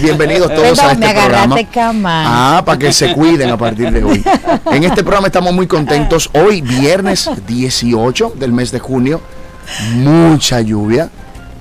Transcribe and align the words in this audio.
bienvenidos 0.00 0.54
todos 0.54 0.78
a 0.78 0.92
este 0.92 1.08
programa. 1.08 1.56
Ah, 2.04 2.62
para 2.64 2.78
que 2.78 2.92
se 2.92 3.12
cuiden 3.12 3.50
a 3.50 3.56
partir 3.56 3.90
de 3.90 4.02
hoy. 4.02 4.24
En 4.72 4.84
este 4.84 5.02
programa 5.02 5.28
estamos 5.28 5.52
muy 5.52 5.66
contentos. 5.66 6.30
Hoy, 6.32 6.60
viernes 6.60 7.30
18 7.46 8.34
del 8.36 8.52
mes 8.52 8.70
de 8.70 8.78
junio, 8.78 9.20
mucha 9.94 10.60
lluvia, 10.60 11.10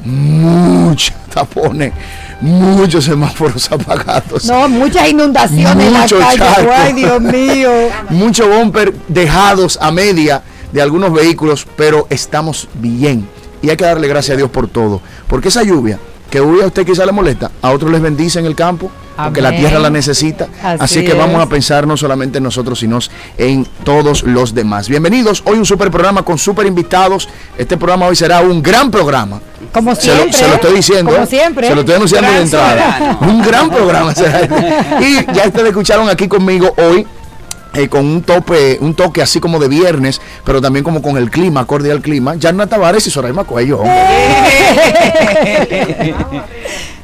mucha 0.03 1.13
tapones, 1.33 1.93
muchos 2.41 3.05
semáforos 3.05 3.71
apagados. 3.71 4.45
No, 4.45 4.67
muchas 4.67 5.09
inundaciones 5.09 5.87
en 5.87 5.93
la 5.93 6.07
calle. 6.07 6.69
Ay, 6.73 6.93
Dios 6.93 7.21
mío. 7.21 7.71
Mucho 8.09 8.47
bumper 8.47 8.93
dejados 9.07 9.77
a 9.81 9.91
media 9.91 10.41
de 10.71 10.81
algunos 10.81 11.13
vehículos, 11.13 11.67
pero 11.75 12.07
estamos 12.09 12.67
bien. 12.75 13.27
Y 13.61 13.69
hay 13.69 13.77
que 13.77 13.83
darle 13.83 14.07
gracias 14.07 14.35
a 14.35 14.37
Dios 14.37 14.49
por 14.49 14.67
todo. 14.69 15.01
Porque 15.27 15.49
esa 15.49 15.63
lluvia 15.63 15.99
que 16.29 16.39
hoy 16.39 16.61
a 16.61 16.67
usted 16.67 16.85
quizá 16.85 17.05
le 17.05 17.11
molesta, 17.11 17.51
a 17.61 17.71
otros 17.71 17.91
les 17.91 18.01
bendice 18.01 18.39
en 18.39 18.45
el 18.45 18.55
campo, 18.55 18.91
porque 19.15 19.41
la 19.41 19.51
tierra 19.51 19.79
la 19.79 19.89
necesita. 19.89 20.47
Así, 20.63 21.03
que 21.03 21.13
vamos 21.13 21.41
a 21.41 21.47
pensar 21.47 21.85
no 21.85 21.97
solamente 21.97 22.37
en 22.37 22.43
nosotros, 22.43 22.79
sino 22.79 22.99
en 23.37 23.65
todos 23.83 24.23
los 24.23 24.53
demás. 24.53 24.87
Bienvenidos, 24.87 25.41
hoy 25.45 25.57
un 25.57 25.65
super 25.65 25.91
programa 25.91 26.23
con 26.23 26.37
super 26.37 26.65
invitados. 26.65 27.27
Este 27.57 27.77
programa 27.77 28.07
hoy 28.07 28.15
será 28.15 28.41
un 28.41 28.61
gran 28.61 28.91
programa. 28.91 29.41
Como 29.73 29.93
siempre. 29.95 30.33
Se 30.33 30.47
lo, 30.47 30.55
estoy 30.55 30.75
diciendo. 30.75 31.11
Como 31.11 31.25
siempre. 31.25 31.67
Se 31.67 31.75
lo 31.75 31.81
estoy 31.81 31.95
anunciando 31.95 32.31
de 32.31 32.41
entrada. 32.41 33.17
Un 33.21 33.41
gran 33.41 33.69
programa 33.69 34.15
será. 34.15 34.41
y 35.01 35.25
ya 35.33 35.47
ustedes 35.47 35.67
escucharon 35.67 36.09
aquí 36.09 36.27
conmigo 36.27 36.73
hoy 36.77 37.05
eh, 37.73 37.87
con 37.87 38.05
un 38.05 38.23
tope, 38.23 38.77
un 38.81 38.95
toque 38.95 39.21
así 39.21 39.39
como 39.39 39.59
de 39.59 39.67
viernes, 39.67 40.19
pero 40.43 40.61
también 40.61 40.83
como 40.83 41.01
con 41.01 41.17
el 41.17 41.29
clima, 41.29 41.61
acorde 41.61 41.91
al 41.91 42.01
clima, 42.01 42.35
Yarna 42.35 42.67
Tavares 42.67 43.05
y 43.07 43.11
Soraima 43.11 43.43
Cuello. 43.43 43.81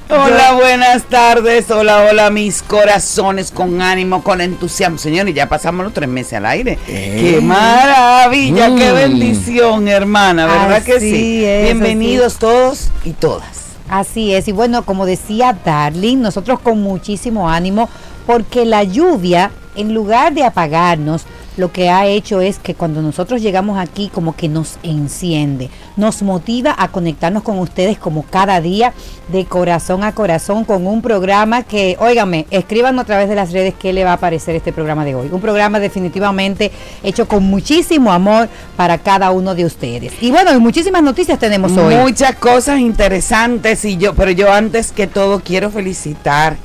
Hola, 0.08 0.54
buenas 0.54 1.04
tardes. 1.06 1.72
Hola, 1.72 2.06
hola, 2.10 2.30
mis 2.30 2.62
corazones 2.62 3.50
con 3.50 3.82
ánimo, 3.82 4.24
con 4.24 4.40
entusiasmo. 4.40 5.00
Señores, 5.00 5.34
ya 5.34 5.50
pasamos 5.50 5.84
los 5.84 5.94
tres 5.94 6.08
meses 6.08 6.34
al 6.34 6.46
aire. 6.46 6.78
Eh. 6.88 7.34
¡Qué 7.36 7.42
maravilla! 7.42 8.68
¡Qué 8.76 8.92
mm. 8.92 8.96
bendición, 8.96 9.88
hermana! 9.88 10.46
¿Verdad 10.46 10.84
que 10.84 11.00
sí? 11.00 11.40
Bienvenidos 11.64 12.38
todos 12.38 12.92
y 13.04 13.14
todas. 13.14 13.66
Así 13.90 14.34
es. 14.36 14.48
Y 14.48 14.52
bueno, 14.52 14.86
como 14.86 15.08
decía 15.08 15.58
Darling, 15.66 16.18
nosotros 16.18 16.60
con 16.60 16.82
muchísimo 16.84 17.50
ánimo, 17.50 17.90
porque 18.28 18.64
la 18.66 18.84
lluvia 18.84 19.50
en 19.76 19.94
lugar 19.94 20.34
de 20.34 20.44
apagarnos, 20.44 21.26
lo 21.58 21.72
que 21.72 21.90
ha 21.90 22.06
hecho 22.06 22.42
es 22.42 22.60
que 22.60 22.76
cuando 22.76 23.02
nosotros 23.02 23.42
llegamos 23.42 23.80
aquí 23.80 24.10
como 24.14 24.36
que 24.36 24.50
nos 24.50 24.78
enciende, 24.84 25.70
nos 25.96 26.22
motiva 26.22 26.76
a 26.78 26.90
conectarnos 26.90 27.44
con 27.44 27.60
ustedes 27.60 27.98
como 27.98 28.24
cada 28.24 28.60
día 28.60 28.94
de 29.30 29.46
corazón 29.46 30.04
a 30.04 30.14
corazón 30.14 30.66
con 30.66 30.86
un 30.86 31.02
programa 31.02 31.64
que, 31.64 31.96
óigame, 32.00 32.46
escriban 32.52 33.00
a 33.00 33.06
través 33.06 33.30
de 33.30 33.36
las 33.36 33.54
redes 33.54 33.74
qué 33.80 33.94
le 33.94 34.04
va 34.04 34.14
a 34.14 34.18
parecer 34.18 34.56
este 34.56 34.74
programa 34.74 35.06
de 35.06 35.16
hoy. 35.16 35.30
Un 35.32 35.40
programa 35.40 35.80
definitivamente 35.80 36.72
hecho 37.04 37.28
con 37.28 37.44
muchísimo 37.44 38.12
amor 38.12 38.50
para 38.76 38.98
cada 38.98 39.32
uno 39.32 39.56
de 39.56 39.66
ustedes. 39.66 40.14
Y 40.22 40.32
bueno, 40.32 40.60
muchísimas 40.60 41.04
noticias 41.04 41.40
tenemos 41.40 41.72
hoy. 41.78 41.96
Muchas 41.96 42.36
cosas 42.36 42.80
interesantes 42.80 43.86
y 43.86 43.96
yo, 43.96 44.14
pero 44.14 44.32
yo 44.32 44.52
antes 44.52 44.92
que 44.92 45.08
todo 45.08 45.40
quiero 45.40 45.70
felicitar 45.72 46.58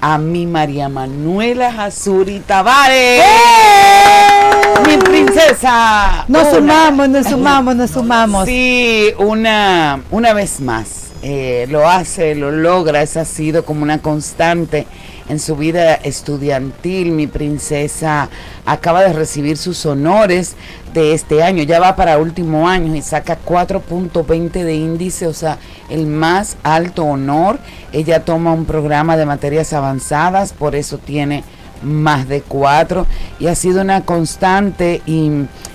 a 0.00 0.18
mi 0.18 0.46
María 0.46 0.88
Manuela 0.88 1.72
Jazuri 1.72 2.40
Tavares. 2.40 3.22
¡Eh! 3.22 4.86
Mi 4.86 4.96
princesa. 4.96 6.24
Nos 6.28 6.48
sumamos, 6.48 7.08
nos 7.08 7.26
sumamos, 7.26 7.76
nos 7.76 7.90
sumamos. 7.90 8.46
Sí, 8.46 9.12
una, 9.18 10.02
una 10.10 10.32
vez 10.32 10.60
más. 10.60 11.10
Eh, 11.22 11.66
lo 11.68 11.86
hace, 11.86 12.34
lo 12.34 12.50
logra, 12.50 13.02
esa 13.02 13.22
ha 13.22 13.24
sido 13.26 13.64
como 13.66 13.82
una 13.82 13.98
constante 13.98 14.86
en 15.28 15.38
su 15.38 15.56
vida 15.56 15.94
estudiantil. 15.94 17.12
Mi 17.12 17.26
princesa 17.26 18.28
acaba 18.64 19.02
de 19.02 19.12
recibir 19.12 19.56
sus 19.56 19.84
honores 19.86 20.56
de 20.94 21.14
este 21.14 21.42
año, 21.42 21.62
ya 21.62 21.78
va 21.78 21.94
para 21.94 22.18
último 22.18 22.68
año 22.68 22.96
y 22.96 23.02
saca 23.02 23.38
4.20 23.44 24.50
de 24.64 24.74
índice, 24.74 25.26
o 25.26 25.32
sea, 25.32 25.58
el 25.88 26.06
más 26.06 26.56
alto 26.62 27.04
honor. 27.04 27.58
Ella 27.92 28.24
toma 28.24 28.52
un 28.52 28.64
programa 28.64 29.16
de 29.16 29.26
materias 29.26 29.72
avanzadas, 29.72 30.52
por 30.52 30.74
eso 30.74 30.98
tiene 30.98 31.44
más 31.82 32.28
de 32.28 32.42
cuatro 32.42 33.06
y 33.38 33.46
ha 33.46 33.54
sido 33.54 33.82
una 33.82 34.02
constante 34.02 35.00
y, 35.06 35.30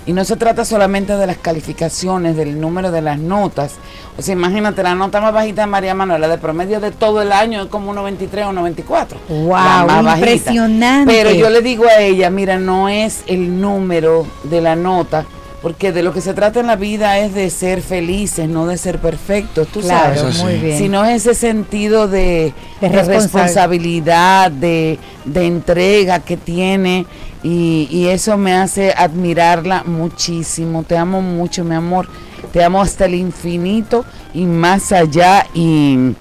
y, 0.06 0.14
no 0.14 0.26
se 0.26 0.36
trata 0.36 0.66
solamente 0.66 1.16
de 1.18 1.28
las 1.28 1.38
calificaciones, 1.38 2.36
del 2.36 2.60
número 2.60 2.92
de 2.92 3.02
las 3.02 3.20
notas. 3.20 3.74
O 4.18 4.22
sea, 4.22 4.34
imagínate, 4.34 4.84
la 4.84 4.96
nota 4.96 5.20
más 5.22 5.34
bajita 5.34 5.62
de 5.62 5.68
María 5.68 5.94
Manuela 5.94 6.28
de 6.28 6.38
promedio 6.38 6.80
de 6.80 6.92
todo 6.92 7.22
el 7.22 7.32
año 7.32 7.64
es 7.64 7.68
como 7.68 7.94
1.93 7.94 8.48
o 8.48 8.54
94. 8.54 9.20
¡Wow! 9.30 10.14
Impresionante. 10.16 11.14
Pero 11.14 11.32
yo 11.32 11.50
le 11.50 11.62
digo 11.62 11.86
a 11.86 12.00
ella, 12.02 12.30
mira, 12.30 12.58
no 12.58 12.90
es 12.90 13.24
el 13.28 13.60
número 13.60 14.26
de 14.44 14.62
la 14.62 14.76
nota, 14.76 15.26
porque 15.66 15.92
de 15.92 16.04
lo 16.04 16.14
que 16.14 16.22
se 16.22 16.36
trata 16.36 16.60
en 16.60 16.68
la 16.68 16.76
vida 16.76 17.18
es 17.18 17.34
de 17.34 17.50
ser 17.50 17.82
felices, 17.82 18.48
no 18.48 18.68
de 18.68 18.78
ser 18.78 19.00
perfectos, 19.00 19.68
tú 19.68 19.82
sabes. 19.82 20.44
Muy 20.44 20.58
bien. 20.58 20.78
Sino 20.78 21.04
ese 21.04 21.34
sentido 21.34 22.08
de, 22.08 22.54
responsabilidad, 22.82 24.52
de, 24.52 25.00
entrega 25.34 26.20
que 26.20 26.38
tiene 26.38 27.08
y, 27.46 27.88
y 27.92 28.08
eso 28.08 28.38
me 28.38 28.56
hace 28.56 28.92
admirarla 28.92 29.84
muchísimo. 29.84 30.82
Te 30.82 30.98
amo 30.98 31.22
mucho, 31.22 31.64
mi 31.64 31.76
amor. 31.76 32.08
Te 32.52 32.64
amo 32.64 32.82
hasta 32.82 33.06
el 33.06 33.14
infinito 33.14 34.04
y 34.34 34.46
más 34.46 34.92
allá 34.92 35.46
y 35.54 36.16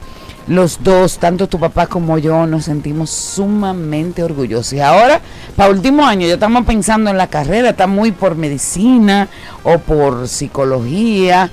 los 0.48 0.84
dos, 0.84 1.16
tanto 1.18 1.46
tu 1.46 1.58
papá 1.58 1.86
como 1.86 2.18
yo, 2.18 2.46
nos 2.46 2.66
sentimos 2.66 3.08
sumamente 3.08 4.22
orgullosos. 4.22 4.74
Y 4.74 4.80
ahora, 4.80 5.22
para 5.56 5.70
último 5.70 6.04
año, 6.04 6.26
ya 6.26 6.34
estamos 6.34 6.66
pensando 6.66 7.08
en 7.08 7.16
la 7.16 7.28
carrera, 7.28 7.70
está 7.70 7.86
muy 7.86 8.12
por 8.12 8.34
medicina 8.34 9.28
o 9.62 9.78
por 9.78 10.28
psicología 10.28 11.50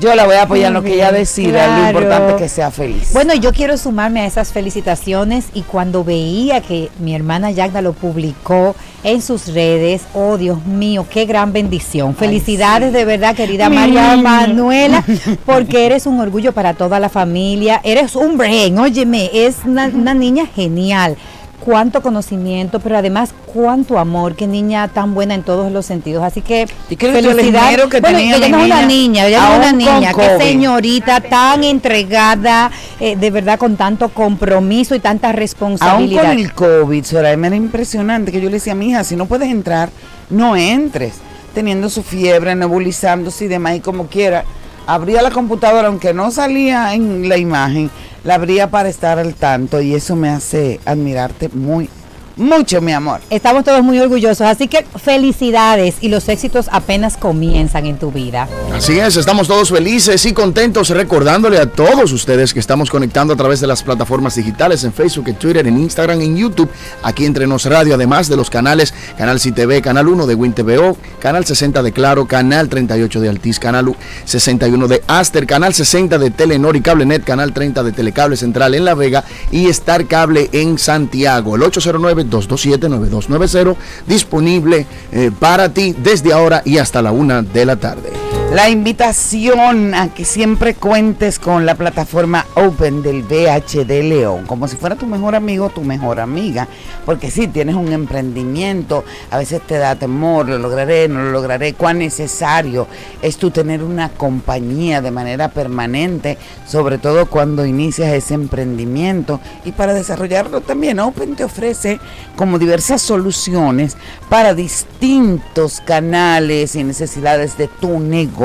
yo 0.00 0.14
la 0.14 0.24
voy 0.24 0.34
a 0.34 0.42
apoyar 0.42 0.68
en 0.68 0.74
lo 0.74 0.82
que 0.82 0.94
ella 0.94 1.12
decida, 1.12 1.78
lo 1.78 1.86
importante 1.86 2.32
es 2.32 2.38
que 2.38 2.48
sea 2.48 2.70
feliz. 2.70 3.12
Bueno, 3.12 3.34
yo 3.34 3.52
quiero 3.52 3.76
sumarme 3.76 4.22
a 4.22 4.26
esas 4.26 4.52
felicitaciones 4.52 5.46
y 5.54 5.62
cuando 5.62 6.04
veía 6.04 6.60
que 6.60 6.90
mi 6.98 7.14
hermana 7.14 7.50
Yagda 7.50 7.80
lo 7.80 7.92
publicó 7.92 8.74
en 9.04 9.22
sus 9.22 9.52
redes, 9.52 10.02
oh 10.14 10.36
Dios 10.38 10.64
mío, 10.66 11.06
qué 11.08 11.26
gran 11.26 11.52
bendición. 11.52 12.16
Felicidades 12.16 12.92
de 12.92 13.04
verdad, 13.04 13.36
querida 13.36 13.68
María 13.68 14.16
Manuela, 14.16 15.04
porque 15.46 15.86
eres 15.86 16.06
un 16.06 16.18
orgullo 16.20 16.52
para 16.52 16.74
toda 16.74 16.98
la 16.98 17.08
familia, 17.08 17.80
eres 17.84 18.16
un 18.16 18.36
brain, 18.38 18.78
óyeme, 18.78 19.30
es 19.32 19.58
una, 19.64 19.86
una 19.86 20.14
niña 20.14 20.46
genial 20.46 21.16
cuánto 21.64 22.02
conocimiento, 22.02 22.78
pero 22.78 22.98
además 22.98 23.32
cuánto 23.46 23.98
amor, 23.98 24.34
qué 24.36 24.46
niña 24.46 24.88
tan 24.88 25.14
buena 25.14 25.34
en 25.34 25.42
todos 25.42 25.72
los 25.72 25.86
sentidos. 25.86 26.22
Así 26.22 26.42
que 26.42 26.66
¿Y 26.90 26.96
qué 26.96 27.10
felicidad. 27.10 27.88
que 27.88 28.00
bueno, 28.00 28.18
ella 28.18 28.48
no 28.48 28.58
es 28.58 28.64
una 28.66 28.86
niña, 28.86 29.26
ella 29.26 29.52
es 29.52 29.58
una 29.58 29.72
niña, 29.72 30.12
qué 30.12 30.38
señorita 30.38 31.20
tan 31.20 31.64
entregada, 31.64 32.70
eh, 33.00 33.16
de 33.16 33.30
verdad 33.30 33.58
con 33.58 33.76
tanto 33.76 34.10
compromiso 34.10 34.94
y 34.94 35.00
tanta 35.00 35.32
responsabilidad. 35.32 36.26
Aún 36.26 36.34
con 36.34 36.44
el 36.44 36.52
COVID, 36.52 37.04
Soraya, 37.04 37.46
era 37.46 37.56
impresionante 37.56 38.30
que 38.30 38.40
yo 38.40 38.48
le 38.48 38.56
decía 38.56 38.74
a 38.74 38.76
mi 38.76 38.90
hija, 38.90 39.02
si 39.02 39.16
no 39.16 39.26
puedes 39.26 39.48
entrar, 39.48 39.88
no 40.28 40.56
entres, 40.56 41.14
teniendo 41.54 41.88
su 41.88 42.02
fiebre, 42.02 42.54
nebulizándose 42.54 43.46
y 43.46 43.48
demás, 43.48 43.76
y 43.76 43.80
como 43.80 44.06
quiera 44.08 44.44
abría 44.86 45.22
la 45.22 45.30
computadora, 45.30 45.88
aunque 45.88 46.12
no 46.12 46.30
salía 46.30 46.92
en 46.92 47.26
la 47.28 47.38
imagen, 47.38 47.90
la 48.24 48.34
abría 48.34 48.70
para 48.70 48.88
estar 48.88 49.18
al 49.18 49.34
tanto 49.34 49.80
y 49.80 49.94
eso 49.94 50.16
me 50.16 50.30
hace 50.30 50.80
admirarte 50.84 51.50
muy, 51.50 51.88
mucho, 52.36 52.80
mi 52.80 52.92
amor. 52.92 53.20
Estamos 53.30 53.64
todos 53.64 53.82
muy 53.82 53.98
orgullosos, 53.98 54.42
así 54.42 54.68
que 54.68 54.84
felicidades 55.02 55.96
y 56.00 56.08
los 56.08 56.28
éxitos 56.28 56.68
apenas 56.72 57.16
comienzan 57.16 57.86
en 57.86 57.98
tu 57.98 58.10
vida. 58.10 58.48
Así 58.72 58.98
es, 58.98 59.16
estamos 59.16 59.48
todos 59.48 59.70
felices 59.70 60.24
y 60.26 60.32
contentos 60.32 60.90
recordándole 60.90 61.58
a 61.58 61.66
todos 61.66 62.12
ustedes 62.12 62.52
que 62.52 62.60
estamos 62.60 62.90
conectando 62.90 63.34
a 63.34 63.36
través 63.36 63.60
de 63.60 63.66
las 63.66 63.82
plataformas 63.82 64.34
digitales 64.34 64.84
en 64.84 64.92
Facebook, 64.92 65.28
en 65.28 65.36
Twitter, 65.36 65.66
en 65.66 65.78
Instagram, 65.78 66.20
en 66.20 66.36
YouTube, 66.36 66.70
aquí 67.02 67.24
entre 67.24 67.46
Nos 67.46 67.64
Radio, 67.66 67.94
además 67.94 68.28
de 68.28 68.36
los 68.36 68.50
canales 68.50 68.94
Canal 69.16 69.38
CTV, 69.38 69.80
Canal 69.82 70.08
1 70.08 70.26
de 70.26 70.34
WinTVO, 70.34 70.96
Canal 71.20 71.44
60 71.44 71.82
de 71.82 71.92
Claro, 71.92 72.26
Canal 72.26 72.68
38 72.68 73.20
de 73.20 73.28
Altiz, 73.28 73.58
Canal 73.58 73.94
61 74.24 74.88
de 74.88 75.02
Aster, 75.06 75.46
Canal 75.46 75.74
60 75.74 76.18
de 76.18 76.30
Telenor 76.30 76.76
y 76.76 76.80
CableNet, 76.80 77.24
Canal 77.24 77.52
30 77.52 77.82
de 77.82 77.92
Telecable 77.92 78.36
Central 78.36 78.74
en 78.74 78.84
La 78.84 78.94
Vega 78.94 79.24
y 79.50 79.68
Star 79.68 80.06
Cable 80.06 80.48
en 80.52 80.78
Santiago. 80.78 81.56
El 81.56 81.62
809 81.62 82.23
227-9290, 82.30 83.76
disponible 84.06 84.86
eh, 85.12 85.30
para 85.38 85.72
ti 85.72 85.94
desde 85.96 86.32
ahora 86.32 86.62
y 86.64 86.78
hasta 86.78 87.02
la 87.02 87.12
una 87.12 87.42
de 87.42 87.64
la 87.64 87.76
tarde. 87.76 88.43
La 88.54 88.70
invitación 88.70 89.94
a 89.94 90.14
que 90.14 90.24
siempre 90.24 90.76
cuentes 90.76 91.40
con 91.40 91.66
la 91.66 91.74
plataforma 91.74 92.46
Open 92.54 93.02
del 93.02 93.24
VHD 93.24 93.90
León, 94.04 94.46
como 94.46 94.68
si 94.68 94.76
fuera 94.76 94.94
tu 94.94 95.08
mejor 95.08 95.34
amigo 95.34 95.66
o 95.66 95.70
tu 95.70 95.80
mejor 95.80 96.20
amiga, 96.20 96.68
porque 97.04 97.32
si 97.32 97.48
tienes 97.48 97.74
un 97.74 97.92
emprendimiento, 97.92 99.02
a 99.32 99.38
veces 99.38 99.60
te 99.62 99.76
da 99.76 99.96
temor, 99.96 100.48
lo 100.48 100.58
lograré, 100.58 101.08
no 101.08 101.24
lo 101.24 101.32
lograré, 101.32 101.72
cuán 101.72 101.98
necesario 101.98 102.86
es 103.22 103.38
tú 103.38 103.50
tener 103.50 103.82
una 103.82 104.10
compañía 104.10 105.02
de 105.02 105.10
manera 105.10 105.48
permanente, 105.48 106.38
sobre 106.64 106.98
todo 106.98 107.26
cuando 107.26 107.66
inicias 107.66 108.12
ese 108.12 108.34
emprendimiento 108.34 109.40
y 109.64 109.72
para 109.72 109.94
desarrollarlo 109.94 110.60
también 110.60 111.00
Open 111.00 111.34
te 111.34 111.42
ofrece 111.42 111.98
como 112.36 112.60
diversas 112.60 113.02
soluciones 113.02 113.96
para 114.28 114.54
distintos 114.54 115.82
canales 115.84 116.76
y 116.76 116.84
necesidades 116.84 117.58
de 117.58 117.66
tu 117.66 117.98
negocio. 117.98 118.43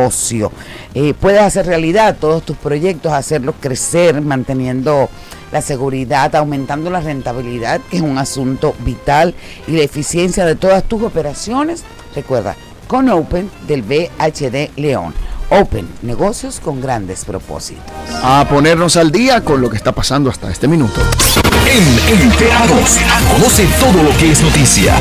Eh, 0.93 1.13
puedes 1.19 1.41
hacer 1.41 1.65
realidad 1.65 2.17
todos 2.19 2.43
tus 2.43 2.57
proyectos, 2.57 3.11
hacerlos 3.11 3.55
crecer, 3.59 4.21
manteniendo 4.21 5.09
la 5.51 5.61
seguridad, 5.61 6.35
aumentando 6.35 6.89
la 6.89 7.01
rentabilidad, 7.01 7.81
que 7.89 7.97
es 7.97 8.03
un 8.03 8.17
asunto 8.17 8.75
vital, 8.79 9.33
y 9.67 9.73
la 9.73 9.83
eficiencia 9.83 10.45
de 10.45 10.55
todas 10.55 10.83
tus 10.83 11.03
operaciones. 11.03 11.83
Recuerda, 12.15 12.55
con 12.87 13.09
Open 13.09 13.49
del 13.67 13.83
BHD 13.83 14.71
León. 14.75 15.13
Open, 15.51 15.87
negocios 16.03 16.59
con 16.59 16.79
grandes 16.79 17.25
propósitos. 17.25 17.83
A 18.23 18.45
ponernos 18.47 18.97
al 18.97 19.11
día 19.11 19.41
con 19.41 19.61
lo 19.61 19.69
que 19.69 19.77
está 19.77 19.91
pasando 19.91 20.29
hasta 20.29 20.51
este 20.51 20.67
minuto. 20.67 21.01
En 21.67 22.21
Enterados, 22.21 22.97
conoce 23.31 23.67
todo 23.79 24.03
lo 24.03 24.15
que 24.17 24.31
es 24.31 24.41
noticia. 24.41 24.95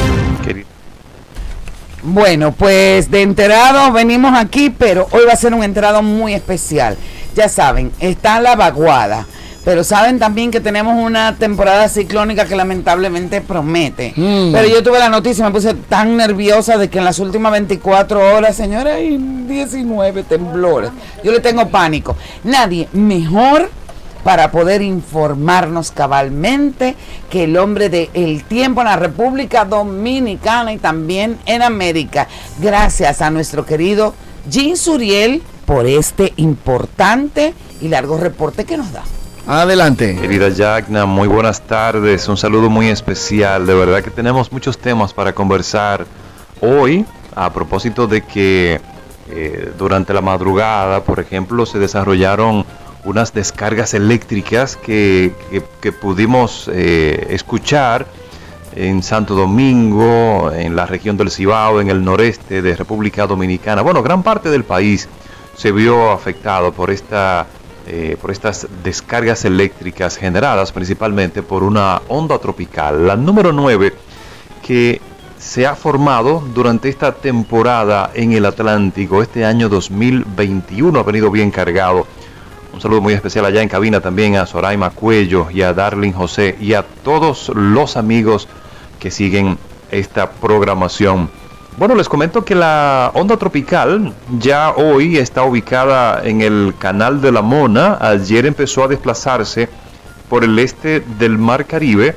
Bueno, 2.10 2.52
pues 2.52 3.10
de 3.10 3.20
enterados 3.20 3.92
venimos 3.92 4.32
aquí, 4.34 4.70
pero 4.70 5.06
hoy 5.10 5.24
va 5.26 5.34
a 5.34 5.36
ser 5.36 5.52
un 5.52 5.62
enterado 5.62 6.02
muy 6.02 6.32
especial. 6.32 6.96
Ya 7.36 7.50
saben, 7.50 7.92
está 8.00 8.40
la 8.40 8.56
vaguada. 8.56 9.26
Pero 9.62 9.84
saben 9.84 10.18
también 10.18 10.50
que 10.50 10.60
tenemos 10.60 10.94
una 10.96 11.36
temporada 11.36 11.86
ciclónica 11.90 12.46
que 12.46 12.56
lamentablemente 12.56 13.42
promete. 13.42 14.14
Mm. 14.16 14.52
Pero 14.52 14.68
yo 14.68 14.82
tuve 14.82 14.98
la 14.98 15.10
noticia, 15.10 15.44
me 15.44 15.50
puse 15.50 15.74
tan 15.74 16.16
nerviosa 16.16 16.78
de 16.78 16.88
que 16.88 16.96
en 16.96 17.04
las 17.04 17.18
últimas 17.18 17.52
24 17.52 18.34
horas, 18.34 18.56
señora, 18.56 18.94
hay 18.94 19.18
19 19.18 20.22
temblores. 20.22 20.90
Yo 21.22 21.30
le 21.30 21.40
tengo 21.40 21.68
pánico. 21.68 22.16
Nadie 22.42 22.88
mejor 22.94 23.70
para 24.24 24.50
poder 24.50 24.82
informarnos 24.82 25.90
cabalmente 25.90 26.96
que 27.30 27.44
el 27.44 27.56
hombre 27.56 27.88
del 27.88 28.44
tiempo 28.44 28.80
en 28.80 28.86
la 28.88 28.96
República 28.96 29.64
Dominicana 29.64 30.72
y 30.72 30.78
también 30.78 31.38
en 31.46 31.62
América. 31.62 32.28
Gracias 32.60 33.22
a 33.22 33.30
nuestro 33.30 33.64
querido 33.64 34.14
Jean 34.48 34.76
Suriel 34.76 35.42
por 35.66 35.86
este 35.86 36.32
importante 36.36 37.54
y 37.80 37.88
largo 37.88 38.16
reporte 38.16 38.64
que 38.64 38.76
nos 38.76 38.92
da. 38.92 39.02
Adelante. 39.46 40.14
Querida 40.20 40.50
Yagna, 40.50 41.06
muy 41.06 41.26
buenas 41.26 41.62
tardes. 41.62 42.28
Un 42.28 42.36
saludo 42.36 42.68
muy 42.68 42.88
especial. 42.88 43.66
De 43.66 43.74
verdad 43.74 44.02
que 44.02 44.10
tenemos 44.10 44.52
muchos 44.52 44.76
temas 44.76 45.14
para 45.14 45.32
conversar 45.32 46.04
hoy 46.60 47.06
a 47.34 47.50
propósito 47.52 48.06
de 48.06 48.22
que 48.22 48.80
eh, 49.30 49.72
durante 49.78 50.12
la 50.12 50.20
madrugada, 50.20 51.02
por 51.02 51.20
ejemplo, 51.20 51.64
se 51.64 51.78
desarrollaron 51.78 52.66
unas 53.04 53.32
descargas 53.32 53.94
eléctricas 53.94 54.76
que, 54.76 55.32
pudimos 56.00 56.70
eh, 56.72 57.26
escuchar 57.30 58.06
en 58.74 59.02
Santo 59.02 59.34
Domingo, 59.34 60.52
en 60.52 60.76
la 60.76 60.86
región 60.86 61.16
del 61.16 61.30
Cibao, 61.30 61.80
en 61.80 61.90
el 61.90 62.04
noreste 62.04 62.62
de 62.62 62.76
República 62.76 63.26
Dominicana. 63.26 63.82
Bueno, 63.82 64.02
gran 64.02 64.22
parte 64.22 64.50
del 64.50 64.64
país 64.64 65.08
se 65.56 65.72
vio 65.72 66.12
afectado 66.12 66.72
por 66.72 66.90
esta 66.90 67.46
eh, 67.90 68.18
por 68.20 68.30
estas 68.30 68.68
descargas 68.84 69.46
eléctricas 69.46 70.18
generadas 70.18 70.72
principalmente 70.72 71.42
por 71.42 71.62
una 71.62 72.02
onda 72.08 72.38
tropical, 72.38 73.06
la 73.06 73.16
número 73.16 73.50
9, 73.50 73.94
que 74.62 75.00
se 75.38 75.66
ha 75.66 75.74
formado 75.74 76.42
durante 76.54 76.90
esta 76.90 77.12
temporada 77.12 78.10
en 78.12 78.32
el 78.32 78.44
Atlántico. 78.44 79.22
Este 79.22 79.46
año 79.46 79.70
2021 79.70 80.98
ha 80.98 81.02
venido 81.02 81.30
bien 81.30 81.50
cargado. 81.50 82.06
Un 82.78 82.82
saludo 82.82 83.00
muy 83.00 83.12
especial 83.12 83.44
allá 83.44 83.60
en 83.60 83.68
cabina 83.68 84.00
también 84.00 84.36
a 84.36 84.46
Soraima 84.46 84.90
Cuello 84.90 85.50
y 85.50 85.62
a 85.62 85.74
Darling 85.74 86.12
José 86.12 86.54
y 86.60 86.74
a 86.74 86.84
todos 86.84 87.48
los 87.48 87.96
amigos 87.96 88.46
que 89.00 89.10
siguen 89.10 89.58
esta 89.90 90.30
programación. 90.30 91.28
Bueno, 91.76 91.96
les 91.96 92.08
comento 92.08 92.44
que 92.44 92.54
la 92.54 93.10
onda 93.14 93.36
tropical 93.36 94.14
ya 94.38 94.70
hoy 94.70 95.18
está 95.18 95.42
ubicada 95.42 96.22
en 96.22 96.40
el 96.40 96.72
canal 96.78 97.20
de 97.20 97.32
la 97.32 97.42
Mona. 97.42 97.98
Ayer 98.00 98.46
empezó 98.46 98.84
a 98.84 98.88
desplazarse 98.88 99.68
por 100.28 100.44
el 100.44 100.56
este 100.60 101.00
del 101.18 101.36
Mar 101.36 101.66
Caribe 101.66 102.14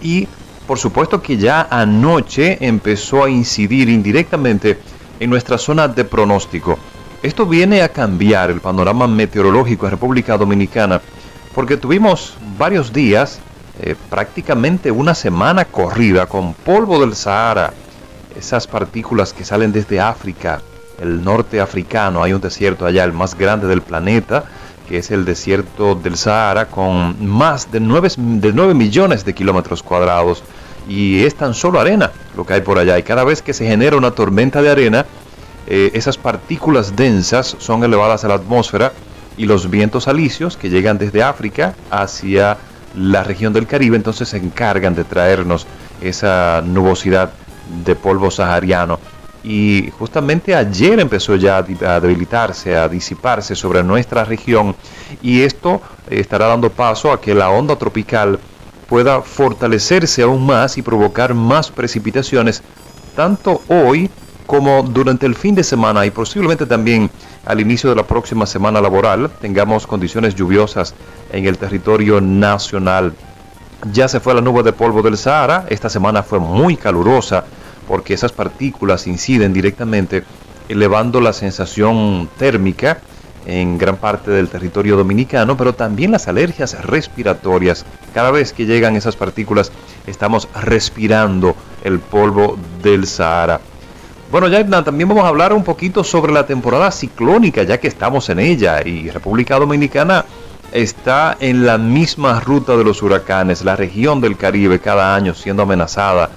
y 0.00 0.28
por 0.68 0.78
supuesto 0.78 1.20
que 1.20 1.36
ya 1.36 1.66
anoche 1.68 2.64
empezó 2.64 3.24
a 3.24 3.28
incidir 3.28 3.88
indirectamente 3.88 4.78
en 5.18 5.28
nuestra 5.28 5.58
zona 5.58 5.88
de 5.88 6.04
pronóstico. 6.04 6.78
Esto 7.22 7.46
viene 7.46 7.82
a 7.82 7.88
cambiar 7.88 8.50
el 8.50 8.60
panorama 8.60 9.08
meteorológico 9.08 9.86
en 9.86 9.90
República 9.90 10.36
Dominicana 10.36 11.00
porque 11.54 11.76
tuvimos 11.76 12.34
varios 12.56 12.92
días, 12.92 13.40
eh, 13.80 13.96
prácticamente 14.08 14.92
una 14.92 15.14
semana 15.14 15.64
corrida 15.64 16.26
con 16.26 16.54
polvo 16.54 17.00
del 17.00 17.16
Sahara 17.16 17.72
esas 18.38 18.68
partículas 18.68 19.32
que 19.32 19.44
salen 19.44 19.72
desde 19.72 20.00
África, 20.00 20.62
el 21.00 21.24
norte 21.24 21.60
africano, 21.60 22.22
hay 22.22 22.32
un 22.32 22.40
desierto 22.40 22.86
allá, 22.86 23.02
el 23.02 23.12
más 23.12 23.36
grande 23.36 23.66
del 23.66 23.82
planeta, 23.82 24.44
que 24.88 24.98
es 24.98 25.10
el 25.10 25.24
desierto 25.24 25.96
del 25.96 26.16
Sahara, 26.16 26.66
con 26.66 27.26
más 27.26 27.70
de 27.72 27.80
9, 27.80 28.10
de 28.16 28.52
9 28.52 28.74
millones 28.74 29.24
de 29.24 29.34
kilómetros 29.34 29.82
cuadrados. 29.82 30.42
Y 30.88 31.24
es 31.24 31.34
tan 31.34 31.52
solo 31.52 31.78
arena 31.78 32.10
lo 32.36 32.46
que 32.46 32.54
hay 32.54 32.60
por 32.62 32.78
allá. 32.78 32.98
Y 32.98 33.02
cada 33.02 33.24
vez 33.24 33.42
que 33.42 33.52
se 33.52 33.66
genera 33.66 33.96
una 33.96 34.12
tormenta 34.12 34.62
de 34.62 34.70
arena, 34.70 35.04
eh, 35.70 35.90
esas 35.92 36.16
partículas 36.16 36.96
densas 36.96 37.54
son 37.58 37.84
elevadas 37.84 38.24
a 38.24 38.28
la 38.28 38.36
atmósfera 38.36 38.92
y 39.36 39.44
los 39.44 39.68
vientos 39.68 40.08
alisios 40.08 40.56
que 40.56 40.70
llegan 40.70 40.96
desde 40.96 41.22
África 41.22 41.74
hacia 41.90 42.56
la 42.96 43.22
región 43.22 43.52
del 43.52 43.66
Caribe, 43.66 43.94
entonces 43.94 44.30
se 44.30 44.38
encargan 44.38 44.94
de 44.94 45.04
traernos 45.04 45.66
esa 46.00 46.62
nubosidad 46.64 47.32
de 47.84 47.94
polvo 47.94 48.30
sahariano. 48.30 48.98
Y 49.44 49.90
justamente 49.98 50.54
ayer 50.54 50.98
empezó 51.00 51.36
ya 51.36 51.58
a 51.58 52.00
debilitarse, 52.00 52.74
a 52.74 52.88
disiparse 52.88 53.54
sobre 53.54 53.82
nuestra 53.82 54.24
región 54.24 54.74
y 55.20 55.42
esto 55.42 55.82
estará 56.08 56.46
dando 56.46 56.70
paso 56.70 57.12
a 57.12 57.20
que 57.20 57.34
la 57.34 57.50
onda 57.50 57.76
tropical 57.76 58.38
pueda 58.88 59.20
fortalecerse 59.20 60.22
aún 60.22 60.46
más 60.46 60.78
y 60.78 60.82
provocar 60.82 61.34
más 61.34 61.70
precipitaciones, 61.70 62.62
tanto 63.14 63.60
hoy 63.68 64.10
como 64.48 64.82
durante 64.82 65.26
el 65.26 65.34
fin 65.34 65.54
de 65.54 65.62
semana 65.62 66.06
y 66.06 66.10
posiblemente 66.10 66.64
también 66.64 67.10
al 67.44 67.60
inicio 67.60 67.90
de 67.90 67.96
la 67.96 68.06
próxima 68.06 68.46
semana 68.46 68.80
laboral 68.80 69.30
tengamos 69.42 69.86
condiciones 69.86 70.34
lluviosas 70.34 70.94
en 71.30 71.44
el 71.44 71.58
territorio 71.58 72.18
nacional. 72.22 73.12
Ya 73.92 74.08
se 74.08 74.20
fue 74.20 74.32
la 74.32 74.40
nube 74.40 74.62
de 74.62 74.72
polvo 74.72 75.02
del 75.02 75.18
Sahara, 75.18 75.66
esta 75.68 75.90
semana 75.90 76.22
fue 76.22 76.38
muy 76.38 76.78
calurosa 76.78 77.44
porque 77.86 78.14
esas 78.14 78.32
partículas 78.32 79.06
inciden 79.06 79.52
directamente 79.52 80.24
elevando 80.70 81.20
la 81.20 81.34
sensación 81.34 82.30
térmica 82.38 83.00
en 83.44 83.76
gran 83.76 83.98
parte 83.98 84.30
del 84.30 84.48
territorio 84.48 84.96
dominicano, 84.96 85.58
pero 85.58 85.74
también 85.74 86.10
las 86.10 86.26
alergias 86.26 86.82
respiratorias. 86.86 87.84
Cada 88.14 88.30
vez 88.30 88.54
que 88.54 88.64
llegan 88.64 88.96
esas 88.96 89.14
partículas 89.14 89.72
estamos 90.06 90.48
respirando 90.54 91.54
el 91.84 91.98
polvo 91.98 92.56
del 92.82 93.06
Sahara. 93.06 93.60
Bueno, 94.30 94.48
ya 94.48 94.62
también 94.84 95.08
vamos 95.08 95.24
a 95.24 95.28
hablar 95.28 95.54
un 95.54 95.64
poquito 95.64 96.04
sobre 96.04 96.32
la 96.32 96.44
temporada 96.44 96.90
ciclónica, 96.90 97.62
ya 97.62 97.78
que 97.80 97.88
estamos 97.88 98.28
en 98.28 98.40
ella 98.40 98.86
y 98.86 99.08
República 99.08 99.58
Dominicana 99.58 100.26
está 100.70 101.34
en 101.40 101.64
la 101.64 101.78
misma 101.78 102.38
ruta 102.38 102.76
de 102.76 102.84
los 102.84 103.02
huracanes, 103.02 103.64
la 103.64 103.74
región 103.74 104.20
del 104.20 104.36
Caribe 104.36 104.80
cada 104.80 105.14
año 105.14 105.32
siendo 105.32 105.62
amenazada 105.62 106.28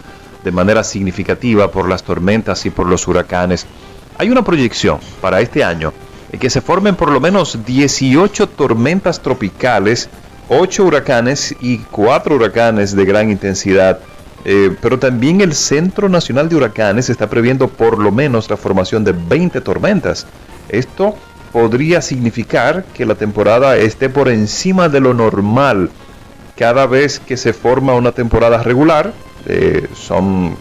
de 0.42 0.52
manera 0.54 0.86
significativa 0.86 1.70
por 1.70 1.90
las 1.90 2.04
tormentas 2.04 2.66
y 2.66 2.70
por 2.70 2.88
los 2.88 3.06
huracanes. 3.10 3.66
Hay 4.18 4.30
una 4.30 4.42
proyección 4.42 5.00
para 5.20 5.42
este 5.42 5.62
año 5.62 5.92
en 6.32 6.40
que 6.40 6.50
se 6.50 6.62
formen 6.62 6.96
por 6.96 7.12
lo 7.12 7.20
menos 7.20 7.60
18 7.66 8.48
tormentas 8.48 9.22
tropicales, 9.22 10.10
8 10.48 10.86
huracanes 10.86 11.54
y 11.60 11.80
4 11.80 12.36
huracanes 12.36 12.96
de 12.96 13.04
gran 13.04 13.30
intensidad. 13.30 14.00
Eh, 14.44 14.76
pero 14.82 14.98
también 14.98 15.42
el 15.42 15.54
Centro 15.54 16.10
Nacional 16.10 16.50
de 16.50 16.56
Huracanes 16.56 17.10
está 17.10 17.30
previendo 17.30 17.68
por 17.68 18.00
lo 18.00 18.12
menos 18.12 18.50
la 18.50 18.58
formación 18.58 19.04
de 19.04 19.14
20 19.14 19.62
tormentas. 19.62 20.26
Esto 20.70 21.16
podría 21.52 22.02
significar 22.02 22.86
que 22.94 23.06
la 23.06 23.16
temporada 23.16 23.78
esté 23.78 24.10
por 24.10 24.30
encima 24.30 24.90
de 24.90 25.00
lo 25.00 25.14
normal. 25.14 25.90
Cada 26.58 26.88
vez 26.88 27.20
que 27.20 27.38
se 27.38 27.54
forma 27.54 27.94
una 27.94 28.12
temporada 28.12 28.64
regular, 28.64 29.14
eh, 29.46 29.88
son 29.96 30.56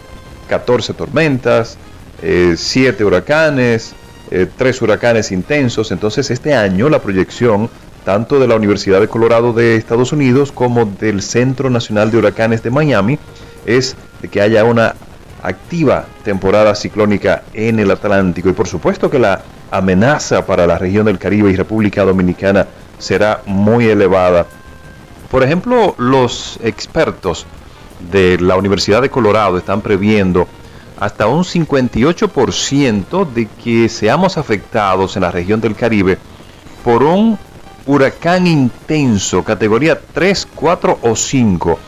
14 0.49 0.95
tormentas, 0.95 1.79
7 2.21 3.03
eh, 3.03 3.07
huracanes, 3.07 3.95
eh, 4.31 4.47
tres 4.57 4.81
huracanes 4.81 5.33
intensos. 5.33 5.91
Entonces 5.91 6.31
este 6.31 6.55
año 6.55 6.89
la 6.89 7.01
proyección 7.01 7.69
tanto 8.05 8.39
de 8.39 8.47
la 8.47 8.57
Universidad 8.57 9.01
de 9.01 9.09
Colorado 9.09 9.53
de 9.53 9.77
Estados 9.77 10.13
Unidos 10.13 10.53
como 10.53 10.87
del 10.87 11.21
Centro 11.21 11.69
Nacional 11.69 12.11
de 12.11 12.19
Huracanes 12.19 12.63
de 12.63 12.71
Miami 12.71 13.19
es 13.67 13.97
de 14.23 14.29
que 14.29 14.41
haya 14.41 14.65
una 14.65 14.95
activa 15.43 16.07
temporada 16.23 16.75
ciclónica 16.75 17.43
en 17.55 17.79
el 17.79 17.91
Atlántico 17.91 18.51
y 18.51 18.53
por 18.53 18.69
supuesto 18.69 19.11
que 19.11 19.19
la 19.19 19.43
amenaza 19.71 20.45
para 20.45 20.67
la 20.67 20.79
región 20.79 21.07
del 21.07 21.19
Caribe 21.19 21.51
y 21.51 21.57
República 21.57 22.05
Dominicana 22.05 22.67
será 22.99 23.43
muy 23.47 23.87
elevada. 23.87 24.47
Por 25.31 25.43
ejemplo, 25.43 25.95
los 25.97 26.59
expertos 26.63 27.47
de 28.11 28.39
la 28.41 28.57
Universidad 28.57 29.03
de 29.03 29.11
Colorado 29.11 29.59
están 29.59 29.81
previendo 29.81 30.47
hasta 30.99 31.27
un 31.27 31.45
58% 31.45 33.33
de 33.33 33.47
que 33.63 33.89
seamos 33.89 34.37
afectados 34.37 35.17
en 35.17 35.23
la 35.23 35.31
región 35.31 35.61
del 35.61 35.75
Caribe 35.75 36.19
por 36.85 37.03
un 37.03 37.39
huracán 37.87 38.47
intenso, 38.47 39.43
categoría 39.43 39.99
3, 40.13 40.49
4 40.55 40.99
o 41.03 41.17
5, 41.17 41.79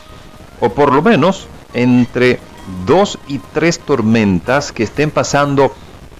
o 0.59 0.69
por 0.69 0.93
lo 0.93 1.01
menos 1.01 1.47
entre 1.73 2.39
2 2.85 3.19
y 3.27 3.39
3 3.39 3.79
tormentas 3.79 4.71
que 4.71 4.83
estén 4.83 5.11
pasando 5.11 5.73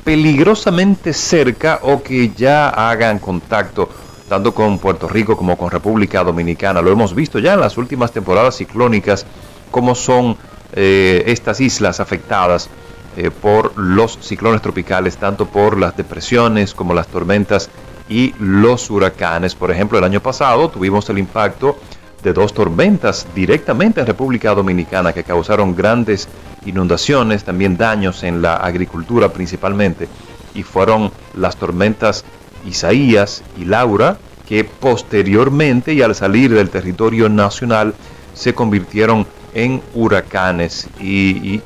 peligrosamente 0.03 1.13
cerca 1.13 1.79
o 1.83 2.03
que 2.03 2.29
ya 2.29 2.69
hagan 2.69 3.19
contacto 3.19 3.89
tanto 4.27 4.53
con 4.53 4.79
Puerto 4.79 5.07
Rico 5.07 5.37
como 5.37 5.57
con 5.57 5.69
República 5.69 6.23
Dominicana. 6.23 6.81
Lo 6.81 6.91
hemos 6.91 7.13
visto 7.13 7.39
ya 7.39 7.53
en 7.53 7.59
las 7.59 7.77
últimas 7.77 8.11
temporadas 8.11 8.57
ciclónicas, 8.57 9.25
cómo 9.69 9.95
son 9.95 10.37
eh, 10.73 11.23
estas 11.27 11.61
islas 11.61 11.99
afectadas 11.99 12.69
eh, 13.15 13.29
por 13.29 13.77
los 13.77 14.17
ciclones 14.21 14.61
tropicales, 14.61 15.17
tanto 15.17 15.45
por 15.45 15.77
las 15.77 15.95
depresiones 15.95 16.73
como 16.73 16.93
las 16.93 17.07
tormentas 17.07 17.69
y 18.09 18.33
los 18.39 18.89
huracanes. 18.89 19.53
Por 19.55 19.69
ejemplo, 19.69 19.99
el 19.99 20.03
año 20.03 20.19
pasado 20.19 20.69
tuvimos 20.69 21.07
el 21.09 21.19
impacto 21.19 21.77
de 22.23 22.33
dos 22.33 22.53
tormentas 22.53 23.27
directamente 23.35 23.99
en 23.99 24.07
República 24.07 24.55
Dominicana 24.55 25.13
que 25.13 25.23
causaron 25.23 25.75
grandes 25.75 26.29
inundaciones, 26.65 27.43
también 27.43 27.77
daños 27.77 28.23
en 28.23 28.41
la 28.41 28.55
agricultura 28.55 29.29
principalmente, 29.29 30.07
y 30.55 30.63
fueron 30.63 31.11
las 31.35 31.57
tormentas 31.57 32.23
Isaías 32.65 33.43
y 33.57 33.65
Laura, 33.65 34.17
que 34.47 34.63
posteriormente 34.63 35.93
y 35.93 36.01
al 36.01 36.15
salir 36.15 36.53
del 36.53 36.69
territorio 36.69 37.27
nacional 37.29 37.93
se 38.33 38.53
convirtieron 38.53 39.27
en 39.53 39.81
huracanes. 39.93 40.87
Y, 40.99 41.61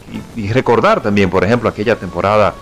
recordar 0.52 1.02
también, 1.02 1.30
por 1.30 1.44
ejemplo, 1.44 1.70
aquella 1.70 1.96
temporada 1.96 2.54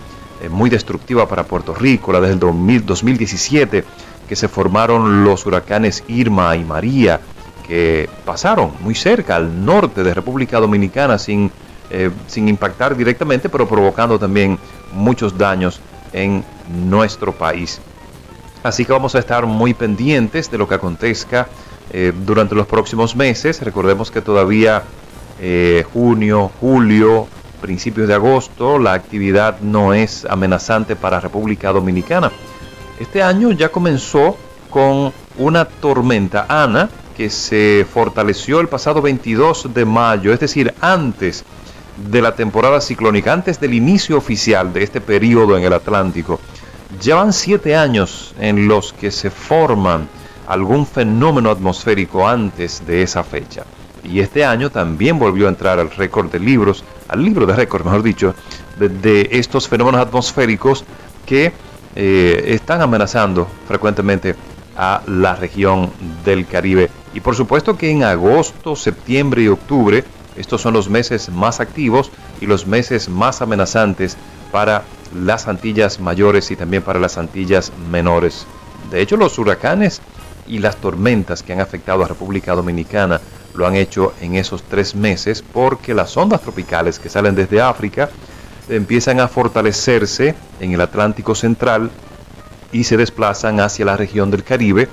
eh, 0.42 0.50
muy 0.50 0.70
destructiva 0.70 1.28
para 1.28 1.44
Puerto 1.44 1.74
Rico, 1.74 2.12
la 2.12 2.22
del 2.22 2.40
2017, 2.40 3.84
que 4.28 4.36
se 4.36 4.48
formaron 4.48 5.24
los 5.24 5.46
huracanes 5.46 6.04
Irma 6.08 6.56
y 6.56 6.64
María, 6.64 7.20
que 7.68 8.10
pasaron 8.26 8.72
muy 8.82 8.96
cerca 8.96 9.36
al 9.36 9.66
norte 9.66 10.04
de 10.04 10.14
República 10.14 10.60
Dominicana 10.60 11.18
sin, 11.18 11.52
eh, 11.90 12.12
sin 12.28 12.48
impactar 12.48 12.96
directamente, 12.96 13.50
pero 13.50 13.68
provocando 13.68 14.20
también 14.20 14.58
muchos 14.94 15.38
daños 15.38 15.80
en 16.14 16.44
nuestro 16.70 17.32
país. 17.32 17.82
Así 18.64 18.86
que 18.86 18.92
vamos 18.92 19.16
a 19.16 19.20
estar 19.20 19.46
muy 19.46 19.74
pendientes 19.74 20.50
de 20.50 20.58
lo 20.58 20.68
que 20.68 20.76
acontezca 20.76 21.48
eh, 21.92 22.12
durante 22.26 22.56
los 22.56 22.66
próximos 22.66 23.16
meses. 23.16 23.62
Recordemos 23.62 24.10
que 24.10 24.22
todavía 24.22 24.84
eh, 25.40 25.86
junio, 25.94 26.50
julio, 26.60 27.28
principios 27.62 28.08
de 28.08 28.14
agosto, 28.16 28.80
la 28.80 28.94
actividad 28.94 29.60
no 29.60 29.94
es 29.94 30.26
amenazante 30.26 30.96
para 30.96 31.20
República 31.20 31.72
Dominicana. 31.72 32.32
Este 33.00 33.22
año 33.22 33.52
ya 33.52 33.70
comenzó 33.70 34.38
con 34.70 35.14
una 35.38 35.66
tormenta 35.66 36.46
Ana 36.48 36.90
que 37.16 37.30
se 37.30 37.86
fortaleció 37.92 38.60
el 38.60 38.68
pasado 38.68 39.02
22 39.02 39.74
de 39.74 39.86
mayo, 39.86 40.34
es 40.34 40.40
decir, 40.40 40.74
antes 40.82 41.46
de 41.98 42.22
la 42.22 42.36
temporada 42.36 42.82
ciclónica, 42.82 43.32
antes 43.34 43.60
del 43.60 43.74
inicio 43.74 44.18
oficial 44.18 44.74
de 44.74 44.84
este 44.84 45.02
periodo 45.02 45.58
en 45.58 45.64
el 45.64 45.74
Atlántico. 45.74 46.40
Llevan 47.02 47.34
siete 47.34 47.76
años 47.76 48.34
en 48.40 48.68
los 48.68 48.94
que 48.94 49.12
se 49.12 49.30
forman 49.30 50.08
algún 50.48 50.86
fenómeno 50.86 51.50
atmosférico 51.50 52.28
antes 52.28 52.86
de 52.86 53.02
esa 53.02 53.24
fecha. 53.24 53.64
Y 54.04 54.20
este 54.20 54.46
año 54.46 54.70
también 54.70 55.18
volvió 55.18 55.48
a 55.48 55.50
entrar 55.50 55.80
al 55.80 55.90
récord 55.90 56.32
de 56.32 56.40
libros, 56.40 56.84
al 57.08 57.24
libro 57.24 57.46
de 57.46 57.56
récord, 57.56 57.84
mejor 57.84 58.04
dicho, 58.04 58.36
de, 58.78 59.30
estos 59.32 59.68
fenómenos 59.68 60.02
atmosféricos 60.02 60.86
que 61.26 61.52
eh, 61.96 62.44
están 62.48 62.82
amenazando 62.82 63.48
frecuentemente 63.68 64.36
a 64.78 65.02
la 65.08 65.36
región 65.36 65.90
del 66.24 66.46
Caribe. 66.46 66.90
Y 67.16 67.22
por 67.22 67.34
supuesto 67.34 67.78
que 67.78 67.90
en 67.90 68.04
agosto, 68.04 68.76
septiembre 68.76 69.44
y 69.44 69.48
octubre, 69.48 70.04
estos 70.36 70.62
son 70.62 70.74
los 70.74 70.90
meses 70.90 71.30
más 71.30 71.62
activos 71.62 72.12
y 72.42 72.46
los 72.46 72.68
meses 72.68 73.08
más 73.08 73.42
amenazantes 73.42 74.18
para 74.52 74.84
las 75.16 75.48
Antillas 75.48 76.02
mayores 76.02 76.52
y 76.52 76.58
también 76.58 76.84
para 76.84 77.00
las 77.00 77.18
Antillas 77.18 77.72
menores. 77.90 78.46
De 78.92 79.02
hecho, 79.02 79.16
los 79.16 79.40
huracanes 79.40 80.02
y 80.46 80.60
las 80.60 80.76
tormentas 80.76 81.42
que 81.42 81.54
han 81.54 81.62
afectado 81.62 82.04
a 82.04 82.08
República 82.08 82.54
Dominicana 82.54 83.22
lo 83.56 83.66
han 83.66 83.76
hecho 83.76 84.14
en 84.20 84.36
esos 84.36 84.64
tres 84.64 84.94
meses 84.94 85.42
porque 85.42 85.94
las 85.94 86.18
ondas 86.18 86.42
tropicales 86.42 87.00
que 87.00 87.08
salen 87.08 87.34
desde 87.34 87.62
África 87.62 88.10
empiezan 88.68 89.22
a 89.22 89.30
fortalecerse 89.30 90.36
en 90.60 90.74
el 90.74 90.82
Atlántico 90.82 91.34
Central 91.34 91.92
y 92.74 92.84
se 92.84 92.98
desplazan 92.98 93.62
hacia 93.62 93.86
la 93.86 93.96
región 93.96 94.30
del 94.32 94.44
Caribe 94.44 94.90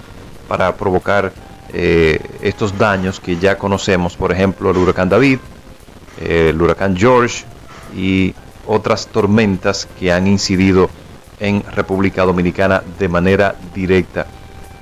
para 0.46 0.76
provocar 0.76 1.32
eh, 1.72 2.20
estos 2.42 2.76
daños 2.76 3.20
que 3.20 3.36
ya 3.36 3.56
conocemos, 3.56 4.16
por 4.16 4.32
ejemplo 4.32 4.70
el 4.70 4.76
huracán 4.76 5.08
David, 5.08 5.38
el 6.20 6.60
huracán 6.60 6.96
George 6.96 7.44
y 7.96 8.34
otras 8.66 9.06
tormentas 9.08 9.88
que 9.98 10.12
han 10.12 10.26
incidido 10.26 10.90
en 11.40 11.62
República 11.74 12.24
Dominicana 12.24 12.82
de 12.98 13.08
manera 13.08 13.54
directa. 13.74 14.26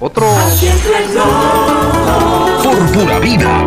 Otro... 0.01 0.27
Por 2.63 2.93
pura 2.93 3.19
vida. 3.19 3.67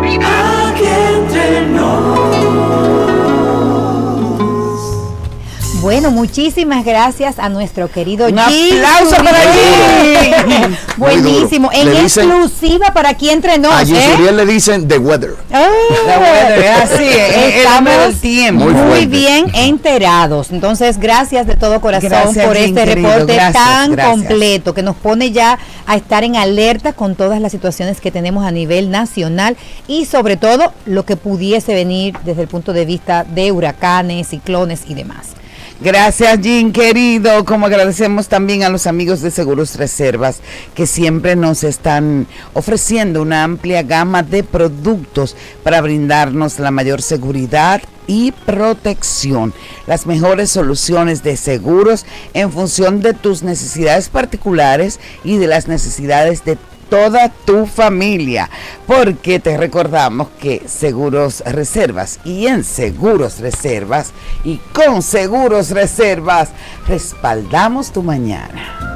Bueno, 5.84 6.10
muchísimas 6.10 6.82
gracias 6.82 7.38
a 7.38 7.50
nuestro 7.50 7.90
querido 7.90 8.26
Un 8.28 8.38
aplauso 8.38 9.16
para 9.16 9.38
Jim. 9.52 10.76
Buenísimo. 10.96 11.68
En 11.74 11.88
exclusiva 11.88 12.86
para 12.94 13.10
aquí 13.10 13.28
entre 13.28 13.58
nos. 13.58 13.70
A 13.70 13.82
¿eh? 13.82 14.32
le 14.32 14.46
dicen 14.46 14.88
The 14.88 14.96
Weather. 14.96 15.34
Ah. 15.52 15.68
the 16.06 16.18
Weather, 16.18 16.68
así 16.70 17.04
Estamos 17.04 18.18
tiempo. 18.22 18.64
Muy, 18.64 19.04
bien 19.04 19.44
enterados. 19.52 20.52
Entonces, 20.52 20.96
gracias 20.98 21.46
de 21.46 21.54
todo 21.54 21.82
corazón 21.82 22.34
por 22.34 22.56
este 22.56 22.86
reporte 22.86 23.38
tan 23.52 23.94
completo 23.94 24.72
que 24.72 24.82
nos 24.82 24.96
pone 24.96 25.32
ya 25.32 25.58
a 25.86 25.96
estar 25.96 26.24
en 26.24 26.36
alerta 26.36 26.94
con 26.94 27.14
todas 27.14 27.42
las 27.42 27.52
situaciones 27.52 28.00
que 28.00 28.10
tenemos 28.10 28.46
a 28.46 28.52
nivel 28.52 28.90
nacional 28.90 29.58
y 29.86 30.06
sobre 30.06 30.38
todo 30.38 30.72
lo 30.86 31.04
que 31.04 31.16
pudiese 31.16 31.74
venir 31.74 32.16
desde 32.24 32.40
el 32.40 32.48
punto 32.48 32.72
de 32.72 32.86
vista 32.86 33.24
de 33.24 33.52
huracanes, 33.52 34.28
ciclones 34.28 34.84
y 34.88 34.94
demás. 34.94 35.34
Gracias, 35.80 36.38
Jim, 36.40 36.72
querido. 36.72 37.44
Como 37.44 37.66
agradecemos 37.66 38.28
también 38.28 38.62
a 38.62 38.68
los 38.68 38.86
amigos 38.86 39.22
de 39.22 39.32
Seguros 39.32 39.74
Reservas 39.74 40.38
que 40.74 40.86
siempre 40.86 41.34
nos 41.34 41.64
están 41.64 42.28
ofreciendo 42.52 43.20
una 43.20 43.42
amplia 43.42 43.82
gama 43.82 44.22
de 44.22 44.44
productos 44.44 45.36
para 45.64 45.80
brindarnos 45.80 46.60
la 46.60 46.70
mayor 46.70 47.02
seguridad 47.02 47.82
y 48.06 48.30
protección. 48.30 49.52
Las 49.88 50.06
mejores 50.06 50.50
soluciones 50.50 51.24
de 51.24 51.36
seguros 51.36 52.06
en 52.34 52.52
función 52.52 53.00
de 53.00 53.12
tus 53.12 53.42
necesidades 53.42 54.08
particulares 54.08 55.00
y 55.24 55.38
de 55.38 55.48
las 55.48 55.66
necesidades 55.66 56.44
de 56.44 56.56
toda 56.94 57.28
tu 57.28 57.66
familia, 57.66 58.48
porque 58.86 59.40
te 59.40 59.56
recordamos 59.56 60.28
que 60.40 60.62
Seguros 60.68 61.42
Reservas 61.44 62.20
y 62.24 62.46
en 62.46 62.62
Seguros 62.62 63.40
Reservas 63.40 64.12
y 64.44 64.58
con 64.72 65.02
Seguros 65.02 65.72
Reservas 65.72 66.50
respaldamos 66.86 67.90
tu 67.90 68.04
mañana. 68.04 68.94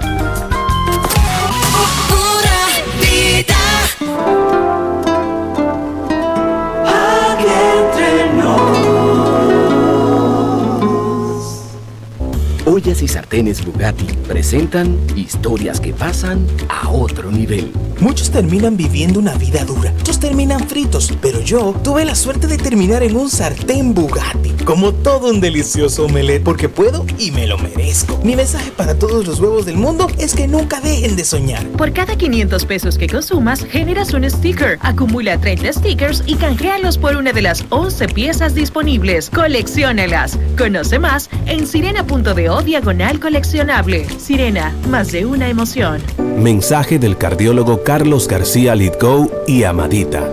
Ollas 12.89 13.03
y 13.03 13.09
sartenes 13.09 13.63
Bugatti 13.67 14.07
presentan 14.27 14.97
historias 15.15 15.79
que 15.79 15.93
pasan 15.93 16.47
a 16.71 16.89
otro 16.89 17.31
nivel 17.31 17.71
Muchos 18.01 18.31
terminan 18.31 18.77
viviendo 18.77 19.19
una 19.19 19.35
vida 19.35 19.65
dura, 19.65 19.93
muchos 19.93 20.21
terminan 20.21 20.69
fritos, 20.69 21.13
pero 21.21 21.41
yo 21.41 21.75
tuve 21.83 22.05
la 22.05 22.15
suerte 22.15 22.47
de 22.47 22.57
terminar 22.57 23.03
en 23.03 23.17
un 23.17 23.29
sartén 23.29 23.93
Bugatti, 23.93 24.51
como 24.65 24.93
todo 24.93 25.31
un 25.31 25.41
delicioso 25.41 26.05
omelette, 26.05 26.45
porque 26.45 26.69
puedo 26.69 27.05
y 27.19 27.33
me 27.33 27.49
lo 27.49 27.59
merezco. 27.59 28.21
Mi 28.23 28.37
mensaje 28.37 28.71
para 28.71 28.97
todos 28.97 29.27
los 29.27 29.41
huevos 29.41 29.67
del 29.67 29.79
mundo 29.79 30.07
es 30.17 30.35
que 30.35 30.47
nunca 30.47 30.81
dejen 30.81 31.17
de 31.17 31.25
soñar. 31.25 31.67
Por 31.71 31.93
cada 31.93 32.15
500 32.15 32.65
pesos 32.67 32.97
que 32.97 33.09
consumas, 33.09 33.65
generas 33.65 34.15
un 34.15 34.31
sticker. 34.31 34.79
Acumula 34.83 35.37
30 35.41 35.73
stickers 35.73 36.23
y 36.25 36.37
canjealos 36.37 36.99
por 36.99 37.17
una 37.17 37.33
de 37.33 37.43
las 37.43 37.65
11 37.71 38.09
piezas 38.11 38.55
disponibles. 38.55 39.29
Colecciónalas. 39.29 40.39
Conoce 40.57 41.01
más 41.01 41.29
en 41.47 41.67
sirena.do 41.67 42.63
diagonal 42.79 43.19
coleccionable. 43.19 44.07
Sirena, 44.21 44.73
más 44.89 45.11
de 45.11 45.27
una 45.27 45.49
emoción. 45.49 46.01
Mensaje 46.37 47.01
del 47.01 47.19
cardiólogo 47.19 47.83
Carlos 47.83 48.29
García 48.29 48.77
Lidgo 48.77 49.29
y 49.49 49.65
Amadita. 49.65 50.31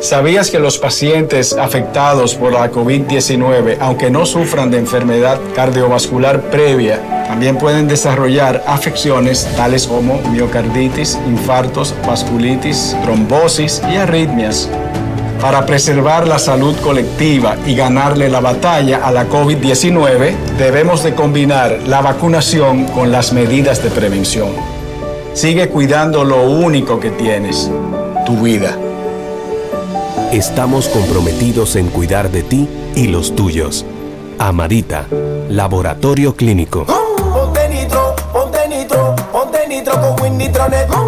¿Sabías 0.00 0.50
que 0.50 0.58
los 0.58 0.78
pacientes 0.78 1.52
afectados 1.52 2.36
por 2.36 2.54
la 2.54 2.72
COVID-19, 2.72 3.76
aunque 3.80 4.10
no 4.10 4.24
sufran 4.24 4.70
de 4.70 4.78
enfermedad 4.78 5.38
cardiovascular 5.54 6.40
previa, 6.50 7.26
también 7.26 7.58
pueden 7.58 7.86
desarrollar 7.86 8.64
afecciones 8.66 9.46
tales 9.54 9.86
como 9.86 10.22
miocarditis, 10.30 11.18
infartos, 11.26 11.94
vasculitis, 12.06 12.96
trombosis 13.02 13.82
y 13.92 13.96
arritmias? 13.96 14.70
Para 15.44 15.66
preservar 15.66 16.26
la 16.26 16.38
salud 16.38 16.74
colectiva 16.76 17.58
y 17.66 17.74
ganarle 17.74 18.30
la 18.30 18.40
batalla 18.40 19.06
a 19.06 19.12
la 19.12 19.28
COVID-19, 19.28 20.34
debemos 20.56 21.02
de 21.02 21.14
combinar 21.14 21.80
la 21.86 22.00
vacunación 22.00 22.86
con 22.86 23.12
las 23.12 23.34
medidas 23.34 23.82
de 23.82 23.90
prevención. 23.90 24.48
Sigue 25.34 25.68
cuidando 25.68 26.24
lo 26.24 26.48
único 26.48 26.98
que 26.98 27.10
tienes, 27.10 27.70
tu 28.24 28.40
vida. 28.40 28.78
Estamos 30.32 30.88
comprometidos 30.88 31.76
en 31.76 31.88
cuidar 31.88 32.30
de 32.30 32.42
ti 32.42 32.66
y 32.94 33.08
los 33.08 33.36
tuyos. 33.36 33.84
Amarita, 34.38 35.04
Laboratorio 35.50 36.36
Clínico. 36.36 36.86
Ponte 36.86 37.68
nitro, 37.68 38.16
ponte 38.32 38.66
nitro, 38.66 39.14
ponte 39.30 39.68
nitro 39.68 40.00
con 40.88 41.03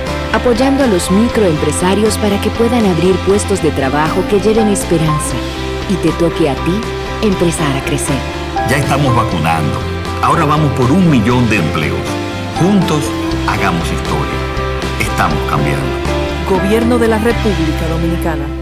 apoyando 0.49 0.83
a 0.83 0.87
los 0.87 1.11
microempresarios 1.11 2.17
para 2.17 2.40
que 2.40 2.49
puedan 2.49 2.87
abrir 2.87 3.14
puestos 3.26 3.62
de 3.62 3.71
trabajo 3.71 4.25
que 4.30 4.41
lleven 4.41 4.69
esperanza 4.69 5.37
y 5.91 5.95
te 5.97 6.11
toque 6.13 6.49
a 6.49 6.54
ti 6.54 6.80
empezar 7.23 7.76
a 7.76 7.84
crecer. 7.84 8.17
Ya 8.67 8.78
estamos 8.78 9.15
vacunando. 9.15 9.78
Ahora 10.23 10.47
vamos 10.47 10.73
por 10.73 10.91
un 10.91 11.11
millón 11.11 11.50
de 11.50 11.56
empleos. 11.56 12.00
Juntos, 12.58 13.04
hagamos 13.47 13.87
historia. 13.93 14.39
Estamos 14.99 15.39
cambiando. 15.50 15.84
Gobierno 16.49 16.99
de 16.99 17.08
la 17.08 17.19
República 17.19 17.87
Dominicana. 17.91 18.57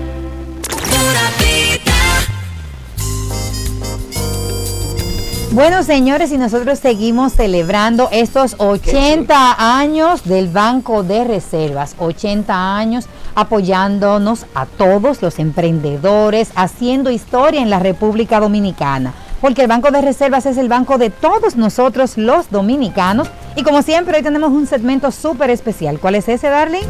Bueno, 5.57 5.83
señores, 5.83 6.33
y 6.33 6.37
nosotros 6.37 6.79
seguimos 6.79 7.33
celebrando 7.33 8.11
estos 8.12 8.57
80 8.59 9.79
años 9.81 10.23
del 10.25 10.49
Banco 10.49 11.03
de 11.03 11.25
Reservas, 11.25 11.97
80 11.99 12.77
años 12.77 13.07
apoyándonos 13.35 14.45
a 14.55 14.66
todos 14.66 15.23
los 15.23 15.38
emprendedores, 15.38 16.51
haciendo 16.57 17.11
historia 17.11 17.62
en 17.62 17.71
la 17.71 17.79
República 17.79 18.38
Dominicana, 18.38 19.14
porque 19.40 19.62
el 19.62 19.69
Banco 19.69 19.90
de 19.90 20.03
Reservas 20.03 20.45
es 20.45 20.59
el 20.59 20.69
banco 20.69 20.99
de 20.99 21.09
todos 21.09 21.57
nosotros 21.57 22.19
los 22.19 22.51
dominicanos. 22.51 23.29
Y 23.57 23.62
como 23.62 23.81
siempre, 23.81 24.19
hoy 24.19 24.23
tenemos 24.23 24.51
un 24.51 24.66
segmento 24.66 25.11
súper 25.11 25.49
especial. 25.49 25.99
¿Cuál 25.99 26.16
es 26.16 26.29
ese, 26.29 26.51
Darling? 26.51 26.85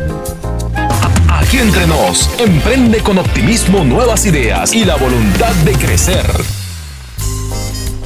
Aquí 1.30 1.58
entre 1.58 1.86
nos, 1.86 2.28
emprende 2.40 2.98
con 2.98 3.16
optimismo 3.18 3.84
nuevas 3.84 4.26
ideas 4.26 4.74
y 4.74 4.84
la 4.84 4.96
voluntad 4.96 5.54
de 5.64 5.72
crecer. 5.74 6.65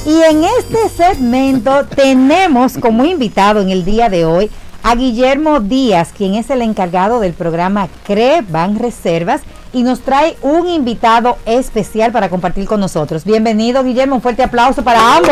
Y 0.07 0.23
en 0.23 0.45
este 0.45 0.89
segmento 0.89 1.85
tenemos 1.95 2.79
como 2.79 3.05
invitado 3.05 3.61
en 3.61 3.69
el 3.69 3.85
día 3.85 4.09
de 4.09 4.25
hoy 4.25 4.51
a 4.83 4.95
Guillermo 4.95 5.61
Díaz, 5.61 6.13
quien 6.17 6.35
es 6.35 6.49
el 6.49 6.63
encargado 6.63 7.21
del 7.21 7.35
programa 7.35 7.89
CRE 8.07 8.41
Ban 8.49 8.79
Reservas 8.79 9.43
y 9.73 9.83
nos 9.83 10.01
trae 10.01 10.37
un 10.43 10.69
invitado 10.69 11.39
especial 11.47 12.11
para 12.13 12.29
compartir 12.29 12.67
con 12.67 12.81
nosotros. 12.81 13.25
Bienvenido, 13.25 13.85
Guillermo, 13.85 14.17
un 14.17 14.23
fuerte 14.23 14.43
aplauso 14.43 14.83
para 14.83 15.17
ambos. 15.17 15.31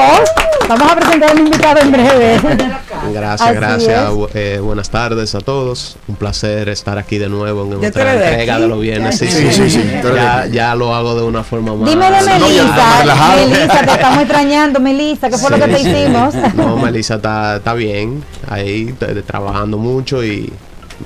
Vamos 0.68 0.92
a 0.92 0.96
presentar 0.96 1.30
al 1.30 1.38
invitado 1.40 1.80
en 1.80 1.90
breve. 1.92 2.40
Gracias, 3.12 3.48
Así 3.48 3.54
gracias. 3.56 4.10
eh, 4.34 4.60
buenas 4.62 4.90
tardes 4.90 5.34
a 5.34 5.40
todos. 5.40 5.96
Un 6.08 6.16
placer 6.16 6.68
estar 6.68 6.98
aquí 6.98 7.16
de 7.16 7.28
nuevo 7.28 7.62
en 7.64 7.80
¿Ya 7.80 7.88
otra 7.88 8.04
de 8.04 8.24
entrega 8.28 8.54
aquí? 8.54 8.62
de 8.62 8.68
los 8.68 8.80
viernes. 8.80 9.18
Sí, 9.18 9.28
Sí, 9.28 9.50
sí, 9.70 9.82
Ya, 10.14 10.42
de- 10.42 10.50
ya 10.52 10.74
lo 10.74 10.94
hago 10.94 11.14
de 11.14 11.22
una 11.22 11.42
forma 11.42 11.74
más. 11.74 11.88
Dímele, 11.88 12.18
No, 12.20 12.26
ya 12.26 12.38
Melissa. 12.38 12.98
relajado. 13.00 13.46
Melissa, 13.48 13.78
te 13.86 13.92
estamos 13.92 14.18
extrañando, 14.22 14.80
Melissa. 14.80 15.30
¿Qué 15.30 15.38
fue 15.38 15.50
lo 15.50 15.58
que 15.58 15.68
te 15.72 15.80
hicimos? 15.80 16.34
No, 16.54 16.76
Melissa 16.76 17.14
está, 17.14 17.56
está 17.56 17.72
bien. 17.74 18.22
Ahí 18.48 18.94
trabajando 19.26 19.78
mucho 19.78 20.22
y 20.24 20.52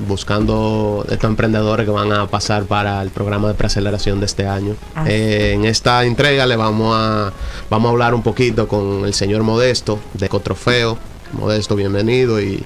buscando 0.07 1.05
estos 1.09 1.29
emprendedores 1.29 1.87
que 1.87 1.93
van 1.93 2.13
a 2.13 2.27
pasar 2.27 2.65
para 2.65 3.03
el 3.03 3.11
programa 3.11 3.49
de 3.49 3.55
preaceleración 3.55 4.21
de 4.21 4.27
este 4.27 4.47
año. 4.47 4.75
Ah. 4.95 5.05
Eh, 5.07 5.53
en 5.55 5.65
esta 5.65 6.05
entrega 6.05 6.47
le 6.47 6.57
vamos 6.57 6.97
a, 6.99 7.33
vamos 7.71 7.89
a 7.89 7.93
hablar 7.93 8.15
un 8.15 8.23
poquito 8.23 8.69
con 8.69 9.05
el 9.05 9.15
señor 9.15 9.43
Modesto 9.43 9.99
de 10.15 10.27
Ecotrofeo. 10.27 10.99
Modesto, 11.33 11.77
bienvenido 11.77 12.41
y 12.41 12.65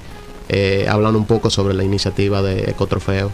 eh, 0.49 0.87
hablan 0.89 1.15
un 1.15 1.25
poco 1.25 1.49
sobre 1.49 1.73
la 1.73 1.83
iniciativa 1.83 2.41
de 2.41 2.69
Ecotrofeo. 2.71 3.31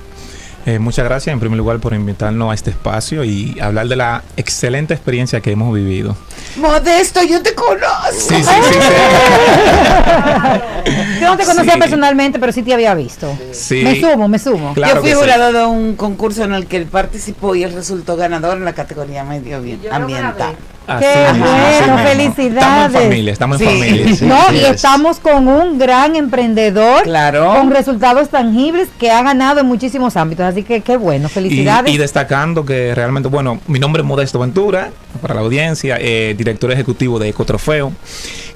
Eh, 0.65 0.79
muchas 0.79 1.03
gracias 1.03 1.34
en 1.34 1.41
primer 1.41 1.58
lugar 1.58 1.79
por 1.79 1.93
invitarnos 1.93 2.49
a 2.49 2.53
este 2.53 2.69
espacio 2.69 3.25
y 3.25 3.60
hablar 3.60 3.89
de 3.89 3.97
la 3.97 4.23
excelente 4.38 4.93
experiencia 4.93 5.41
que 5.41 5.51
hemos 5.51 5.73
vivido. 5.75 6.15
Modesto, 6.56 7.21
yo 7.23 7.41
te 7.41 7.53
conozco. 7.53 8.03
Sí, 8.13 8.36
sí, 8.36 8.43
sí, 8.43 8.43
Yo 11.21 11.28
no 11.30 11.38
te 11.38 11.45
conocía 11.45 11.73
Sí. 11.73 11.80
personalmente, 11.80 12.39
pero 12.39 12.52
sí 12.52 12.62
te 12.63 12.73
había 12.73 12.93
visto. 12.93 13.36
Sí. 13.52 13.82
Me 13.84 13.99
sumo, 13.99 14.28
me 14.28 14.38
sumo. 14.39 14.73
Claro 14.73 14.95
yo 14.95 15.02
fui 15.02 15.13
jurado 15.13 15.52
de 15.54 15.65
un 15.65 15.95
concurso 15.95 16.43
en 16.43 16.54
el 16.54 16.65
que 16.67 16.78
él 16.78 16.86
participó 16.86 17.56
y 17.56 17.63
él 17.63 17.73
resultó 17.73 18.15
ganador 18.17 18.58
en 18.58 18.65
la 18.65 18.73
categoría 18.73 19.23
medio 19.23 19.62
bien 19.62 19.80
ambiental. 19.91 20.56
Así 20.86 21.06
Qué 21.06 21.32
mismo, 21.32 21.47
bueno, 21.47 21.97
felicidades. 22.10 22.58
Estamos 22.58 22.95
en 22.95 23.02
familia, 23.04 23.32
estamos 23.34 23.62
en 23.62 23.69
Sí. 23.69 23.73
familia. 23.80 24.15
Sí, 24.17 24.26
no, 24.26 24.49
sí 24.49 24.56
y 24.56 24.60
es. 24.60 24.69
estamos 24.71 25.19
con 25.19 25.47
un 25.47 25.80
gran 25.80 26.17
emprendedor 26.17 27.04
Claro. 27.04 27.54
con 27.56 27.71
resultados 27.71 28.28
tangibles 28.28 28.89
que 28.99 29.10
ha 29.10 29.23
ganado 29.23 29.62
en 29.62 29.65
muchísimos 29.65 30.17
ámbitos. 30.17 30.45
Así 30.45 30.63
que 30.63 30.82
qué 30.82 30.97
bueno, 30.97 31.28
Y, 31.28 31.32
felicidades. 31.32 31.93
y 31.93 31.97
destacando 31.97 32.65
que 32.65 32.93
realmente, 32.93 33.30
bueno, 33.30 33.62
mi 33.67 33.80
nombre 33.80 34.02
es 34.02 34.06
Modesto 34.06 34.39
Ventura, 34.39 34.89
para 35.21 35.36
la 35.36 35.41
audiencia, 35.41 35.97
eh, 35.99 36.36
director 36.38 36.71
ejecutivo 36.71 37.19
de 37.19 37.30
Ecotrofeo. 37.30 37.93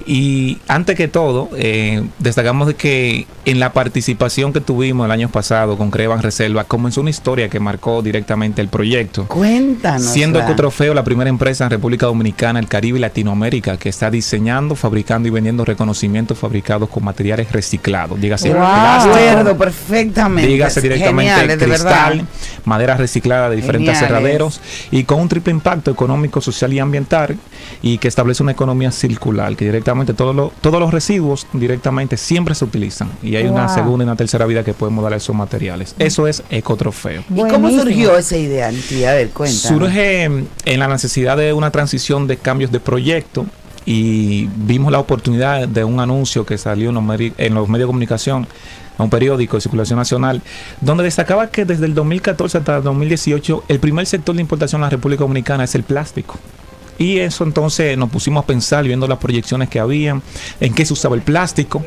Y 0.06 0.58
antes 0.68 0.96
que 0.96 1.06
todo, 1.06 1.50
eh, 1.54 2.02
destacamos 2.18 2.66
de 2.66 2.74
que 2.74 3.26
en 3.44 3.60
la 3.60 3.74
participación 3.74 4.54
que 4.54 4.62
tuvimos 4.62 5.04
el 5.04 5.10
año 5.10 5.28
pasado 5.28 5.76
con 5.76 5.90
Crevan 5.90 6.22
Reserva, 6.22 6.64
comenzó 6.64 7.02
una 7.02 7.10
historia 7.10 7.50
que 7.50 7.60
marcó 7.60 8.00
directamente 8.00 8.62
el 8.62 8.68
proyecto. 8.68 9.26
Cuéntanos. 9.26 10.06
Siendo 10.06 10.40
Ecotrofeo 10.40 10.94
la 10.94 11.04
primera 11.04 11.28
empresa 11.28 11.64
en 11.64 11.70
República 11.70 12.06
Dominicana, 12.06 12.58
el 12.58 12.68
Caribe 12.68 12.98
y 12.98 13.02
Latinoamérica 13.02 13.76
que 13.76 13.90
está 13.90 14.10
diseñando, 14.10 14.74
fabricando 14.74 15.28
y 15.28 15.30
vendiendo 15.30 15.64
reconocimientos 15.64 16.38
fabricados 16.38 16.88
con 16.88 17.04
materiales 17.04 17.52
reciclados. 17.52 18.18
Dígase 18.18 18.54
wow. 18.54 19.56
perfectamente. 19.58 20.50
Dígase 20.50 20.80
directamente 20.80 21.58
cristal, 21.58 22.26
madera 22.64 22.96
reciclada 22.96 23.50
de 23.50 23.56
diferentes 23.56 23.98
cerraderos 23.98 24.60
y 24.90 25.04
con 25.04 25.20
un 25.20 25.28
triple 25.28 25.52
impacto 25.52 25.90
económico, 25.90 26.40
social 26.52 26.72
y 26.72 26.78
ambiental 26.78 27.36
y 27.82 27.98
que 27.98 28.08
establece 28.08 28.42
una 28.42 28.52
economía 28.52 28.90
circular 28.90 29.56
que 29.56 29.64
directamente 29.64 30.14
todos 30.14 30.52
todos 30.60 30.80
los 30.80 30.92
residuos 30.92 31.46
directamente 31.52 32.16
siempre 32.16 32.54
se 32.54 32.64
utilizan 32.64 33.10
y 33.22 33.36
hay 33.36 33.46
una 33.46 33.68
segunda 33.68 34.04
y 34.04 34.06
una 34.06 34.16
tercera 34.16 34.46
vida 34.46 34.64
que 34.64 34.74
podemos 34.74 35.02
dar 35.04 35.12
a 35.12 35.16
esos 35.16 35.34
materiales. 35.34 35.94
Eso 35.98 36.26
es 36.26 36.42
ecotrofeo. 36.50 37.22
¿Y 37.28 37.40
cómo 37.48 37.70
surgió 37.70 38.16
esa 38.16 38.36
idea, 38.36 38.70
tía? 38.88 39.10
A 39.10 39.14
ver, 39.14 39.30
Surge 39.46 40.24
en 40.24 40.78
la 40.78 40.88
necesidad 40.88 41.36
de 41.36 41.52
una 41.52 41.70
transición 41.70 42.26
de 42.26 42.36
cambios 42.36 42.72
de 42.72 42.80
proyecto 42.80 43.46
y 43.84 44.48
vimos 44.54 44.92
la 44.92 44.98
oportunidad 44.98 45.66
de 45.66 45.82
un 45.82 45.98
anuncio 45.98 46.44
que 46.44 46.58
salió 46.58 46.90
en 46.90 46.94
los, 46.96 47.20
en 47.38 47.54
los 47.54 47.68
medios 47.68 47.86
de 47.86 47.86
comunicación 47.86 48.46
un 49.04 49.10
periódico 49.10 49.56
de 49.56 49.60
circulación 49.60 49.98
nacional, 49.98 50.42
donde 50.80 51.04
destacaba 51.04 51.50
que 51.50 51.64
desde 51.64 51.86
el 51.86 51.94
2014 51.94 52.58
hasta 52.58 52.76
el 52.78 52.82
2018 52.82 53.64
el 53.68 53.80
primer 53.80 54.06
sector 54.06 54.34
de 54.34 54.40
importación 54.40 54.80
en 54.80 54.84
la 54.84 54.90
República 54.90 55.22
Dominicana 55.24 55.64
es 55.64 55.74
el 55.74 55.82
plástico. 55.82 56.38
Y 56.98 57.18
eso 57.18 57.44
entonces 57.44 57.96
nos 57.96 58.10
pusimos 58.10 58.42
a 58.42 58.46
pensar 58.46 58.84
viendo 58.84 59.06
las 59.06 59.18
proyecciones 59.18 59.68
que 59.68 59.78
habían, 59.78 60.20
en 60.60 60.74
qué 60.74 60.84
se 60.84 60.92
usaba 60.92 61.14
el 61.14 61.22
plástico. 61.22 61.84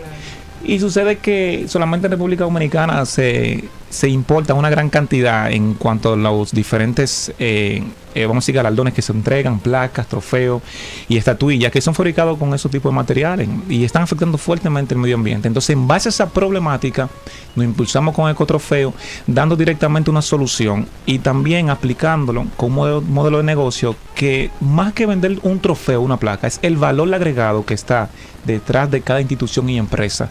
Y 0.63 0.79
sucede 0.79 1.17
que 1.17 1.65
solamente 1.67 2.07
en 2.07 2.11
República 2.11 2.43
Dominicana 2.43 3.05
se, 3.05 3.63
se 3.91 4.07
importa 4.07 4.53
una 4.53 4.69
gran 4.69 4.89
cantidad 4.89 5.51
en 5.51 5.73
cuanto 5.73 6.13
a 6.13 6.15
los 6.15 6.51
diferentes, 6.51 7.33
eh, 7.39 7.83
eh, 8.13 8.25
vamos 8.25 8.37
a 8.37 8.45
decir, 8.45 8.55
galardones 8.55 8.93
que 8.93 9.01
se 9.01 9.11
entregan, 9.11 9.59
placas, 9.59 10.07
trofeos 10.07 10.61
y 11.09 11.17
estatuillas 11.17 11.71
que 11.71 11.81
son 11.81 11.93
fabricados 11.93 12.37
con 12.37 12.53
esos 12.53 12.71
tipos 12.71 12.91
de 12.91 12.95
materiales 12.95 13.49
y 13.67 13.83
están 13.83 14.03
afectando 14.03 14.37
fuertemente 14.37 14.93
el 14.93 14.99
medio 14.99 15.15
ambiente. 15.15 15.47
Entonces, 15.47 15.71
en 15.71 15.87
base 15.87 16.09
a 16.09 16.11
esa 16.11 16.29
problemática, 16.29 17.09
nos 17.55 17.65
impulsamos 17.65 18.15
con 18.15 18.29
Ecotrofeo, 18.29 18.93
dando 19.27 19.55
directamente 19.55 20.09
una 20.09 20.21
solución 20.21 20.87
y 21.05 21.19
también 21.19 21.69
aplicándolo 21.69 22.45
con 22.55 22.77
un 22.77 23.11
modelo 23.11 23.37
de 23.37 23.43
negocio 23.43 23.95
que 24.15 24.51
más 24.61 24.93
que 24.93 25.05
vender 25.05 25.39
un 25.41 25.59
trofeo, 25.59 26.01
una 26.01 26.17
placa, 26.17 26.47
es 26.47 26.59
el 26.61 26.77
valor 26.77 27.13
agregado 27.13 27.65
que 27.65 27.73
está 27.73 28.09
detrás 28.45 28.89
de 28.91 29.01
cada 29.01 29.21
institución 29.21 29.67
y 29.69 29.77
empresa 29.77 30.29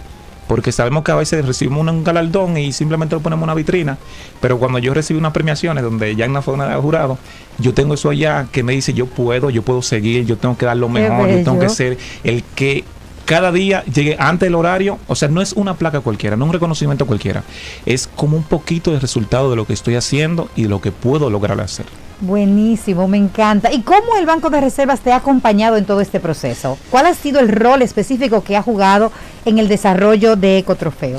porque 0.50 0.72
sabemos 0.72 1.04
que 1.04 1.12
a 1.12 1.14
veces 1.14 1.46
recibimos 1.46 1.86
un 1.86 2.02
galardón 2.02 2.56
y 2.56 2.72
simplemente 2.72 3.14
lo 3.14 3.20
ponemos 3.20 3.44
en 3.44 3.44
una 3.44 3.54
vitrina, 3.54 3.98
pero 4.40 4.58
cuando 4.58 4.80
yo 4.80 4.92
recibo 4.92 5.20
unas 5.20 5.32
premiaciones 5.32 5.84
donde 5.84 6.16
ya 6.16 6.26
no 6.26 6.42
fue 6.42 6.56
nada 6.56 6.74
de 6.74 6.80
jurado, 6.80 7.18
yo 7.60 7.72
tengo 7.72 7.94
eso 7.94 8.10
allá 8.10 8.48
que 8.50 8.64
me 8.64 8.72
dice 8.72 8.92
yo 8.92 9.06
puedo, 9.06 9.50
yo 9.50 9.62
puedo 9.62 9.80
seguir, 9.80 10.26
yo 10.26 10.38
tengo 10.38 10.58
que 10.58 10.66
dar 10.66 10.76
lo 10.76 10.88
mejor, 10.88 11.28
yo 11.28 11.44
tengo 11.44 11.60
que 11.60 11.68
ser 11.68 11.98
el 12.24 12.42
que 12.56 12.82
cada 13.26 13.52
día 13.52 13.84
llegue 13.84 14.16
antes 14.18 14.48
del 14.48 14.56
horario, 14.56 14.98
o 15.06 15.14
sea, 15.14 15.28
no 15.28 15.40
es 15.40 15.52
una 15.52 15.74
placa 15.74 16.00
cualquiera, 16.00 16.34
no 16.34 16.46
es 16.46 16.48
un 16.48 16.54
reconocimiento 16.54 17.06
cualquiera, 17.06 17.44
es 17.86 18.08
como 18.16 18.36
un 18.36 18.42
poquito 18.42 18.90
de 18.90 18.98
resultado 18.98 19.50
de 19.50 19.56
lo 19.56 19.68
que 19.68 19.72
estoy 19.72 19.94
haciendo 19.94 20.50
y 20.56 20.64
de 20.64 20.68
lo 20.68 20.80
que 20.80 20.90
puedo 20.90 21.30
lograr 21.30 21.60
hacer. 21.60 21.86
Buenísimo, 22.20 23.08
me 23.08 23.16
encanta. 23.16 23.72
¿Y 23.72 23.80
cómo 23.80 24.16
el 24.18 24.26
Banco 24.26 24.50
de 24.50 24.60
Reservas 24.60 25.00
te 25.00 25.10
ha 25.10 25.16
acompañado 25.16 25.78
en 25.78 25.86
todo 25.86 26.02
este 26.02 26.20
proceso? 26.20 26.76
¿Cuál 26.90 27.06
ha 27.06 27.14
sido 27.14 27.40
el 27.40 27.48
rol 27.48 27.80
específico 27.80 28.44
que 28.44 28.56
ha 28.56 28.62
jugado 28.62 29.10
en 29.46 29.58
el 29.58 29.68
desarrollo 29.68 30.36
de 30.36 30.58
Ecotrofeo? 30.58 31.18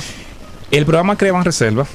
El 0.70 0.86
programa 0.86 1.18
Creban 1.18 1.44
Reservas 1.44 1.90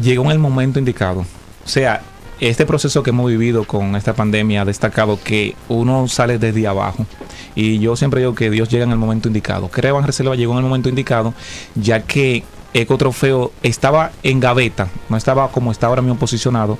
llegó 0.00 0.24
en 0.24 0.32
el 0.32 0.38
momento 0.38 0.78
indicado. 0.78 1.20
O 1.20 1.68
sea, 1.68 2.02
este 2.40 2.66
proceso 2.66 3.02
que 3.02 3.10
hemos 3.10 3.30
vivido 3.30 3.64
con 3.64 3.96
esta 3.96 4.12
pandemia 4.12 4.62
ha 4.62 4.64
destacado 4.66 5.18
que 5.22 5.54
uno 5.68 6.06
sale 6.08 6.38
desde 6.38 6.66
abajo. 6.66 7.06
Y 7.54 7.78
yo 7.78 7.96
siempre 7.96 8.20
digo 8.20 8.34
que 8.34 8.50
Dios 8.50 8.68
llega 8.68 8.84
en 8.84 8.90
el 8.90 8.98
momento 8.98 9.28
indicado. 9.28 9.68
Creban 9.68 10.04
Reservas 10.04 10.36
llegó 10.36 10.52
en 10.52 10.58
el 10.58 10.64
momento 10.64 10.90
indicado, 10.90 11.32
ya 11.74 12.02
que 12.02 12.44
Ecotrofeo 12.74 13.52
estaba 13.62 14.12
en 14.22 14.40
gaveta, 14.40 14.88
no 15.08 15.16
estaba 15.16 15.48
como 15.48 15.72
está 15.72 15.88
ahora 15.88 16.02
mismo 16.02 16.18
posicionado. 16.18 16.78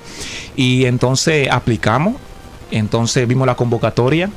Y 0.56 0.86
entonces 0.86 1.48
aplicamos, 1.50 2.14
entonces 2.70 3.28
vimos 3.28 3.46
la 3.46 3.54
convocatoria, 3.54 4.30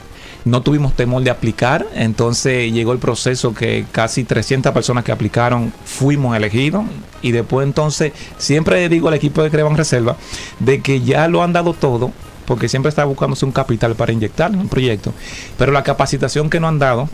no 0.45 0.61
tuvimos 0.61 0.93
temor 0.93 1.23
de 1.23 1.31
aplicar, 1.31 1.87
entonces 1.95 2.71
llegó 2.71 2.93
el 2.93 2.99
proceso 2.99 3.53
que 3.53 3.85
casi 3.91 4.23
300 4.23 4.71
personas 4.73 5.03
que 5.03 5.11
aplicaron 5.11 5.73
fuimos 5.85 6.37
elegidos 6.37 6.85
y 7.23 7.31
después 7.31 7.65
entonces 7.65 8.13
siempre 8.37 8.87
digo 8.87 9.07
al 9.07 9.15
equipo 9.15 9.41
de 9.41 9.49
Creban 9.49 9.75
Reserva 9.75 10.17
de 10.59 10.81
que 10.81 11.01
ya 11.01 11.27
lo 11.27 11.41
han 11.41 11.51
dado 11.51 11.73
todo 11.73 12.11
porque 12.45 12.69
siempre 12.69 12.89
está 12.89 13.05
buscándose 13.05 13.43
un 13.43 13.51
capital 13.51 13.95
para 13.95 14.13
inyectar 14.13 14.53
en 14.53 14.59
un 14.59 14.69
proyecto, 14.69 15.13
pero 15.57 15.71
la 15.71 15.83
capacitación 15.83 16.51
que 16.51 16.59
nos 16.59 16.69
han 16.69 16.79
dado 16.79 17.09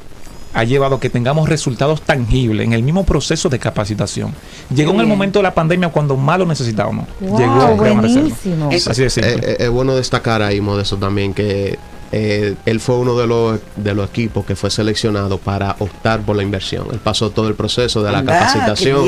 ha 0.54 0.64
llevado 0.64 0.96
a 0.96 1.00
que 1.00 1.10
tengamos 1.10 1.48
resultados 1.48 2.02
tangibles 2.02 2.66
en 2.66 2.74
el 2.74 2.84
mismo 2.84 3.06
proceso 3.06 3.50
de 3.50 3.60
capacitación. 3.60 4.34
Llegó 4.74 4.92
en 4.94 5.02
el 5.02 5.08
momento 5.08 5.40
de 5.40 5.44
la 5.44 5.54
pandemia 5.54 5.90
cuando 5.90 6.18
más 6.18 6.40
lo 6.40 6.46
necesitábamos. 6.46 7.08
Llegó 7.20 7.76
buenísimo. 7.76 8.70
Es, 8.72 8.88
así 8.88 9.04
es, 9.04 9.18
eh, 9.18 9.40
eh, 9.42 9.56
es, 9.60 9.70
bueno 9.70 9.96
destacar 9.96 10.42
ahí, 10.42 10.62
Modesto, 10.62 10.98
también 10.98 11.34
que 11.34 11.78
eh, 12.12 12.56
él 12.66 12.80
fue 12.80 12.98
uno 12.98 13.18
de 13.18 13.28
los, 13.28 13.60
de 13.78 13.94
los 13.94 14.10
equipos 14.10 14.46
que 14.46 14.56
fue 14.56 14.70
seleccionado 14.70 15.38
para 15.38 15.76
optar 15.80 16.22
por 16.22 16.36
la 16.36 16.44
inversión. 16.44 16.88
Él 16.92 17.00
pasó 17.00 17.30
todo 17.30 17.48
el 17.48 17.56
proceso 17.56 18.04
de 18.04 18.12
la 18.12 18.24
capacitación 18.24 19.06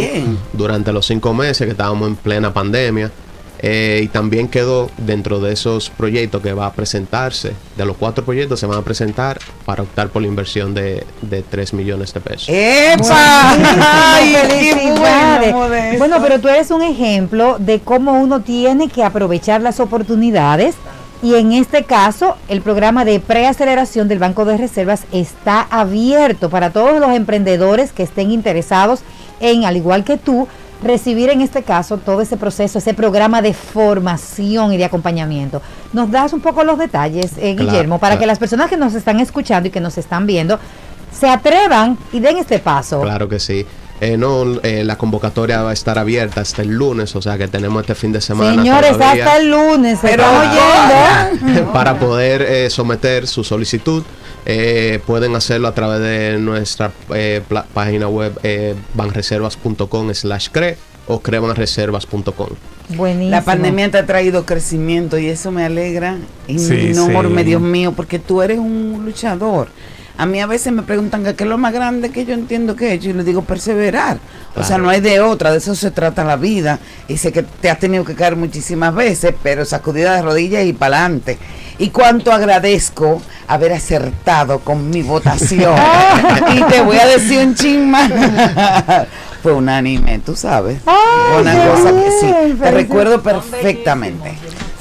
durante 0.53 0.93
los 0.93 1.05
cinco 1.05 1.33
meses 1.33 1.65
que 1.65 1.71
estábamos 1.71 2.07
en 2.07 2.15
plena 2.15 2.53
pandemia. 2.53 3.11
Eh, 3.65 4.01
y 4.03 4.07
también 4.09 4.49
quedó 4.49 4.91
dentro 4.97 5.39
de 5.39 5.53
esos 5.53 5.89
proyectos 5.89 6.41
que 6.41 6.51
va 6.51 6.65
a 6.65 6.73
presentarse, 6.73 7.53
de 7.77 7.85
los 7.85 7.95
cuatro 7.95 8.25
proyectos 8.25 8.59
se 8.59 8.65
van 8.65 8.79
a 8.79 8.81
presentar 8.81 9.39
para 9.63 9.83
optar 9.83 10.09
por 10.09 10.21
la 10.21 10.27
inversión 10.27 10.73
de, 10.73 11.05
de 11.21 11.43
3 11.43 11.73
millones 11.73 12.13
de 12.13 12.19
pesos. 12.19 12.49
¡Epa! 12.49 13.55
bueno, 15.97 16.17
pero 16.21 16.41
tú 16.41 16.49
eres 16.49 16.71
un 16.71 16.81
ejemplo 16.81 17.55
de 17.57 17.79
cómo 17.79 18.19
uno 18.19 18.41
tiene 18.41 18.89
que 18.89 19.01
aprovechar 19.01 19.61
las 19.61 19.79
oportunidades. 19.79 20.75
Y 21.21 21.35
en 21.35 21.53
este 21.53 21.85
caso, 21.85 22.35
el 22.49 22.61
programa 22.61 23.05
de 23.05 23.21
preaceleración 23.21 24.09
del 24.09 24.19
Banco 24.19 24.43
de 24.43 24.57
Reservas 24.57 25.03
está 25.13 25.61
abierto 25.61 26.49
para 26.49 26.71
todos 26.71 26.99
los 26.99 27.11
emprendedores 27.11 27.93
que 27.93 28.03
estén 28.03 28.29
interesados 28.29 29.03
en, 29.39 29.63
al 29.63 29.77
igual 29.77 30.03
que 30.03 30.17
tú, 30.17 30.49
recibir 30.83 31.29
en 31.29 31.41
este 31.41 31.63
caso 31.63 31.97
todo 31.97 32.21
ese 32.21 32.37
proceso, 32.37 32.77
ese 32.77 32.93
programa 32.93 33.41
de 33.41 33.53
formación 33.53 34.73
y 34.73 34.77
de 34.77 34.85
acompañamiento. 34.85 35.61
¿Nos 35.93 36.11
das 36.11 36.33
un 36.33 36.41
poco 36.41 36.63
los 36.63 36.77
detalles, 36.77 37.31
eh, 37.37 37.55
Guillermo, 37.57 37.99
para 37.99 38.19
que 38.19 38.25
las 38.25 38.39
personas 38.39 38.69
que 38.69 38.77
nos 38.77 38.93
están 38.93 39.19
escuchando 39.19 39.69
y 39.69 39.71
que 39.71 39.79
nos 39.79 39.97
están 39.97 40.25
viendo 40.25 40.59
se 41.11 41.29
atrevan 41.29 41.97
y 42.11 42.19
den 42.19 42.37
este 42.37 42.59
paso? 42.59 43.01
Claro 43.01 43.29
que 43.29 43.39
sí. 43.39 43.65
Eh, 44.01 44.17
no, 44.17 44.43
eh, 44.63 44.83
la 44.83 44.97
convocatoria 44.97 45.61
va 45.61 45.69
a 45.69 45.73
estar 45.73 45.97
abierta 45.97 46.41
hasta 46.41 46.61
el 46.61 46.69
lunes, 46.69 47.15
o 47.15 47.21
sea 47.21 47.37
que 47.37 47.47
tenemos 47.47 47.81
este 47.81 47.95
fin 47.95 48.11
de 48.11 48.19
semana. 48.19 48.61
Señores, 48.61 48.91
hasta 48.91 49.37
el 49.37 49.49
lunes, 49.49 49.99
pero 50.01 50.23
oyendo. 50.27 51.71
para 51.73 51.97
poder 51.97 52.69
someter 52.69 53.27
su 53.27 53.43
solicitud. 53.43 54.03
Eh, 54.45 54.99
pueden 55.05 55.35
hacerlo 55.35 55.67
a 55.67 55.73
través 55.73 56.01
de 56.01 56.37
nuestra 56.39 56.91
eh, 57.13 57.41
página 57.73 58.07
web 58.07 58.37
eh, 58.43 58.75
banreservas.com 58.93 60.13
slash 60.13 60.49
cre 60.51 60.77
o 61.07 61.19
crebanreservas.com. 61.19 62.49
Buenísimo. 62.89 63.31
La 63.31 63.41
pandemia 63.43 63.89
te 63.89 63.97
ha 63.97 64.05
traído 64.05 64.45
crecimiento 64.45 65.17
y 65.17 65.27
eso 65.27 65.51
me 65.51 65.63
alegra 65.63 66.17
enorme, 66.47 67.43
Dios 67.43 67.61
mío, 67.61 67.93
porque 67.93 68.19
tú 68.19 68.41
eres 68.41 68.59
un 68.59 69.01
luchador. 69.05 69.69
A 70.15 70.27
mí 70.27 70.39
a 70.39 70.45
veces 70.45 70.71
me 70.71 70.83
preguntan 70.83 71.23
qué 71.23 71.43
es 71.43 71.49
lo 71.49 71.57
más 71.57 71.73
grande 71.73 72.11
que 72.11 72.23
yo 72.23 72.35
entiendo 72.35 72.75
que 72.75 72.89
he 72.89 72.93
hecho 72.93 73.09
y 73.09 73.13
les 73.13 73.25
digo 73.25 73.41
perseverar. 73.41 74.19
O 74.55 74.63
sea, 74.63 74.77
no 74.77 74.89
hay 74.89 75.01
de 75.01 75.19
otra, 75.21 75.51
de 75.51 75.57
eso 75.57 75.73
se 75.73 75.89
trata 75.89 76.23
la 76.23 76.35
vida. 76.35 76.79
Y 77.07 77.17
sé 77.17 77.31
que 77.31 77.41
te 77.41 77.71
has 77.71 77.79
tenido 77.79 78.05
que 78.05 78.13
caer 78.13 78.35
muchísimas 78.35 78.93
veces, 78.93 79.33
pero 79.41 79.65
sacudida 79.65 80.15
de 80.15 80.21
rodillas 80.21 80.65
y 80.65 80.73
para 80.73 80.99
adelante. 80.99 81.39
Y 81.77 81.89
cuánto 81.89 82.31
agradezco 82.31 83.21
haber 83.47 83.73
acertado 83.73 84.59
con 84.59 84.89
mi 84.89 85.01
votación. 85.01 85.75
y 86.55 86.63
te 86.63 86.81
voy 86.81 86.97
a 86.97 87.07
decir 87.07 87.39
un 87.39 87.55
chisme. 87.55 88.09
Fue 89.41 89.51
unánime, 89.51 90.19
tú 90.19 90.35
sabes. 90.35 90.79
una 91.39 91.67
cosa 91.67 91.91
que 91.91 92.11
sí, 92.11 92.53
te 92.61 92.71
recuerdo 92.71 93.21
perfectamente. 93.21 94.33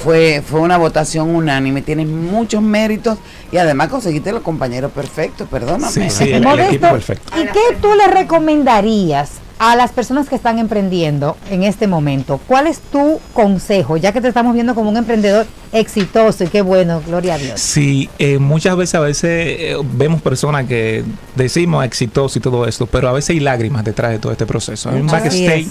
Fue, 0.02 0.42
fue 0.44 0.60
una 0.60 0.78
votación 0.78 1.34
unánime, 1.34 1.82
tienes 1.82 2.08
muchos 2.08 2.60
méritos 2.60 3.18
y 3.52 3.56
además 3.56 3.88
conseguiste 3.88 4.32
los 4.32 4.42
compañeros 4.42 4.90
perfectos, 4.90 5.48
perdóname. 5.48 5.92
Sí, 5.92 6.10
sí, 6.10 6.32
el, 6.32 6.44
equipo 6.60 6.90
perfecto. 6.90 7.40
¿Y 7.40 7.46
qué 7.46 7.76
tú 7.80 7.94
le 7.94 8.08
recomendarías 8.08 9.41
a 9.62 9.76
las 9.76 9.92
personas 9.92 10.28
que 10.28 10.34
están 10.34 10.58
emprendiendo 10.58 11.36
en 11.48 11.62
este 11.62 11.86
momento, 11.86 12.40
¿cuál 12.48 12.66
es 12.66 12.80
tu 12.80 13.20
consejo? 13.32 13.96
Ya 13.96 14.12
que 14.12 14.20
te 14.20 14.26
estamos 14.26 14.54
viendo 14.54 14.74
como 14.74 14.90
un 14.90 14.96
emprendedor 14.96 15.46
exitoso 15.70 16.42
y 16.42 16.48
qué 16.48 16.62
bueno, 16.62 17.00
gloria 17.06 17.34
a 17.34 17.38
Dios. 17.38 17.60
Sí, 17.60 18.10
eh, 18.18 18.40
muchas 18.40 18.76
veces 18.76 18.96
a 18.96 19.00
veces 19.00 19.30
eh, 19.30 19.76
vemos 19.92 20.20
personas 20.20 20.66
que 20.66 21.04
decimos 21.36 21.84
exitoso 21.84 22.40
y 22.40 22.42
todo 22.42 22.66
esto, 22.66 22.86
pero 22.86 23.08
a 23.08 23.12
veces 23.12 23.30
hay 23.30 23.38
lágrimas 23.38 23.84
detrás 23.84 24.10
de 24.10 24.18
todo 24.18 24.32
este 24.32 24.46
proceso. 24.46 24.90
Hay 24.90 25.00
un 25.00 25.06
backstage 25.06 25.68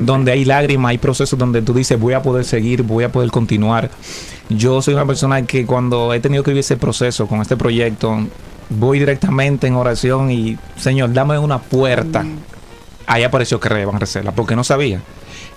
donde 0.00 0.32
hay 0.32 0.46
lágrimas, 0.46 0.92
hay 0.92 0.98
procesos 0.98 1.38
donde 1.38 1.60
tú 1.60 1.74
dices 1.74 2.00
voy 2.00 2.14
a 2.14 2.22
poder 2.22 2.46
seguir, 2.46 2.82
voy 2.82 3.04
a 3.04 3.12
poder 3.12 3.30
continuar. 3.30 3.90
Yo 4.48 4.80
soy 4.80 4.94
una 4.94 5.04
persona 5.04 5.42
que 5.42 5.66
cuando 5.66 6.14
he 6.14 6.20
tenido 6.20 6.42
que 6.44 6.52
vivir 6.52 6.60
ese 6.60 6.78
proceso 6.78 7.26
con 7.26 7.42
este 7.42 7.58
proyecto, 7.58 8.26
voy 8.70 9.00
directamente 9.00 9.66
en 9.66 9.74
oración 9.74 10.30
y 10.30 10.56
Señor, 10.78 11.12
dame 11.12 11.38
una 11.38 11.58
puerta 11.58 12.24
ahí 13.06 13.22
apareció 13.22 13.60
que 13.60 13.84
Van 13.84 14.00
Reserva, 14.00 14.32
porque 14.32 14.56
no 14.56 14.64
sabía 14.64 15.00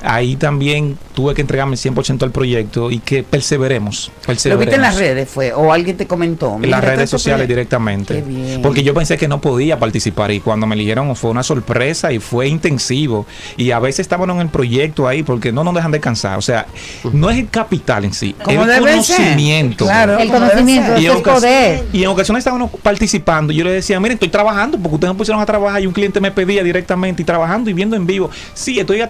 ahí 0.04 0.36
también 0.36 0.98
tuve 1.14 1.34
que 1.34 1.42
entregarme 1.42 1.76
100% 1.76 2.24
al 2.24 2.32
proyecto 2.32 2.92
y 2.92 3.00
que 3.00 3.24
perseveremos, 3.24 4.12
¿Lo 4.46 4.58
viste 4.58 4.76
en 4.76 4.82
las 4.82 4.98
redes 4.98 5.30
fue? 5.30 5.54
¿O 5.54 5.74
alguien 5.74 5.98
te 5.98 6.06
comentó? 6.06 6.60
En 6.62 6.70
las 6.70 6.84
redes 6.84 7.10
sociales 7.10 7.48
directamente. 7.48 8.24
Porque 8.62 8.84
yo 8.84 8.94
pensé 8.94 9.18
que 9.18 9.28
no 9.28 9.42
podía 9.42 9.80
participar 9.80 10.32
y 10.32 10.40
cuando 10.40 10.68
me 10.68 10.76
eligieron 10.76 11.16
fue 11.16 11.32
una 11.32 11.44
sorpresa 11.44 12.12
y 12.12 12.20
fue 12.20 12.48
intensivo. 12.48 13.26
Y 13.56 13.72
a 13.72 13.80
veces 13.80 14.02
estábamos 14.02 14.36
en 14.36 14.42
el 14.42 14.50
proyecto 14.50 15.08
ahí 15.08 15.24
porque 15.24 15.52
no 15.52 15.64
nos 15.64 15.74
dejan 15.74 15.92
descansar. 15.92 16.38
O 16.38 16.42
sea, 16.42 16.68
no 17.14 17.30
es 17.30 17.38
el 17.38 17.50
capital 17.50 18.06
en 18.06 18.14
sí, 18.14 18.36
es 18.48 18.58
el 18.58 18.80
conocimiento. 18.80 19.86
Claro, 19.86 20.18
el 20.20 20.30
conocimiento, 20.30 21.00
y, 21.00 21.08
en 21.08 21.24
poder. 21.24 21.86
y 21.94 22.04
en 22.04 22.10
ocasiones 22.10 22.42
estábamos 22.42 22.72
participando. 22.82 23.54
Y 23.54 23.58
yo 23.58 23.64
le 23.64 23.72
decía, 23.72 24.00
miren, 24.00 24.16
estoy 24.16 24.30
trabajando 24.30 24.78
porque 24.78 24.96
ustedes 24.96 25.14
me 25.14 25.18
pusieron 25.18 25.42
a 25.42 25.46
trabajar 25.46 25.82
y 25.82 25.88
un 25.88 25.94
cliente 25.94 26.20
me 26.20 26.32
pedía 26.32 26.64
directamente 26.64 27.22
y 27.22 27.26
trabajando 27.26 27.70
y 27.70 27.74
viendo 27.74 27.96
en 27.96 28.06
vivo. 28.06 28.30
Sí, 28.54 28.80
estoy 28.80 29.02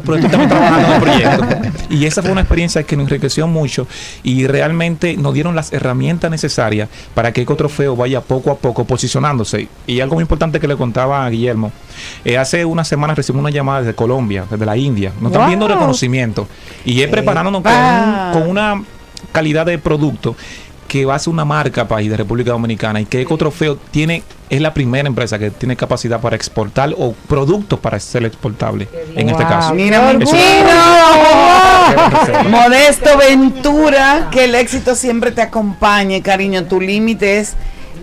pero 0.00 0.16
estamos 0.18 0.48
trabajando 0.48 0.88
en 0.88 0.94
el 0.94 1.00
proyecto. 1.00 1.70
Y 1.90 2.06
esa 2.06 2.22
fue 2.22 2.30
una 2.30 2.42
experiencia 2.42 2.82
que 2.82 2.96
nos 2.96 3.04
enriqueció 3.04 3.46
mucho 3.46 3.86
y 4.22 4.46
realmente 4.46 5.16
nos 5.16 5.34
dieron 5.34 5.54
las 5.54 5.72
herramientas 5.72 6.30
necesarias 6.30 6.88
para 7.14 7.32
que 7.32 7.42
Eco 7.42 7.56
Trofeo 7.56 7.96
vaya 7.96 8.20
poco 8.20 8.50
a 8.50 8.56
poco 8.56 8.84
posicionándose. 8.84 9.68
Y 9.86 10.00
algo 10.00 10.14
muy 10.14 10.22
importante 10.22 10.60
que 10.60 10.68
le 10.68 10.76
contaba 10.76 11.24
a 11.24 11.30
Guillermo, 11.30 11.72
eh, 12.24 12.38
hace 12.38 12.64
unas 12.64 12.88
semanas 12.88 13.16
recibimos 13.16 13.40
una 13.42 13.50
llamada 13.50 13.80
desde 13.80 13.94
Colombia, 13.94 14.44
desde 14.50 14.66
la 14.66 14.76
India, 14.76 15.12
nos 15.20 15.32
están 15.32 15.48
viendo 15.48 15.66
reconocimiento 15.68 16.46
y 16.84 17.02
es 17.02 17.08
preparándonos 17.08 17.62
con, 17.62 17.72
con 18.32 18.48
una 18.48 18.82
calidad 19.32 19.66
de 19.66 19.78
producto 19.78 20.36
que 20.90 21.04
va 21.04 21.14
a 21.14 21.18
ser 21.20 21.32
una 21.32 21.44
marca 21.44 21.86
país 21.86 22.10
de 22.10 22.16
República 22.16 22.50
Dominicana 22.50 23.00
y 23.00 23.06
que 23.06 23.20
Ecotrofeo 23.20 23.76
tiene 23.76 24.24
es 24.48 24.60
la 24.60 24.74
primera 24.74 25.06
empresa 25.06 25.38
que 25.38 25.52
tiene 25.52 25.76
capacidad 25.76 26.20
para 26.20 26.34
exportar 26.34 26.92
o 26.98 27.12
productos 27.28 27.78
para 27.78 28.00
ser 28.00 28.24
exportable 28.24 28.88
en 29.14 29.28
este 29.30 29.44
caso. 29.44 29.72
Mira, 29.72 30.00
Modesto 32.50 33.16
Ventura, 33.16 34.30
que 34.32 34.46
el 34.46 34.56
éxito 34.56 34.96
siempre 34.96 35.30
te 35.30 35.42
acompañe, 35.42 36.22
cariño. 36.22 36.64
Tu 36.64 36.80
límite 36.80 37.38
es 37.38 37.54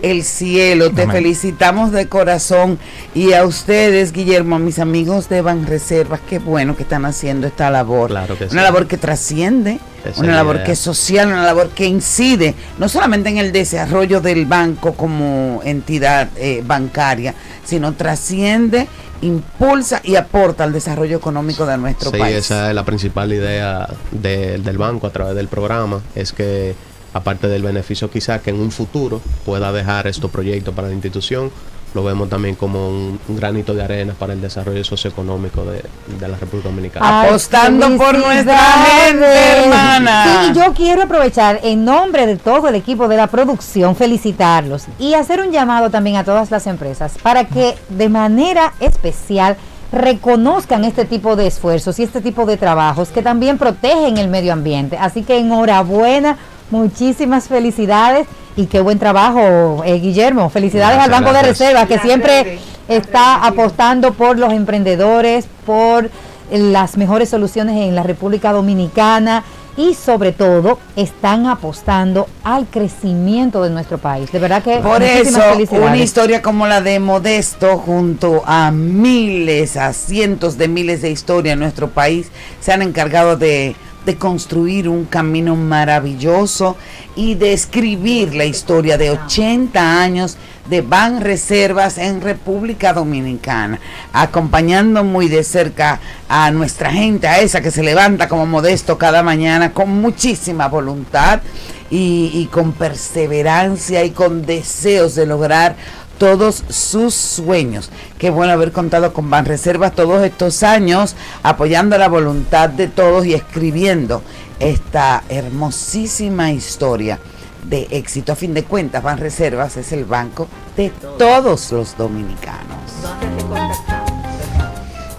el 0.02 0.22
cielo. 0.24 0.90
Te 0.90 1.06
felicitamos 1.06 1.92
de 1.92 2.08
corazón 2.08 2.78
y 3.14 3.32
a 3.32 3.44
ustedes, 3.44 4.12
Guillermo, 4.12 4.56
a 4.56 4.58
mis 4.58 4.78
amigos 4.78 5.28
de 5.28 5.42
Banreservas, 5.42 6.20
qué 6.28 6.38
bueno 6.38 6.76
que 6.76 6.82
están 6.82 7.04
haciendo 7.04 7.46
esta 7.46 7.70
labor. 7.70 8.10
una 8.50 8.62
labor 8.62 8.86
que 8.86 8.98
trasciende, 8.98 9.78
una 10.16 10.34
labor 10.34 10.62
que 10.62 10.72
es 10.72 10.78
social, 10.78 11.28
una 11.28 11.44
labor 11.44 11.70
que 11.70 11.86
incide 11.86 12.54
no 12.78 12.88
solamente 12.88 13.28
en 13.28 13.38
el 13.38 13.52
desarrollo 13.52 14.20
del 14.20 14.46
banco 14.46 14.94
como 14.94 15.60
entidad 15.64 16.28
eh, 16.36 16.62
bancaria, 16.64 17.34
sino 17.64 17.92
trasciende 17.92 18.88
impulsa 19.20 20.00
y 20.04 20.16
aporta 20.16 20.64
al 20.64 20.72
desarrollo 20.72 21.16
económico 21.16 21.66
de 21.66 21.76
nuestro 21.76 22.10
país. 22.12 22.24
Sí, 22.24 22.38
esa 22.38 22.68
es 22.68 22.74
la 22.74 22.84
principal 22.84 23.32
idea 23.32 23.88
del 24.12 24.78
banco 24.78 25.06
a 25.06 25.10
través 25.10 25.34
del 25.34 25.48
programa, 25.48 26.00
es 26.14 26.32
que 26.32 26.74
aparte 27.12 27.48
del 27.48 27.62
beneficio 27.62 28.10
quizá 28.10 28.40
que 28.40 28.50
en 28.50 28.60
un 28.60 28.70
futuro 28.70 29.20
pueda 29.44 29.72
dejar 29.72 30.06
estos 30.06 30.30
proyectos 30.30 30.74
para 30.74 30.88
la 30.88 30.94
institución, 30.94 31.50
lo 31.94 32.04
vemos 32.04 32.28
también 32.28 32.54
como 32.54 32.88
un, 32.88 33.18
granito 33.28 33.74
de 33.74 33.82
arena 33.82 34.14
para 34.18 34.32
el 34.32 34.40
desarrollo 34.40 34.84
socioeconómico 34.84 35.64
de, 35.64 35.82
la 36.20 36.36
República 36.36 36.68
Dominicana. 36.68 37.22
Apostando 37.22 37.96
por 37.96 38.18
nuestra 38.18 38.58
gente, 38.58 39.26
hermana. 39.26 40.52
Sí, 40.52 40.60
yo 40.60 40.74
quiero 40.74 41.02
aprovechar 41.02 41.60
en 41.62 41.84
nombre 41.84 42.26
de 42.26 42.36
todo 42.36 42.68
el 42.68 42.74
equipo 42.74 43.08
de 43.08 43.16
la 43.16 43.26
producción, 43.28 43.96
felicitarlos 43.96 44.84
y 44.98 45.14
hacer 45.14 45.40
un 45.40 45.50
llamado 45.50 45.90
también 45.90 46.16
a 46.16 46.24
todas 46.24 46.50
las 46.50 46.66
empresas 46.66 47.14
para 47.22 47.44
que 47.44 47.74
de 47.88 48.08
manera 48.08 48.74
especial 48.80 49.56
reconozcan 49.90 50.84
este 50.84 51.06
tipo 51.06 51.34
de 51.36 51.46
esfuerzos 51.46 51.98
y 51.98 52.02
este 52.02 52.20
tipo 52.20 52.44
de 52.44 52.58
trabajos 52.58 53.08
que 53.08 53.22
también 53.22 53.56
protegen 53.56 54.18
el 54.18 54.28
medio 54.28 54.52
ambiente. 54.52 54.98
Así 54.98 55.22
que 55.22 55.38
enhorabuena 55.38 56.36
Muchísimas 56.70 57.48
felicidades 57.48 58.26
y 58.56 58.66
qué 58.66 58.80
buen 58.80 58.98
trabajo, 58.98 59.82
eh, 59.84 59.98
Guillermo. 60.00 60.50
Felicidades 60.50 60.98
al 60.98 61.10
Banco 61.10 61.32
de 61.32 61.42
Reserva, 61.42 61.86
que 61.86 61.98
siempre 61.98 62.58
está 62.88 63.46
apostando 63.46 64.12
por 64.12 64.38
los 64.38 64.52
emprendedores, 64.52 65.46
por 65.64 66.10
las 66.50 66.96
mejores 66.96 67.28
soluciones 67.28 67.76
en 67.76 67.94
la 67.94 68.02
República 68.02 68.52
Dominicana 68.52 69.44
y 69.76 69.94
sobre 69.94 70.32
todo 70.32 70.78
están 70.96 71.46
apostando 71.46 72.26
al 72.42 72.66
crecimiento 72.66 73.62
de 73.62 73.70
nuestro 73.70 73.98
país. 73.98 74.30
De 74.32 74.40
verdad 74.40 74.62
que 74.62 74.78
por 74.78 75.02
eso 75.02 75.40
una 75.70 75.96
historia 75.96 76.42
como 76.42 76.66
la 76.66 76.80
de 76.80 76.98
Modesto 76.98 77.78
junto 77.78 78.42
a 78.44 78.72
miles, 78.72 79.76
a 79.76 79.92
cientos 79.92 80.58
de 80.58 80.66
miles 80.66 81.00
de 81.02 81.10
historias 81.10 81.52
en 81.52 81.60
nuestro 81.60 81.90
país 81.90 82.28
se 82.60 82.72
han 82.72 82.82
encargado 82.82 83.36
de 83.36 83.76
de 84.08 84.16
construir 84.16 84.88
un 84.88 85.04
camino 85.04 85.54
maravilloso 85.54 86.78
y 87.14 87.34
de 87.34 87.52
escribir 87.52 88.34
la 88.34 88.46
historia 88.46 88.96
de 88.96 89.10
80 89.10 90.00
años 90.00 90.38
de 90.70 90.80
Ban 90.80 91.20
Reservas 91.20 91.98
en 91.98 92.22
República 92.22 92.94
Dominicana, 92.94 93.78
acompañando 94.14 95.04
muy 95.04 95.28
de 95.28 95.44
cerca 95.44 96.00
a 96.26 96.50
nuestra 96.50 96.90
gente, 96.90 97.28
a 97.28 97.40
esa 97.40 97.60
que 97.60 97.70
se 97.70 97.82
levanta 97.82 98.28
como 98.28 98.46
modesto 98.46 98.96
cada 98.96 99.22
mañana 99.22 99.74
con 99.74 100.00
muchísima 100.00 100.68
voluntad 100.68 101.42
y, 101.90 102.30
y 102.32 102.46
con 102.46 102.72
perseverancia 102.72 104.04
y 104.04 104.12
con 104.12 104.46
deseos 104.46 105.16
de 105.16 105.26
lograr 105.26 105.76
todos 106.18 106.64
sus 106.68 107.14
sueños. 107.14 107.90
Qué 108.18 108.30
bueno 108.30 108.52
haber 108.52 108.72
contado 108.72 109.12
con 109.12 109.30
Banreservas 109.30 109.94
todos 109.94 110.22
estos 110.22 110.62
años, 110.62 111.14
apoyando 111.42 111.96
la 111.96 112.08
voluntad 112.08 112.68
de 112.68 112.88
todos 112.88 113.24
y 113.24 113.34
escribiendo 113.34 114.22
esta 114.58 115.22
hermosísima 115.28 116.52
historia 116.52 117.18
de 117.64 117.86
éxito. 117.90 118.32
A 118.32 118.36
fin 118.36 118.54
de 118.54 118.64
cuentas, 118.64 119.02
Banreservas 119.02 119.76
es 119.76 119.92
el 119.92 120.04
banco 120.04 120.48
de 120.76 120.90
todos 121.18 121.72
los 121.72 121.96
dominicanos. 121.96 122.78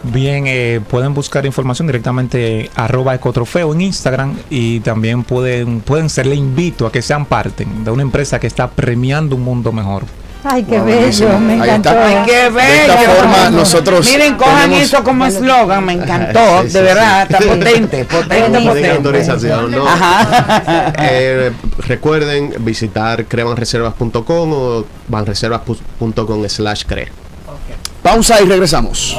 Bien, 0.04 0.46
eh, 0.48 0.82
pueden 0.90 1.14
buscar 1.14 1.46
información 1.46 1.88
directamente 1.88 2.72
arroba 2.74 3.14
ecotrofeo 3.14 3.74
en 3.74 3.82
Instagram 3.82 4.38
y 4.50 4.80
también 4.80 5.24
pueden, 5.24 5.82
pueden 5.82 6.10
serle 6.10 6.36
invito 6.36 6.88
a 6.88 6.92
que 6.92 7.02
sean 7.02 7.26
parte 7.26 7.68
de 7.84 7.92
una 7.92 8.02
empresa 8.02 8.40
que 8.40 8.48
está 8.48 8.70
premiando 8.72 9.36
un 9.36 9.44
mundo 9.44 9.72
mejor. 9.72 10.06
Ay, 10.44 10.64
qué 10.64 10.80
bello, 10.80 11.38
me 11.40 11.56
encantó. 11.56 11.90
Ay, 11.90 12.24
qué 12.26 12.50
bello. 12.50 12.94
De 12.94 13.02
esta 13.02 13.12
forma 13.12 13.50
nosotros 13.50 14.10
Miren, 14.10 14.36
cojan 14.36 14.72
eso 14.74 15.04
como 15.04 15.26
eslogan, 15.26 15.86
me 15.86 15.94
encantó, 15.94 16.64
de 16.64 16.82
verdad, 16.82 17.24
está 17.24 17.38
potente, 17.48 18.06
potente, 18.06 18.62
potente. 18.62 19.78
Ajá. 19.88 20.94
Eh, 21.02 21.52
recuerden 21.80 22.54
visitar 22.60 23.26
crevanreservas.com 23.26 24.54
o 24.54 24.86
vanreservas.com 25.08 26.50
slash 26.50 26.84
cre. 26.86 27.12
Pausa 28.02 28.42
y 28.42 28.46
regresamos. 28.46 29.18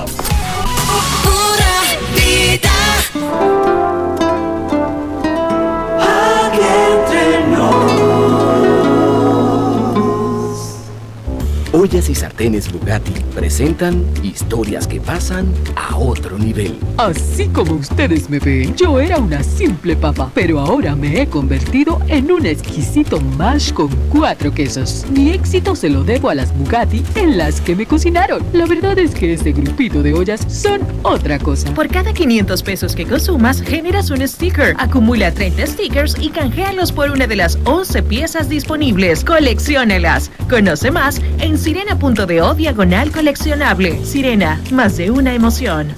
Ollas 11.80 12.10
y 12.10 12.14
sartenes 12.14 12.70
Bugatti 12.70 13.22
presentan 13.34 14.04
historias 14.22 14.86
que 14.86 15.00
pasan 15.00 15.50
a 15.76 15.96
otro 15.96 16.38
nivel. 16.38 16.76
Así 16.98 17.48
como 17.48 17.72
ustedes 17.72 18.28
me 18.28 18.38
ven, 18.38 18.76
yo 18.76 19.00
era 19.00 19.16
una 19.16 19.42
simple 19.42 19.96
papa, 19.96 20.30
pero 20.34 20.60
ahora 20.60 20.94
me 20.94 21.22
he 21.22 21.26
convertido 21.26 21.98
en 22.08 22.30
un 22.30 22.44
exquisito 22.44 23.18
mash 23.38 23.72
con 23.72 23.88
cuatro 24.10 24.52
quesos. 24.52 25.06
Mi 25.10 25.30
éxito 25.30 25.74
se 25.74 25.88
lo 25.88 26.04
debo 26.04 26.28
a 26.28 26.34
las 26.34 26.54
Bugatti 26.54 27.02
en 27.14 27.38
las 27.38 27.62
que 27.62 27.74
me 27.74 27.86
cocinaron. 27.86 28.42
La 28.52 28.66
verdad 28.66 28.98
es 28.98 29.14
que 29.14 29.32
este 29.32 29.52
grupito 29.52 30.02
de 30.02 30.12
ollas 30.12 30.42
son 30.52 30.82
otra 31.02 31.38
cosa. 31.38 31.72
Por 31.72 31.88
cada 31.88 32.12
500 32.12 32.62
pesos 32.62 32.94
que 32.94 33.06
consumas, 33.06 33.62
generas 33.62 34.10
un 34.10 34.28
sticker. 34.28 34.74
Acumula 34.76 35.32
30 35.32 35.66
stickers 35.66 36.14
y 36.20 36.28
canjealos 36.28 36.92
por 36.92 37.10
una 37.10 37.26
de 37.26 37.36
las 37.36 37.58
11 37.64 38.02
piezas 38.02 38.50
disponibles. 38.50 39.24
Colecciónelas. 39.24 40.30
Conoce 40.46 40.90
más 40.90 41.22
en 41.38 41.56
sirena.do 41.70 42.54
diagonal 42.54 43.12
coleccionable. 43.12 44.04
Sirena, 44.04 44.60
más 44.72 44.96
de 44.96 45.08
una 45.08 45.32
emoción. 45.32 45.94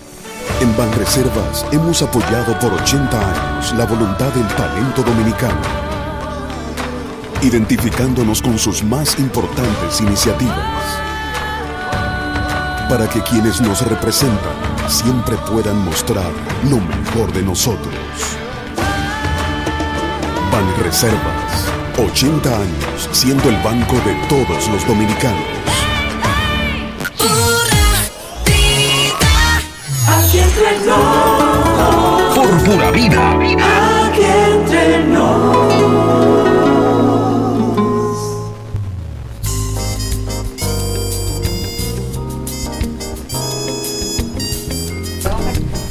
En 0.60 0.76
Banreservas 0.76 1.64
hemos 1.72 2.02
apoyado 2.02 2.58
por 2.58 2.74
80 2.74 3.56
años 3.56 3.72
la 3.72 3.86
voluntad 3.86 4.28
del 4.34 4.46
talento 4.48 5.02
dominicano, 5.02 5.62
identificándonos 7.40 8.42
con 8.42 8.58
sus 8.58 8.84
más 8.84 9.18
importantes 9.18 9.98
iniciativas, 10.02 10.98
para 12.90 13.08
que 13.08 13.22
quienes 13.22 13.58
nos 13.62 13.80
representan 13.88 14.52
siempre 14.88 15.38
puedan 15.50 15.82
mostrar 15.86 16.30
lo 16.68 16.76
mejor 16.76 17.32
de 17.32 17.42
nosotros. 17.44 17.94
Banreservas, 20.52 21.71
80 21.96 22.48
años 22.48 23.08
siendo 23.12 23.48
el 23.48 23.56
banco 23.56 23.96
de 23.96 24.14
todos 24.28 24.68
los 24.68 24.86
dominicanos. 24.86 25.62
Por 32.34 32.64
pura 32.64 32.90
vida. 32.90 33.32
Aquí 33.32 34.22
entrenó. 34.22 35.42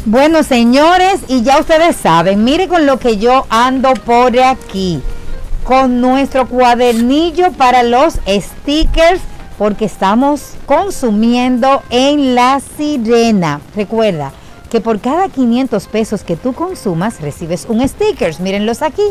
Bueno, 0.05 0.43
señores, 0.43 1.21
y 1.29 1.41
ya 1.41 1.59
ustedes 1.59 1.95
saben, 1.95 2.43
mire 2.43 2.67
con 2.67 2.85
lo 2.85 2.99
que 2.99 3.17
yo 3.17 3.45
ando 3.49 3.93
por 3.93 4.37
aquí, 4.37 5.01
con 5.63 6.01
nuestro 6.01 6.47
cuadernillo 6.47 7.51
para 7.53 7.83
los 7.83 8.19
stickers, 8.27 9.21
porque 9.57 9.85
estamos 9.85 10.55
consumiendo 10.65 11.81
en 11.89 12.35
La 12.35 12.59
Sirena. 12.59 13.61
Recuerda 13.75 14.31
que 14.69 14.81
por 14.81 14.99
cada 14.99 15.29
500 15.29 15.87
pesos 15.87 16.23
que 16.23 16.35
tú 16.35 16.53
consumas, 16.53 17.21
recibes 17.21 17.65
un 17.67 17.87
sticker. 17.87 18.39
Mírenlos 18.39 18.81
aquí. 18.81 19.03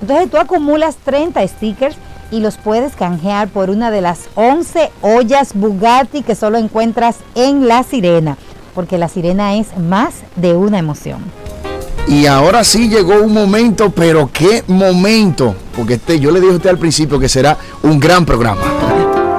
Entonces 0.00 0.30
tú 0.30 0.38
acumulas 0.38 0.96
30 1.04 1.46
stickers 1.48 1.96
y 2.30 2.40
los 2.40 2.56
puedes 2.56 2.94
canjear 2.94 3.48
por 3.48 3.70
una 3.70 3.90
de 3.90 4.00
las 4.00 4.28
11 4.34 4.90
ollas 5.02 5.54
Bugatti 5.54 6.22
que 6.22 6.34
solo 6.34 6.58
encuentras 6.58 7.16
en 7.34 7.66
La 7.66 7.82
Sirena 7.82 8.36
porque 8.78 8.96
la 8.96 9.08
sirena 9.08 9.56
es 9.56 9.76
más 9.76 10.14
de 10.36 10.54
una 10.54 10.78
emoción. 10.78 11.18
Y 12.08 12.26
ahora 12.26 12.64
sí 12.64 12.88
llegó 12.88 13.22
un 13.22 13.34
momento, 13.34 13.90
pero 13.90 14.30
qué 14.32 14.64
momento, 14.66 15.54
porque 15.76 15.94
este, 15.94 16.18
yo 16.18 16.30
le 16.30 16.40
dije 16.40 16.54
a 16.54 16.56
usted 16.56 16.70
al 16.70 16.78
principio 16.78 17.18
que 17.18 17.28
será 17.28 17.58
un 17.82 18.00
gran 18.00 18.24
programa. 18.24 18.62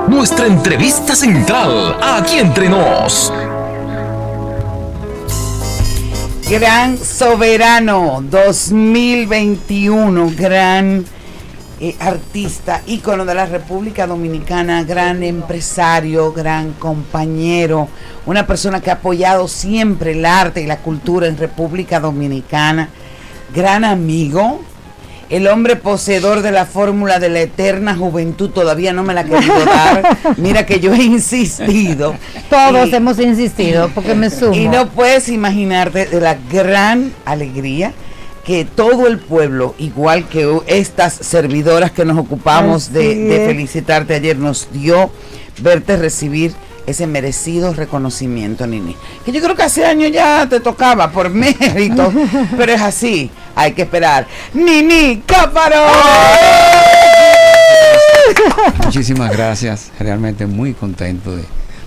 Nuestra 0.08 0.46
entrevista 0.46 1.16
central, 1.16 1.98
aquí 2.02 2.38
entre 2.38 2.70
nos. 2.70 3.34
Gran 6.48 6.98
Soberano 6.98 8.24
2021, 8.30 10.32
gran 10.38 11.06
eh, 11.82 11.96
artista, 12.00 12.82
ícono 12.88 13.24
de 13.24 13.34
la 13.34 13.46
República 13.46 14.06
Dominicana, 14.06 14.84
gran 14.84 15.24
empresario, 15.24 16.34
gran 16.34 16.74
compañero, 16.74 17.88
una 18.26 18.46
persona 18.46 18.82
que 18.82 18.90
ha 18.90 18.96
apoyado 18.96 19.48
siempre 19.48 20.12
el 20.12 20.26
arte 20.26 20.62
y 20.62 20.68
la 20.68 20.80
cultura 20.80 21.28
en 21.28 21.38
República 21.38 22.02
Dominicana, 22.02 22.90
gran 23.56 23.86
amigo, 23.86 24.60
el 25.30 25.48
hombre 25.48 25.78
poseedor 25.78 26.42
de 26.42 26.52
la 26.52 26.66
fórmula 26.66 27.20
de 27.20 27.30
la 27.30 27.42
eterna 27.42 27.96
juventud 27.96 28.50
todavía 28.50 28.92
no 28.92 29.04
me 29.04 29.14
la 29.14 29.22
ha 29.22 29.26
querido 29.26 29.64
dar. 29.64 30.18
Mira 30.38 30.66
que 30.66 30.80
yo 30.80 30.94
he 30.94 31.04
insistido. 31.04 32.16
Todos 32.50 32.92
hemos 32.92 33.20
insistido 33.20 33.90
porque 33.96 34.16
me 34.16 34.30
sumo. 34.32 34.56
Y 34.56 34.68
no 34.68 34.90
puedes 34.90 35.30
imaginarte 35.30 36.08
de 36.08 36.20
la 36.20 36.36
gran 36.52 37.14
alegría 37.26 37.94
que 38.50 38.66
todo 38.66 39.06
el 39.06 39.20
pueblo, 39.20 39.76
igual 39.78 40.28
que 40.28 40.62
estas 40.66 41.14
servidoras 41.14 41.92
que 41.92 42.04
nos 42.04 42.18
ocupamos 42.18 42.92
de, 42.92 43.14
de 43.14 43.46
felicitarte 43.46 44.16
ayer, 44.16 44.40
nos 44.40 44.70
dio 44.72 45.12
verte 45.62 45.98
recibir 45.98 46.56
ese 46.88 47.06
merecido 47.06 47.76
reconocimiento, 47.76 48.66
Nini. 48.66 48.96
Que 49.24 49.32
yo 49.32 49.40
creo 49.40 49.56
que 49.56 49.62
hace 49.62 49.86
años 49.86 50.12
ya 50.12 50.50
te 50.50 50.62
tocaba 50.62 51.12
por 51.12 51.30
mérito, 51.30 52.12
pero 52.58 52.72
es 52.72 52.82
así, 52.82 53.30
hay 53.56 53.74
que 53.74 53.84
esperar. 53.84 54.26
Nini 54.56 55.22
Cáparo. 55.28 55.86
Muchísimas 58.84 59.32
gracias, 59.32 59.92
realmente 60.00 60.48
muy 60.48 60.74
contento 60.74 61.36
de 61.36 61.44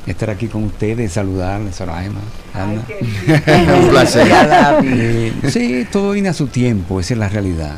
estar 0.07 0.31
aquí 0.31 0.47
con 0.49 0.65
ustedes, 0.65 1.13
saludarles, 1.13 1.77
Soraima, 1.77 2.21
Ana. 2.55 2.83
Un 3.83 3.89
placer. 3.89 4.27
Eh, 4.85 5.33
sí, 5.51 5.87
todo 5.91 6.13
viene 6.13 6.29
a 6.31 6.33
su 6.35 6.47
tiempo, 6.49 7.01
esa 7.01 7.15
es 7.15 7.19
la 7.19 7.29
realidad. 7.29 7.77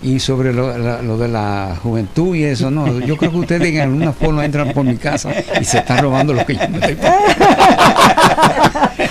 Y 0.00 0.20
sobre 0.20 0.52
lo, 0.52 0.76
la- 0.78 1.02
lo 1.02 1.18
de 1.18 1.26
la 1.28 1.76
juventud 1.82 2.34
y 2.36 2.44
eso, 2.44 2.70
no, 2.70 3.00
yo 3.00 3.16
creo 3.16 3.32
que 3.32 3.36
ustedes 3.38 3.68
en 3.74 3.80
alguna 3.80 4.12
forma 4.12 4.44
entran 4.44 4.72
por 4.72 4.84
mi 4.84 4.96
casa 4.96 5.30
y 5.60 5.64
se 5.64 5.78
están 5.78 5.98
robando 5.98 6.32
lo 6.32 6.46
que 6.46 6.54
yo 6.54 6.68
me 6.68 6.78
estoy 6.78 6.94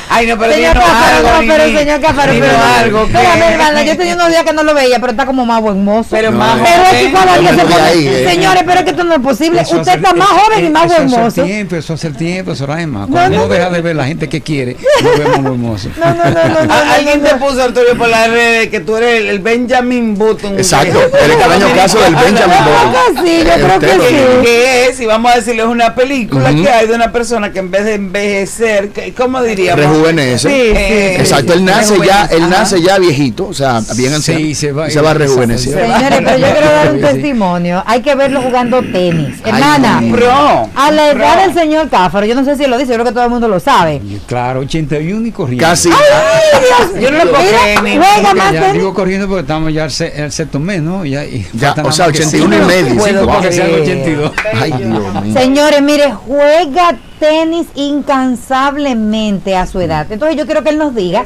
Ay, 0.10 0.26
no, 0.26 0.38
pero 0.38 0.54
Señor 0.54 0.78
algo, 0.78 1.30
no, 1.30 1.40
pero 1.48 1.66
Nini. 1.66 1.78
señor 1.78 2.00
Dinos 2.00 2.16
pero 2.40 2.58
algo. 2.80 3.04
Espérame, 3.04 3.40
¿qué? 3.40 3.54
hermana, 3.54 3.84
yo 3.84 3.98
tenía 3.98 4.16
unos 4.16 4.30
días 4.30 4.44
que 4.44 4.54
no 4.54 4.64
lo 4.64 4.74
veía, 4.74 5.00
pero 5.00 5.12
está 5.12 5.26
como 5.26 5.46
más 5.46 5.62
buen 5.62 5.84
mozo. 5.84 6.10
Pero 6.12 6.32
más 6.32 6.60
Pero 6.60 6.84
es 6.84 6.90
que 6.90 6.98
joven. 6.98 7.14
cada 7.14 7.38
día 7.38 7.50
se 7.56 7.62
pone- 7.62 7.82
ahí, 7.82 8.08
eh. 8.08 8.26
Señores, 8.28 8.64
pero 8.66 8.80
es 8.80 8.84
que 8.84 8.90
esto 8.92 9.04
no 9.04 9.14
es 9.14 9.20
posible. 9.22 9.62
Eso 9.62 9.76
Usted 9.78 9.92
hace- 9.92 10.00
está 10.02 10.14
más 10.14 10.30
eh, 10.30 10.40
joven 10.44 10.64
y 10.64 10.68
eh, 10.68 10.70
más 10.72 10.86
eso 10.86 10.96
buen 10.96 11.08
hace 11.08 11.18
mozo. 11.20 11.44
tiempo, 11.44 11.76
eso 11.76 11.94
hace 11.94 12.08
el 12.08 12.18
tiempo, 12.18 12.56
Soraima. 12.56 13.02
No, 13.02 13.08
Cuando 13.10 13.30
no, 13.30 13.36
uno 13.44 13.48
no, 13.48 13.54
deja 13.54 13.70
no. 13.70 13.76
de 13.76 13.82
ver 13.82 13.96
la 13.96 14.06
gente 14.06 14.28
que 14.30 14.42
quiere, 14.42 14.76
no 15.04 15.10
vemos 15.12 15.40
muy 15.40 15.52
hermoso. 15.52 15.90
No, 15.98 16.06
no, 16.16 16.24
no, 16.26 16.50
no, 16.50 16.66
no, 16.66 16.74
Alguien 16.74 17.22
no, 17.22 17.30
te 17.30 17.36
no. 17.36 17.46
puso, 17.46 17.64
Arturo, 17.64 17.96
por 17.98 18.08
las 18.10 18.30
redes 18.30 18.70
que 18.70 18.80
tú 18.80 18.96
eres 18.98 19.30
el, 19.30 19.40
Benjamin 19.40 20.16
Button. 20.18 20.58
Exacto, 20.58 21.00
el 21.24 21.32
extraño 21.32 21.76
caso 21.76 22.00
del 22.00 22.16
Benjamin 22.16 22.58
Button. 22.66 23.26
Sí, 23.26 23.44
yo 23.46 23.54
creo 23.54 23.80
que 23.80 23.86
Usted 23.86 24.10
sí. 24.10 24.16
lo- 24.36 24.42
que 24.42 24.88
es, 24.88 25.00
y 25.00 25.06
vamos 25.06 25.32
a 25.32 25.36
decirle, 25.36 25.62
es 25.62 25.68
una 25.70 25.94
película 25.94 26.50
que 26.54 26.70
hay 26.70 26.88
de 26.88 26.96
una 26.96 27.12
persona 27.12 27.52
que 27.52 27.60
en 27.60 27.70
vez 27.70 27.86
de 27.86 27.94
envejecer, 27.96 28.37
que- 28.46 29.14
¿cómo 29.16 29.42
diríamos? 29.42 29.86
Rejuvenece. 29.86 30.50
Sí, 30.50 30.76
sí, 30.76 31.22
Exacto, 31.22 31.54
él 31.54 31.66
nace 31.66 31.96
ya, 32.06 32.26
él 32.26 32.44
Ajá. 32.44 32.50
nace 32.50 32.82
ya 32.82 32.98
viejito, 33.00 33.48
o 33.48 33.54
sea, 33.54 33.82
bien 33.96 34.14
anciano. 34.14 34.40
Sí, 34.40 34.56
se 34.56 34.72
va- 34.72 34.88
y 34.88 34.92
se 34.92 35.02
va 35.02 35.12
a 35.12 35.14
rejuvenecer. 35.16 35.74
Señores, 35.74 36.20
pero 36.24 36.38
yo 36.38 36.46
quiero 36.52 36.72
dar 36.72 36.94
un 36.94 37.02
testimonio. 37.02 37.84
Hay 37.86 38.02
que 38.02 38.16
verlo 38.16 38.42
jugando 38.42 38.82
tenis. 38.82 39.36
Ay, 39.44 39.52
Hermana, 39.54 40.02
no. 40.02 40.16
Pro. 40.16 40.70
a 40.76 40.92
la 40.92 41.12
edad 41.12 41.34
Pro. 41.34 41.42
del 41.44 41.54
señor 41.54 41.90
Cáfaro, 41.90 42.26
yo 42.26 42.36
no 42.36 42.44
sé 42.46 42.56
si 42.56 42.66
lo 42.68 42.78
dice, 42.78 42.90
yo 42.90 42.96
creo 42.96 43.06
que 43.06 43.12
todo 43.12 43.24
el 43.24 43.30
mundo 43.30 43.48
lo 43.48 43.60
sabe. 43.60 44.02
Claro, 44.28 44.60
81 44.62 45.28
y 45.28 45.32
corriendo. 45.32 45.66
Casi. 45.66 45.90
¡Ay, 45.90 46.60
Dios! 46.92 47.02
Yo 47.04 47.12
no 47.12 47.24
lo 47.26 47.32
puedo 47.32 47.44
Mira, 47.44 47.60
creer, 47.62 47.84
ni- 47.84 47.98
juega 47.98 48.22
Ya 48.24 48.34
más 48.36 48.52
tenis. 48.52 48.74
digo 48.74 48.94
corriendo 48.94 49.28
porque 49.28 49.42
estamos 49.42 49.74
ya 49.74 49.84
al, 49.86 49.92
se- 49.92 50.22
al 50.24 50.32
sexto 50.32 50.60
mes, 50.60 50.82
¿no? 50.82 51.06
Ya, 51.06 51.24
y 51.26 51.46
Ya, 51.54 51.72
o 51.72 51.76
sea, 51.92 52.06
más 52.06 52.12
que 52.12 52.22
81 52.24 52.56
y 52.56 52.60
medio. 52.66 52.86
Cinco 52.92 52.98
Puedo 53.04 53.28
para 53.28 53.42
que 53.42 53.52
sea 53.52 53.66
el 53.66 53.72
creer. 53.84 53.98
82. 53.98 54.32
Ay, 54.62 54.72
Dios 54.78 54.90
mío. 55.24 55.34
Señores, 55.34 55.82
mire, 55.82 56.12
juega 56.14 56.96
tenis 57.20 57.68
incansablemente 57.76 59.56
a 59.56 59.66
su 59.66 59.80
edad. 59.80 60.12
Entonces 60.12 60.38
yo 60.38 60.46
quiero 60.46 60.64
que 60.64 60.70
él 60.70 60.78
nos 60.78 60.96
diga 60.96 61.26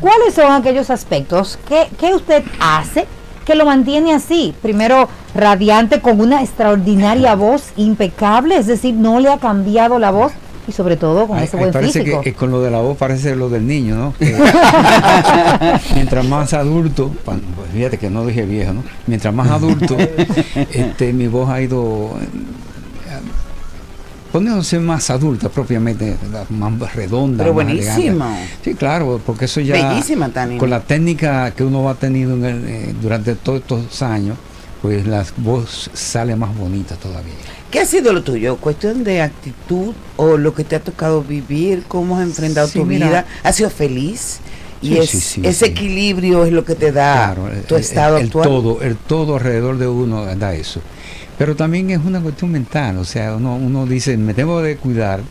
cuáles 0.00 0.34
son 0.34 0.52
aquellos 0.52 0.90
aspectos 0.90 1.58
que, 1.68 1.88
que 1.98 2.14
usted 2.14 2.42
hace 2.60 3.06
que 3.44 3.54
lo 3.54 3.64
mantiene 3.64 4.14
así. 4.14 4.54
Primero, 4.62 5.08
radiante 5.34 6.00
con 6.00 6.20
una 6.20 6.42
extraordinaria 6.42 7.34
voz 7.34 7.72
impecable, 7.76 8.56
es 8.56 8.66
decir, 8.66 8.94
no 8.94 9.18
le 9.18 9.28
ha 9.28 9.38
cambiado 9.38 9.98
la 9.98 10.10
voz 10.10 10.32
y 10.68 10.72
sobre 10.72 10.96
todo 10.96 11.26
con 11.26 11.38
Ay, 11.38 11.44
ese 11.44 11.56
ay, 11.56 11.60
buen 11.62 11.72
parece 11.72 12.00
físico. 12.00 12.20
que 12.20 12.30
eh, 12.30 12.34
con 12.34 12.50
lo 12.50 12.60
de 12.62 12.70
la 12.70 12.78
voz 12.78 12.96
parece 12.96 13.34
lo 13.34 13.48
del 13.48 13.66
niño, 13.66 13.96
¿no? 13.96 14.14
Que 14.18 14.36
mientras 15.94 16.24
más 16.26 16.52
adulto, 16.52 17.10
pues 17.24 17.38
fíjate 17.72 17.98
que 17.98 18.08
no 18.08 18.24
dije 18.24 18.44
viejo, 18.44 18.74
¿no? 18.74 18.84
Mientras 19.06 19.34
más 19.34 19.50
adulto, 19.50 19.96
este, 20.72 21.12
mi 21.12 21.26
voz 21.26 21.50
ha 21.50 21.60
ido 21.60 22.10
poniéndose 24.32 24.78
más 24.78 25.10
adulta 25.10 25.48
propiamente, 25.48 26.16
más 26.50 26.94
redonda. 26.94 27.44
Pero 27.44 27.60
elegante. 27.60 28.12
Sí, 28.64 28.74
claro, 28.74 29.20
porque 29.24 29.46
eso 29.46 29.60
ya 29.60 29.74
Bellísima, 29.90 30.28
Tani. 30.28 30.58
con 30.58 30.70
la 30.70 30.80
técnica 30.80 31.50
que 31.52 31.64
uno 31.64 31.88
ha 31.88 31.94
tenido 31.94 32.34
en 32.34 32.44
el, 32.44 32.64
eh, 32.68 32.94
durante 33.00 33.34
todos 33.34 33.60
estos 33.60 34.02
años, 34.02 34.36
pues 34.82 35.06
la 35.06 35.24
voz 35.38 35.90
sale 35.92 36.36
más 36.36 36.56
bonita 36.56 36.94
todavía. 36.96 37.34
¿Qué 37.70 37.80
ha 37.80 37.86
sido 37.86 38.12
lo 38.12 38.22
tuyo? 38.22 38.56
¿Cuestión 38.56 39.04
de 39.04 39.20
actitud 39.22 39.92
o 40.16 40.36
lo 40.36 40.54
que 40.54 40.64
te 40.64 40.74
ha 40.76 40.80
tocado 40.80 41.22
vivir? 41.22 41.84
¿Cómo 41.86 42.16
has 42.18 42.24
enfrentado 42.24 42.66
Sí, 42.66 42.78
tu 42.80 42.84
mira. 42.84 43.06
vida? 43.06 43.26
¿Has 43.44 43.56
sido 43.56 43.70
feliz? 43.70 44.38
Y 44.82 44.88
Sí, 44.94 44.98
es- 44.98 45.10
sí, 45.10 45.20
sí, 45.20 45.40
ese 45.44 45.66
equilibrio 45.66 46.46
es 46.46 46.52
lo 46.52 46.64
que 46.64 46.74
te 46.74 46.90
da 46.90 47.34
Claro, 47.34 47.50
tu 47.68 47.74
el- 47.74 47.80
estado 47.82 48.16
el, 48.16 48.24
actual. 48.26 48.48
todo, 48.48 48.80
el 48.82 48.96
todo 48.96 49.34
alrededor 49.36 49.76
de 49.76 49.86
uno 49.86 50.24
da 50.36 50.54
eso. 50.54 50.80
Pero 51.40 51.56
también 51.56 51.88
es 51.88 52.04
una 52.04 52.20
cuestión 52.20 52.50
mental, 52.52 52.98
o 52.98 53.04
sea, 53.06 53.34
uno, 53.36 53.56
uno 53.56 53.86
dice, 53.86 54.14
me 54.18 54.34
tengo 54.34 54.60
de 54.60 54.76
cuidar, 54.76 55.22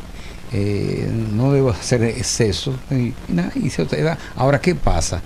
eh, 0.52 1.08
no 1.36 1.52
debo 1.54 1.70
hacer 1.70 2.02
exceso, 2.02 2.74
y, 2.90 3.14
nada, 3.32 3.52
y 3.54 3.70
se 3.70 3.86
te 3.86 4.02
da. 4.02 4.18
Ahora, 4.36 4.60
¿qué 4.60 4.74
pasa? 4.74 5.22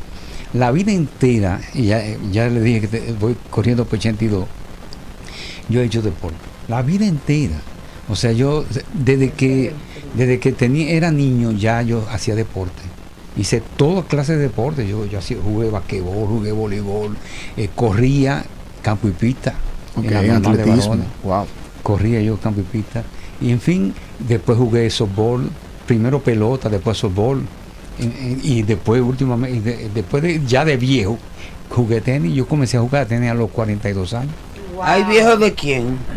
La 0.53 0.71
vida 0.71 0.91
entera, 0.91 1.61
y 1.73 1.83
ya, 1.85 2.03
ya 2.33 2.49
le 2.49 2.59
dije 2.59 2.81
que 2.81 2.87
te- 2.89 3.13
voy 3.13 3.37
corriendo 3.49 3.85
por 3.85 3.97
82, 3.97 4.45
yo 5.69 5.79
he 5.79 5.85
hecho 5.85 6.01
deporte, 6.01 6.35
la 6.67 6.81
vida 6.81 7.05
entera. 7.05 7.61
O 8.09 8.17
sea, 8.17 8.33
yo 8.33 8.65
desde 8.93 9.29
que 9.31 9.71
desde 10.17 10.38
que 10.39 10.51
tenía 10.51 10.89
era 10.91 11.11
niño 11.11 11.53
ya 11.53 11.81
yo 11.81 12.05
hacía 12.11 12.36
deporte. 12.36 12.81
Hice 13.38 13.63
toda 13.77 14.03
clase 14.03 14.34
de 14.36 14.39
deporte. 14.39 14.86
Yo, 14.86 15.05
yo 15.05 15.19
jugué 15.41 15.69
basquetbol, 15.69 16.27
jugué 16.27 16.51
voleibol, 16.51 17.15
eh, 17.55 17.69
corría 17.73 18.43
campo 18.81 19.07
y 19.07 19.11
pista. 19.11 19.53
En 19.97 20.31
atletismo. 20.31 20.97
Wow. 21.23 21.45
Corría 21.81 22.21
yo 22.21 22.37
campo 22.37 22.61
y 22.61 22.63
pista. 22.63 23.03
Y 23.41 23.51
en 23.51 23.59
fin, 23.59 23.93
después 24.19 24.57
jugué 24.57 24.89
softball, 24.89 25.49
primero 25.85 26.21
pelota, 26.21 26.69
después 26.69 26.97
softball. 26.97 27.41
Y, 28.43 28.63
después, 28.63 29.01
últimamente, 29.01 29.89
después 29.93 30.23
de, 30.23 30.41
ya 30.45 30.65
de 30.65 30.77
viejo, 30.77 31.17
jugué 31.69 32.01
tenis. 32.01 32.33
Yo 32.33 32.47
comencé 32.47 32.77
a 32.77 32.81
jugar 32.81 33.05
tenis 33.05 33.29
a 33.29 33.33
los 33.33 33.51
42 33.51 34.13
años. 34.13 34.33
¿Hay 34.82 35.03
viejo 35.03 35.38
de 35.38 35.53
quién? 35.53 35.97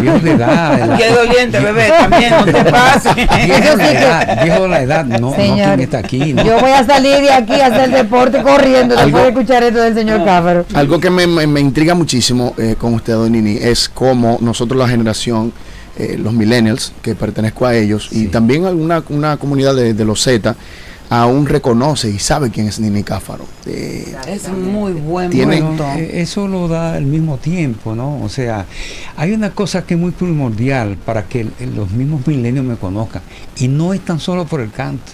viejo 0.00 0.18
de 0.18 0.30
edad. 0.32 0.96
Qué 0.98 1.10
doliente, 1.10 1.60
bebé, 1.60 1.88
también, 1.88 2.30
no 2.30 2.44
te 2.44 2.64
pases. 2.70 3.14
Viejo 3.14 3.76
de 3.76 3.92
edad, 3.92 4.44
viejo 4.44 4.62
de 4.62 4.68
la 4.68 4.82
edad, 4.82 5.04
no, 5.04 5.30
no 5.30 5.32
quien 5.34 5.80
está 5.80 5.98
aquí. 5.98 6.34
Yo 6.34 6.58
voy 6.58 6.70
a 6.70 6.84
salir 6.84 7.20
de 7.20 7.32
aquí 7.32 7.54
a 7.54 7.66
hacer 7.66 7.90
deporte 7.90 8.42
corriendo 8.42 8.96
después 8.96 9.22
de 9.22 9.28
escuchar 9.28 9.62
esto 9.62 9.80
del 9.80 9.94
señor 9.94 10.24
Cáfaro. 10.24 10.64
Algo 10.74 10.98
que 10.98 11.10
me, 11.10 11.26
me, 11.26 11.60
intriga 11.60 11.94
muchísimo 11.94 12.54
eh, 12.58 12.74
con 12.78 12.94
usted, 12.94 13.12
Don 13.12 13.30
Nini, 13.30 13.56
es 13.60 13.88
cómo 13.88 14.38
nosotros, 14.40 14.78
la 14.78 14.88
generación, 14.88 15.52
eh, 15.98 16.16
los 16.18 16.32
millennials, 16.32 16.92
que 17.02 17.14
pertenezco 17.14 17.66
a 17.66 17.74
ellos, 17.74 18.08
y 18.10 18.26
también 18.26 18.66
alguna 18.66 19.02
una 19.08 19.36
comunidad 19.36 19.74
de, 19.76 19.94
de 19.94 20.04
los 20.04 20.22
Z, 20.22 20.56
aún 21.12 21.46
reconoce 21.46 22.08
y 22.08 22.18
sabe 22.18 22.50
quién 22.50 22.68
es 22.68 22.80
Nini 22.80 23.02
Cáfaro. 23.02 23.44
Eh, 23.66 24.16
es 24.26 24.48
muy 24.48 24.92
buen 24.92 25.30
punto. 25.30 25.84
Eh, 25.96 26.22
eso 26.22 26.48
lo 26.48 26.68
da 26.68 26.94
al 26.94 27.04
mismo 27.04 27.36
tiempo, 27.36 27.94
¿no? 27.94 28.22
O 28.22 28.30
sea, 28.30 28.64
hay 29.16 29.32
una 29.32 29.50
cosa 29.50 29.84
que 29.84 29.92
es 29.92 30.00
muy 30.00 30.12
primordial 30.12 30.96
para 30.96 31.24
que 31.24 31.46
los 31.74 31.90
mismos 31.90 32.26
milenios 32.26 32.64
me 32.64 32.76
conozcan. 32.76 33.20
Y 33.56 33.68
no 33.68 33.92
es 33.92 34.00
tan 34.00 34.20
solo 34.20 34.46
por 34.46 34.60
el 34.60 34.70
canto 34.70 35.12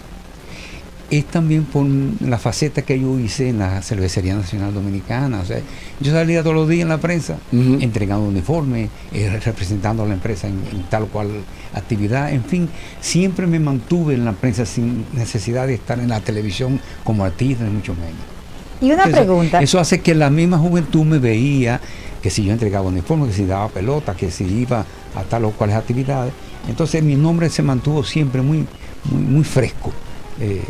es 1.11 1.25
también 1.25 1.65
por 1.65 1.87
la 1.87 2.39
faceta 2.39 2.83
que 2.83 3.01
yo 3.01 3.19
hice 3.19 3.49
en 3.49 3.61
la 3.61 3.81
Cervecería 3.83 4.35
Nacional 4.35 4.75
Dominicana. 4.75 5.41
O 5.41 5.45
sea, 5.45 5.59
yo 6.01 6.13
salía 6.13 6.43
todos 6.43 6.55
los 6.55 6.69
días 6.69 6.83
en 6.83 6.89
la 6.89 6.99
prensa, 6.99 7.39
entregando 7.53 8.27
uniformes, 8.27 8.91
eh, 9.13 9.41
representando 9.43 10.03
a 10.03 10.07
la 10.07 10.15
empresa 10.15 10.49
en, 10.49 10.61
tal 10.91 11.05
o 11.05 11.07
cual 11.07 11.29
actividad. 11.73 12.33
En 12.33 12.45
fin, 12.45 12.69
siempre 13.01 13.47
me 13.47 13.59
mantuve 13.59 14.15
en 14.15 14.25
la 14.25 14.33
prensa 14.33 14.67
sin 14.67 15.07
necesidad 15.15 15.67
de 15.67 15.75
estar 15.75 15.99
en 15.99 16.11
la 16.11 16.21
televisión 16.21 16.79
como 17.05 17.25
artista, 17.25 17.65
ni 17.65 17.71
mucho 17.71 17.95
menos. 17.95 18.13
Y 18.81 18.93
una 18.93 19.05
pregunta. 19.05 19.61
Eso 19.61 19.81
hace 19.81 20.01
que 20.01 20.15
la 20.15 20.31
misma 20.31 20.59
juventud 20.59 21.05
me 21.05 21.19
veía 21.19 21.81
que 22.23 22.31
si 22.31 22.45
yo 22.45 22.53
entregaba 22.53 22.87
uniformes, 22.87 23.29
que 23.29 23.35
si 23.35 23.47
daba 23.47 23.69
pelota, 23.69 24.15
que 24.15 24.31
si 24.31 24.45
iba 24.45 24.85
a 25.15 25.23
tal 25.23 25.47
o 25.47 25.53
cuales 25.53 25.77
actividades. 25.77 26.33
Entonces 26.69 27.03
mi 27.03 27.15
nombre 27.15 27.49
se 27.49 27.63
mantuvo 27.63 28.05
siempre 28.05 28.43
muy, 28.43 28.67
muy, 29.11 29.23
muy 29.23 29.45
fresco. 29.45 29.93
Eh, 30.41 30.63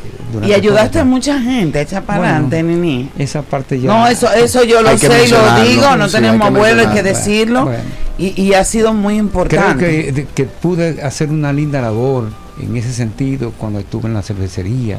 y 0.47 0.53
ayudaste 0.53 0.99
a 0.99 1.05
mucha 1.05 1.41
gente, 1.41 1.81
echa 1.81 2.03
para 2.03 2.23
adelante, 2.23 2.63
Nini. 2.63 3.11
Esa 3.19 3.43
parte 3.43 3.81
ya. 3.81 3.89
No, 3.89 4.07
eso, 4.07 4.31
eso 4.33 4.63
yo 4.65 4.83
lo 4.83 4.97
sé 4.97 5.27
y 5.27 5.31
lo 5.31 5.63
digo, 5.63 5.97
no 5.97 6.09
tenemos 6.09 6.47
abuelo, 6.47 6.89
hay 6.89 6.95
que 6.95 7.03
decirlo. 7.03 7.71
Y, 8.19 8.53
ha 8.55 8.65
sido 8.65 8.93
muy 8.93 9.17
importante. 9.17 10.13
Creo 10.13 10.27
que, 10.35 10.45
pude 10.45 11.03
hacer 11.03 11.31
una 11.31 11.53
linda 11.53 11.81
labor 11.81 12.31
en 12.61 12.77
ese 12.77 12.93
sentido 12.93 13.53
cuando 13.57 13.79
estuve 13.79 14.09
en 14.09 14.15
la 14.15 14.23
cervecería. 14.23 14.99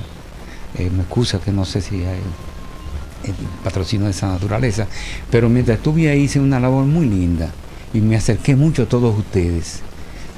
Eh, 0.78 0.90
me 0.96 1.02
excusa 1.02 1.40
que 1.40 1.52
no 1.52 1.66
sé 1.66 1.82
si 1.82 1.96
hay 1.96 2.22
el 3.24 3.34
patrocinio 3.64 4.06
de 4.06 4.12
esa 4.12 4.28
naturaleza, 4.28 4.88
pero 5.30 5.50
mientras 5.50 5.78
estuve 5.78 6.10
ahí 6.10 6.22
hice 6.22 6.40
una 6.40 6.60
labor 6.60 6.86
muy 6.86 7.08
linda 7.08 7.50
y 7.94 8.00
me 8.02 8.16
acerqué 8.16 8.56
mucho 8.56 8.84
a 8.84 8.86
todos 8.86 9.18
ustedes 9.18 9.82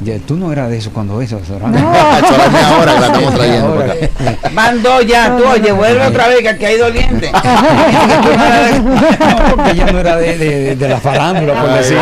ya, 0.03 0.17
tú 0.25 0.35
no 0.35 0.51
eras 0.51 0.69
de 0.69 0.77
eso 0.77 0.89
cuando 0.91 1.21
eso, 1.21 1.39
No. 1.49 1.55
ahora 1.65 2.93
que 2.93 2.99
la 2.99 3.05
estamos 3.07 3.33
trayendo. 3.35 3.83
Van 4.53 4.81
dos 4.81 5.05
ya, 5.05 5.35
tú, 5.37 5.43
oye, 5.47 5.71
vuelve 5.71 6.05
otra 6.07 6.27
vez 6.27 6.39
que 6.41 6.49
aquí 6.49 6.65
hay 6.65 6.77
doliente. 6.77 7.31
no, 7.31 7.41
porque 9.55 9.75
yo 9.75 9.85
no 9.91 9.99
era 9.99 10.15
de, 10.17 10.37
de, 10.37 10.75
de 10.75 10.89
la 10.89 10.97
farándula, 10.99 11.53
por 11.61 11.73
decir. 11.73 11.97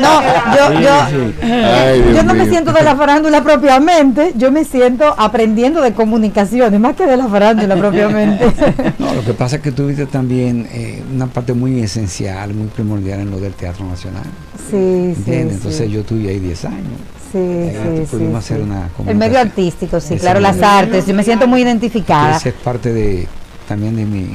No, 0.00 0.22
yo, 0.54 0.80
yo, 0.80 2.12
yo 2.14 2.22
no 2.22 2.34
me 2.34 2.48
siento 2.48 2.72
de 2.72 2.82
la 2.82 2.96
farándula 2.96 3.42
propiamente, 3.42 4.32
yo 4.36 4.52
me 4.52 4.64
siento 4.64 5.14
aprendiendo 5.18 5.80
de 5.80 5.92
comunicaciones, 5.92 6.78
más 6.80 6.96
que 6.96 7.06
de 7.06 7.16
la 7.16 7.28
farándula 7.28 7.76
propiamente. 7.76 8.52
No, 8.98 9.14
lo 9.14 9.24
que 9.24 9.34
pasa 9.34 9.56
es 9.56 9.62
que 9.62 9.72
tuviste 9.72 10.06
también 10.06 10.68
eh, 10.72 11.02
una 11.12 11.26
parte 11.26 11.52
muy 11.52 11.80
esencial, 11.80 12.54
muy 12.54 12.68
primordial 12.68 13.20
en 13.20 13.30
lo 13.30 13.40
del 13.40 13.52
teatro 13.52 13.84
nacional. 13.84 14.24
Sí, 14.70 15.14
sí. 15.24 15.32
Entonces 15.32 15.90
yo 15.90 16.02
tuve 16.04 16.28
ahí 16.28 16.38
10 16.38 16.64
años. 16.66 16.98
Sí, 17.32 17.70
sí, 17.72 18.06
pudimos 18.10 18.38
hacer 18.38 18.60
una 18.60 18.88
El 19.06 19.16
medio 19.16 19.38
artístico, 19.38 20.00
sí, 20.00 20.16
claro, 20.16 20.40
las 20.40 20.60
artes, 20.62 21.06
yo 21.06 21.14
me 21.14 21.24
siento 21.24 21.46
muy 21.46 21.62
identificada. 21.62 22.36
Esa 22.36 22.50
es 22.50 22.54
parte 22.54 22.92
de 22.92 23.26
también 23.66 23.96
de 23.96 24.04
mi, 24.04 24.28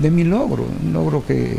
de 0.00 0.10
mi 0.10 0.24
logro, 0.24 0.64
un 0.64 0.92
logro 0.92 1.24
que 1.26 1.58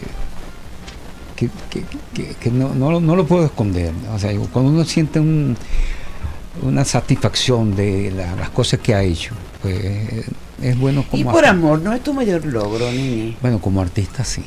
que, 1.37 2.51
no, 2.51 2.73
no, 2.73 3.15
lo 3.15 3.25
puedo 3.25 3.45
esconder. 3.45 3.93
O 4.13 4.19
sea, 4.19 4.31
cuando 4.51 4.71
uno 4.71 4.83
siente 4.83 5.19
una 5.19 6.83
satisfacción 6.83 7.75
de 7.75 8.11
las 8.11 8.49
cosas 8.49 8.79
que 8.79 8.95
ha 8.95 9.03
hecho, 9.03 9.35
pues 9.61 10.25
es 10.61 10.77
bueno 10.79 11.05
como... 11.09 11.21
Y 11.21 11.23
por 11.23 11.45
amor, 11.45 11.81
¿no 11.81 11.93
es 11.93 12.01
tu 12.01 12.13
mayor 12.13 12.45
logro, 12.45 12.91
Nini? 12.91 13.37
Bueno, 13.41 13.59
como 13.59 13.81
artista 13.81 14.23
sí. 14.23 14.43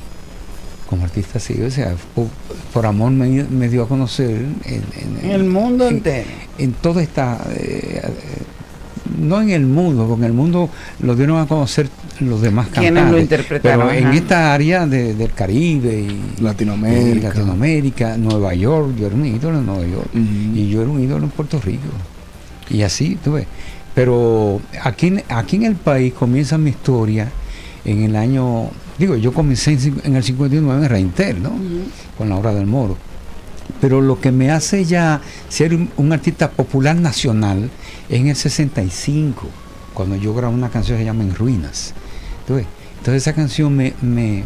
Como 0.88 1.04
artista 1.04 1.38
sí, 1.38 1.62
o 1.62 1.70
sea, 1.70 1.94
por, 2.72 2.84
amor 2.84 3.12
me, 3.12 3.68
dio 3.68 3.84
a 3.84 3.88
conocer 3.88 4.44
en, 4.64 5.30
el 5.30 5.44
mundo 5.44 5.86
entero. 5.86 6.28
En 6.58 6.72
toda 6.72 7.02
esta... 7.02 7.38
Eh, 7.54 8.02
no 9.20 9.40
en 9.40 9.50
el 9.50 9.66
mundo, 9.66 10.06
porque 10.06 10.22
en 10.22 10.30
el 10.30 10.32
mundo 10.32 10.70
lo 11.00 11.14
dieron 11.14 11.38
a 11.38 11.46
conocer 11.46 11.88
los 12.20 12.40
demás 12.40 12.68
cantantes. 12.68 13.12
lo 13.12 13.18
interpretaron? 13.18 13.88
Pero 13.88 13.98
en 13.98 14.14
esta 14.14 14.52
área 14.52 14.86
del 14.86 15.32
Caribe 15.32 16.00
y 16.00 16.42
Latinoamérica. 16.42 17.28
Latinoamérica, 17.28 18.16
Nueva 18.16 18.54
York, 18.54 18.94
yo 18.98 19.06
era 19.06 19.14
un 19.14 19.26
ídolo 19.26 19.58
en 19.58 19.66
Nueva 19.66 19.86
York 19.86 20.10
y 20.14 20.68
yo 20.68 20.82
era 20.82 20.90
un 20.90 21.00
ídolo 21.00 21.24
en 21.24 21.30
Puerto 21.30 21.60
Rico. 21.60 21.88
Y 22.68 22.82
así, 22.82 23.18
tú 23.22 23.32
ves. 23.32 23.46
Pero 23.94 24.60
aquí, 24.82 25.14
aquí 25.28 25.56
en 25.56 25.64
el 25.64 25.74
país 25.74 26.12
comienza 26.14 26.56
mi 26.56 26.70
historia 26.70 27.28
en 27.84 28.02
el 28.02 28.16
año, 28.16 28.70
digo, 28.98 29.16
yo 29.16 29.32
comencé 29.32 29.76
en, 30.04 30.16
el 30.16 30.22
59 30.22 30.82
en 30.82 30.88
Reintel, 30.88 31.42
¿no? 31.42 31.52
Con 32.16 32.28
la 32.28 32.36
obra 32.36 32.54
del 32.54 32.66
Moro. 32.66 32.96
Pero 33.80 34.00
lo 34.00 34.20
que 34.20 34.32
me 34.32 34.50
hace 34.50 34.84
ya 34.84 35.20
ser 35.48 35.74
un, 35.74 36.12
artista 36.12 36.50
popular 36.50 36.96
nacional 36.96 37.70
es 38.08 38.20
en 38.20 38.28
el 38.28 38.36
65, 38.36 39.48
cuando 39.94 40.16
yo 40.16 40.34
grabo 40.34 40.54
una 40.54 40.70
canción 40.70 40.98
que 40.98 41.02
se 41.02 41.06
llama 41.06 41.24
En 41.24 41.34
Ruinas. 41.34 41.94
Entonces, 42.40 43.22
esa 43.22 43.32
canción 43.32 43.74
me, 43.74 43.94
me 44.02 44.44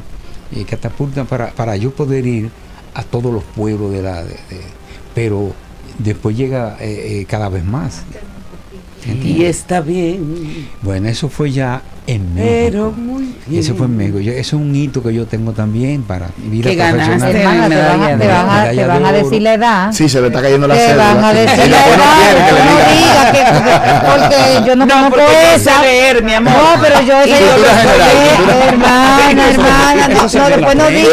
eh, 0.53 0.65
catapulta 0.69 1.25
para, 1.25 1.53
para, 1.53 1.77
yo 1.77 1.93
poder 1.93 2.27
ir 2.27 2.51
a 2.93 3.03
todos 3.03 3.33
los 3.33 3.43
pueblos 3.43 3.93
de 3.93 4.03
la... 4.03 4.25
pero 5.15 5.55
después 5.99 6.37
llega 6.37 6.77
eh, 6.81 7.21
eh, 7.21 7.27
cada 7.27 7.49
vez 7.49 7.65
más. 7.65 8.03
Y 9.23 9.45
está 9.45 9.81
bien. 9.81 10.69
Bueno, 10.83 11.09
eso 11.09 11.29
fue 11.29 11.51
ya 11.51 11.83
en 12.07 12.35
México. 12.35 12.69
Pero 12.71 12.93
muy 12.93 13.35
bien. 13.47 13.61
Eso 13.61 13.75
fue 13.75 13.87
en 13.87 13.97
México. 13.97 14.19
eso 14.19 14.31
es 14.31 14.53
un 14.53 14.75
hito 14.75 15.03
que 15.03 15.15
yo 15.15 15.27
tengo 15.27 15.53
también 15.53 16.03
para 16.03 16.29
mi 16.37 16.61
vida 16.63 16.91
profesional. 16.91 17.33
te, 17.33 17.45
van, 17.45 17.61
a, 17.63 18.71
te 18.71 18.87
van 18.87 19.07
a 19.07 19.13
decir 19.13 19.43
la 19.43 19.55
edad. 19.55 19.93
Sí, 19.93 20.09
se 20.09 20.21
le 20.21 20.29
está 20.29 20.43
cayendo 20.43 20.67
la 20.67 20.75
Te 20.75 20.95
van 20.95 21.25
a 21.25 21.33
decir 21.33 21.71
la 21.71 21.87
edad. 21.87 22.55
No 22.65 22.77
diga 22.95 23.33
que 23.33 23.45
porque 24.11 24.67
yo 24.67 24.77
no, 24.77 24.87
no 24.87 25.11
conozco 25.11 25.31
esa. 25.55 25.83
leer, 25.83 26.23
mi 26.23 26.35
amor. 26.35 26.53
No, 26.53 26.83
pero 26.83 27.01
yo 27.03 27.23
sé 27.25 27.45
hermana, 28.69 29.51
hermana, 29.51 30.09
no, 30.09 30.23
no, 30.23 30.49
después 30.49 30.77
no 30.77 30.87
digas. 30.89 31.13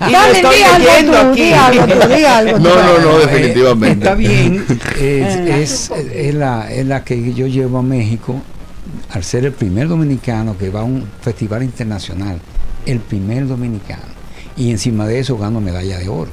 Dale, 0.00 0.38
di 0.38 0.62
algo 0.62 1.16
tú, 1.30 1.34
di 1.34 1.52
algo 1.52 1.86
tú, 1.86 2.08
di 2.08 2.24
algo 2.24 2.58
No, 2.58 2.74
no, 2.74 2.98
no, 2.98 3.18
definitivamente. 3.18 4.04
Está 4.04 4.14
bien, 4.14 4.64
es, 5.00 5.90
es, 5.90 6.34
la, 6.34 6.70
es 6.70 6.86
la 6.86 7.04
que 7.04 7.32
yo 7.34 7.46
llevo 7.46 7.78
a 7.78 7.82
México 7.82 8.40
al 9.10 9.24
ser 9.24 9.44
el 9.44 9.52
primer 9.52 9.88
dominicano 9.88 10.56
que 10.58 10.70
va 10.70 10.80
a 10.80 10.84
un 10.84 11.06
festival 11.20 11.62
internacional, 11.62 12.40
el 12.84 13.00
primer 13.00 13.46
dominicano, 13.46 14.02
y 14.56 14.70
encima 14.70 15.06
de 15.06 15.18
eso 15.18 15.36
gano 15.38 15.60
medalla 15.60 15.98
de 15.98 16.08
oro. 16.08 16.30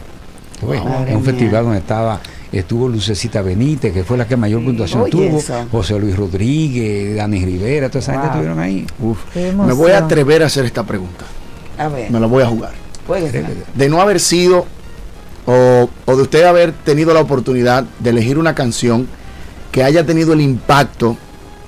en 1.08 1.18
un 1.18 1.24
festival 1.24 1.66
donde 1.66 1.80
estaba 1.80 2.20
estuvo 2.52 2.88
Lucecita 2.88 3.42
Benítez, 3.42 3.94
que 3.94 4.04
fue 4.04 4.18
la 4.18 4.28
que 4.28 4.38
mayor 4.38 4.64
puntuación 4.64 5.10
tuvo, 5.10 5.42
José 5.72 6.00
Luis 6.00 6.16
Rodríguez, 6.16 7.16
Dani 7.18 7.44
Rivera, 7.44 7.90
toda 7.90 8.00
esa 8.00 8.14
gente 8.14 8.28
estuvieron 8.28 8.60
ahí. 8.60 8.86
Me 9.36 9.74
voy 9.74 9.92
a 9.92 10.00
atrever 10.00 10.44
a 10.44 10.46
hacer 10.46 10.66
esta 10.66 10.84
pregunta. 10.84 11.26
A 11.78 11.88
ver. 11.88 12.12
Me 12.12 12.20
la 12.20 12.28
voy 12.28 12.44
a 12.44 12.48
jugar. 12.48 12.72
De 13.76 13.90
no 13.90 14.02
haber 14.02 14.20
sido 14.20 14.66
o, 15.46 15.90
o 16.06 16.16
de 16.16 16.22
usted 16.22 16.44
haber 16.44 16.72
tenido 16.72 17.14
la 17.14 17.20
oportunidad 17.20 17.86
de 18.00 18.12
elegir 18.12 18.38
una 18.38 18.56
canción 18.56 19.08
que 19.72 19.84
haya 19.84 20.06
tenido 20.06 20.34
el 20.34 20.42
impacto 20.42 21.18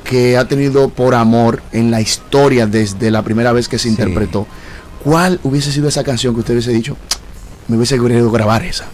que 0.06 0.38
ha 0.38 0.48
tenido 0.48 0.88
por 0.90 1.16
amor 1.16 1.62
en 1.74 1.92
la 1.92 2.00
historia 2.00 2.68
desde 2.68 3.12
la 3.12 3.24
primera 3.24 3.52
vez 3.52 3.68
que 3.68 3.78
se 3.78 3.90
interpretó. 3.90 4.48
¿cuál 5.06 5.40
hubiese 5.44 5.72
sido 5.72 5.88
esa 5.88 6.04
canción 6.04 6.34
que 6.34 6.40
usted 6.40 6.54
hubiese 6.56 6.72
dicho? 6.72 6.98
Me 7.68 7.78
hubiese 7.78 8.00
querido 8.00 8.32
grabar 8.32 8.64
esa. 8.64 8.86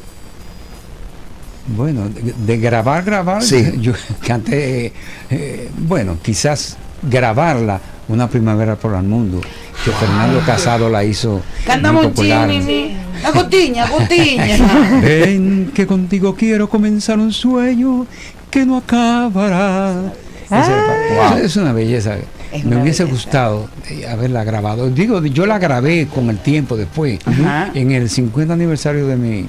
Bueno, 1.68 2.10
de, 2.10 2.58
grabar, 2.58 3.04
grabar, 3.04 3.42
Sí. 3.42 3.74
yo 3.80 3.94
canté, 4.28 4.92
eh, 5.30 5.70
bueno, 5.78 6.18
quizás 6.22 6.76
grabarla, 7.02 7.80
Una 8.10 8.30
Primavera 8.30 8.76
por 8.76 8.94
el 8.94 9.04
Mundo, 9.04 9.40
que 9.86 9.92
Fernando 9.92 10.42
Casado 10.46 10.90
la 10.90 11.04
hizo 11.04 11.42
un 11.66 12.02
popular. 12.02 12.50
chini, 12.50 12.98
la 13.24 13.32
gotiña, 13.32 13.88
gotiña. 13.88 15.00
Ven 15.02 15.72
que 15.74 15.88
contigo 15.88 16.36
quiero 16.36 16.68
comenzar 16.68 17.20
un 17.20 17.32
sueño 17.32 18.06
que 18.50 18.66
no 18.66 18.78
acabará. 18.78 20.12
Esa- 20.60 21.40
Es 21.42 21.56
una 21.56 21.74
belleza. 21.74 22.16
Es 22.52 22.64
Me 22.66 22.72
una 22.76 22.84
hubiese 22.84 23.04
belleza. 23.04 23.24
gustado 23.24 23.70
eh, 23.90 24.08
haberla 24.08 24.44
grabado. 24.44 24.90
Digo, 24.90 25.24
yo 25.26 25.46
la 25.46 25.58
grabé 25.60 26.08
con 26.08 26.30
el 26.30 26.38
tiempo 26.40 26.76
después. 26.78 27.20
Ajá. 27.26 27.72
En 27.74 27.92
el 27.92 28.10
50 28.10 28.54
aniversario 28.54 29.08
de 29.08 29.16
mi, 29.16 29.46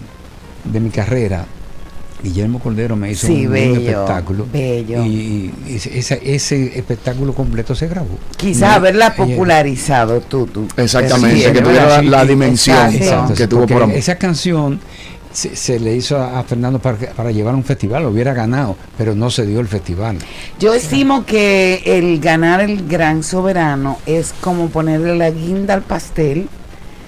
de 0.64 0.80
mi 0.80 0.90
carrera, 0.90 1.44
Guillermo 2.22 2.61
Cordero 2.61 2.94
me 2.94 3.11
hizo 3.11 3.26
Sí, 3.26 3.46
un, 3.48 3.57
espectáculo. 3.57 4.46
bello. 4.53 5.05
Y, 5.05 5.53
y 5.66 5.74
ese, 5.74 6.20
ese- 6.24 6.78
espectáculo 6.78 7.34
completo 7.34 7.74
se 7.74 7.88
grabó. 7.88 8.16
Quizás 8.36 8.70
¿No? 8.70 8.76
haberla 8.76 9.12
Y- 9.16 9.20
popularizado 9.20 10.20
tú, 10.20 10.46
tú. 10.46 10.68
Exactamente, 10.76 11.46
Sí, 11.48 11.53
que 11.53 11.61
tuviera 11.62 12.00
la, 12.00 12.24
dimensión 12.24 12.94
Exacto, 12.94 13.34
que 13.34 13.48
tuvo 13.48 13.61
porque 13.62 13.74
por 13.74 13.82
amor. 13.82 13.96
Esa 13.96 14.14
canción 14.18 14.78
se, 15.33 15.57
se 15.57 15.80
le 15.80 15.95
hizo 15.95 16.18
a, 16.18 16.43
Fernando 16.45 16.78
para, 16.78 16.97
para 17.12 17.30
llevar 17.30 17.55
un 17.55 17.64
festival, 17.64 18.03
lo 18.03 18.11
hubiera 18.11 18.35
ganado, 18.35 18.76
pero 18.97 19.14
no 19.14 19.30
se 19.30 19.47
dio 19.47 19.61
el 19.61 19.68
festival. 19.68 20.18
Yo 20.59 20.74
estimo 20.74 21.24
que 21.24 21.83
el 21.85 22.20
ganar 22.20 22.61
el 22.61 22.87
gran 22.87 23.22
soberano 23.22 23.99
es 24.07 24.35
como 24.41 24.68
ponerle 24.68 25.16
la 25.16 25.30
guinda 25.30 25.74
al 25.74 25.83
pastel 25.83 26.49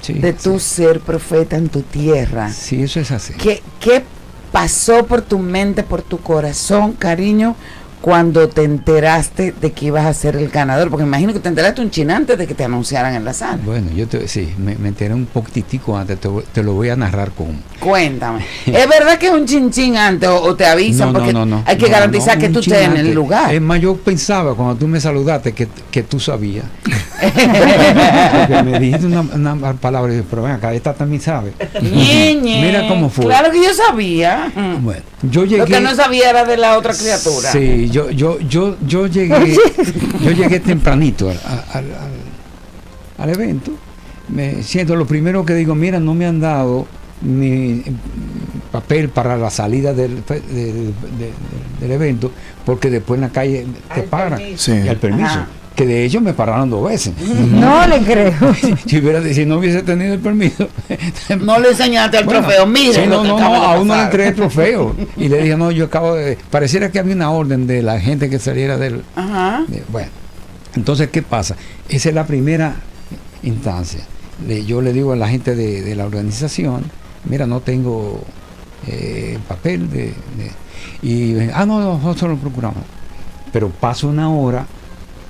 Sí, 0.03 0.12
de 0.14 0.35
tu 0.35 0.61
ser 0.61 1.01
profeta 1.01 1.57
en 1.57 1.70
tu 1.70 1.81
tierra. 1.81 2.53
Sí, 2.53 2.83
eso 2.83 3.01
es 3.01 3.11
así. 3.11 3.33
¿Qué, 3.35 3.62
¿Qué 3.81 4.05
pasó 4.53 5.05
por 5.07 5.22
tu 5.22 5.39
mente, 5.39 5.83
por 5.83 6.03
tu 6.03 6.18
corazón, 6.18 6.93
cariño, 6.93 7.57
cuando 8.05 8.51
te 8.51 8.65
enteraste 8.65 9.55
de 9.59 9.73
que 9.73 9.87
ibas 9.87 10.05
a 10.05 10.13
ser 10.13 10.37
el 10.37 10.51
ganador? 10.51 10.91
Porque 10.91 11.05
me 11.05 11.09
imagino 11.09 11.33
que 11.33 11.41
te 11.41 11.49
enteraste 11.49 11.81
un 11.81 11.91
chin 11.91 12.11
antes 12.11 12.37
de 12.37 12.47
que 12.47 12.53
te 12.53 12.63
anunciaran 12.63 13.15
en 13.15 13.25
la 13.25 13.33
sala. 13.33 13.59
Bueno, 13.65 13.93
yo 13.97 14.07
te, 14.07 14.29
sí, 14.29 14.53
me, 14.59 14.77
me 14.77 14.89
enteré 14.89 15.15
un 15.15 15.25
poquitico 15.25 15.97
antes, 15.97 16.19
te, 16.21 16.63
lo 16.63 16.75
voy 16.75 16.91
a 16.91 16.97
narrar 16.97 17.31
con... 17.31 17.63
Cuéntame. 17.81 18.45
¿Es 18.67 18.87
verdad 18.91 19.17
que 19.17 19.29
es 19.29 19.33
un 19.33 19.47
chin 19.47 19.71
chin 19.71 19.97
antes 19.97 20.29
o, 20.29 20.39
o 20.43 20.55
te 20.55 20.67
avisan? 20.67 21.15
porque 21.15 21.35
hay 21.65 21.79
que 21.79 21.87
no, 21.87 21.93
garantizar 21.93 22.37
no, 22.37 22.43
que 22.43 22.51
tú 22.51 22.59
estés 22.59 22.83
en 22.83 22.99
el 22.99 23.15
lugar. 23.15 23.55
Es 23.55 23.63
más, 23.63 23.81
yo 23.81 23.97
pensaba 23.97 24.55
cuando 24.55 24.77
tú 24.77 24.87
me 24.87 25.01
saludaste 25.01 25.55
que, 25.55 25.67
que 25.91 26.03
tú 26.03 26.21
sabías. 26.21 26.67
Porque 27.25 28.63
me 28.65 28.81
dijiste 28.81 29.07
una, 29.07 29.21
una 29.21 29.73
palabra 29.75 30.13
y 30.13 30.17
dije, 30.17 30.27
pero 30.29 30.43
ven 30.43 30.53
acá, 30.53 30.75
esta 30.75 30.93
también 30.93 31.23
sabe. 31.23 31.53
Ñe, 31.81 32.35
Ñe. 32.35 32.61
Mira 32.61 32.87
cómo 32.87 33.09
fue. 33.09 33.25
Claro 33.25 33.51
que 33.51 33.63
yo 33.63 33.73
sabía. 33.73 34.53
Bueno, 34.81 35.03
yo 35.23 35.43
Lo 35.43 35.47
llegué... 35.47 35.65
que 35.65 35.81
no 35.81 35.95
sabía 35.95 36.31
era 36.31 36.45
de 36.45 36.57
la 36.57 36.77
otra 36.77 36.93
criatura. 36.93 37.51
Sí, 37.51 37.89
yo, 37.95 38.11
yo, 38.11 38.38
yo, 38.40 38.76
yo 38.86 39.07
llegué, 39.07 39.57
yo 40.20 40.30
llegué 40.32 40.59
tempranito 40.61 41.28
al, 41.30 41.38
al- 41.72 41.84
al- 41.95 43.18
al 43.18 43.30
evento. 43.30 43.70
Me 44.28 44.62
siento 44.62 44.97
lo 44.97 45.07
primero 45.07 45.45
que 45.45 45.55
digo, 45.55 45.74
mira, 45.74 46.01
no 46.01 46.14
me 46.14 46.26
han 46.26 46.40
dado 46.40 46.86
ni 47.22 47.82
papel 48.72 49.09
para 49.11 49.36
la 49.36 49.51
salida 49.51 49.92
del, 49.95 50.22
fe- 50.24 50.40
de- 50.40 50.72
de- 50.72 50.82
de- 50.82 51.32
del 51.80 51.92
evento, 51.92 52.32
porque 52.66 52.90
después 52.90 53.18
en 53.18 53.22
la 53.22 53.28
calle 53.30 53.66
te 53.95 54.03
paran. 54.03 54.40
Sí. 54.57 54.72
Y 54.72 54.88
al 54.88 54.97
permiso. 54.97 55.26
Ajá. 55.26 55.47
Que 55.75 55.87
de 55.87 56.05
hecho 56.05 56.20
me 56.20 56.33
pararon 56.33 56.70
dos 56.70 56.89
veces. 56.89 57.12
No 57.51 57.85
le 57.89 57.99
creo. 58.03 58.33
si, 58.87 58.99
hubiera, 58.99 59.20
si 59.22 59.45
no 59.45 59.59
hubiese 59.59 59.83
tenido 59.83 60.14
el 60.14 60.20
permiso. 60.20 60.68
No 61.41 61.59
le 61.59 61.70
enseñaste 61.70 62.18
el 62.18 62.25
Bueno, 62.27 62.43
trofeo. 62.43 62.66
Mire, 62.66 62.93
sí, 62.95 63.01
no, 63.09 63.25
no, 63.25 63.37
no, 63.37 63.51
de 63.51 63.57
a 63.66 63.79
uno 63.81 63.97
le 63.97 64.03
entregué 64.03 64.29
el 64.29 64.35
trofeo. 64.37 64.95
Y 65.16 65.29
le 65.29 65.43
dije, 65.43 65.57
no, 65.57 65.72
yo 65.72 65.87
acabo 65.87 66.14
de. 66.14 66.39
Pareciera 66.51 66.93
que 66.93 67.01
había 67.01 67.14
una 67.16 67.31
orden 67.33 67.66
de 67.66 67.83
la 67.83 67.99
gente 68.01 68.31
que 68.31 68.39
saliera 68.39 68.77
del. 68.79 69.03
Ajá. 69.16 69.64
de- 69.66 69.83
bueno, 69.91 70.11
entonces, 70.77 71.09
¿qué 71.11 71.22
pasa? 71.22 71.57
Esa 71.89 72.09
es 72.11 72.14
la 72.14 72.25
primera 72.27 72.77
instancia. 73.43 74.01
Le- 74.47 74.64
yo 74.64 74.81
le 74.81 74.93
digo 74.93 75.12
a 75.12 75.16
la 75.16 75.29
gente 75.29 75.57
de, 75.57 75.83
de 75.83 75.97
la 75.97 76.05
organización, 76.05 76.85
mira, 77.25 77.47
no 77.49 77.61
tengo 77.61 78.22
eh, 78.87 79.39
papel 79.49 79.91
de, 79.91 80.14
de- 80.37 80.53
Y, 81.03 81.37
ah, 81.53 81.66
no, 81.66 81.81
no, 81.81 81.99
nosotros 81.99 82.31
lo 82.31 82.37
procuramos. 82.37 82.85
Pero 83.53 83.70
pasa 83.70 84.07
una 84.07 84.31
hora 84.31 84.66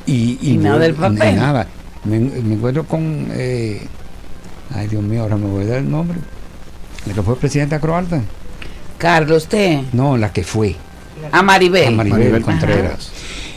y, 0.07 0.39
Y 0.43 0.57
nada 0.57 0.79
del 0.79 0.93
voy- 0.95 1.17
papel. 1.17 1.35
y 1.35 1.37
nada. 1.39 1.67
Me, 2.05 2.19
me 2.19 2.55
encuentro 2.55 2.85
con. 2.85 3.29
eh, 3.33 3.83
ay, 4.75 4.89
Dios 4.89 5.03
mío, 5.03 5.23
ahora 5.23 5.37
me 5.37 5.47
voy 5.47 5.65
a 5.65 5.69
dar 5.69 5.79
el 5.79 5.91
nombre. 5.91 6.19
La 7.07 7.15
que 7.15 7.23
fue 7.23 7.37
presidenta 7.37 7.81
croata. 7.81 8.21
Carlos, 8.99 9.45
usted. 9.45 9.81
No, 9.93 10.17
la 10.17 10.33
que 10.33 10.43
fue. 10.45 10.77
A 11.33 11.43
Maribel. 11.43 11.89
A 11.89 11.91
Maribel, 11.91 12.19
Maribel 12.21 12.43
Contreras. 12.43 13.11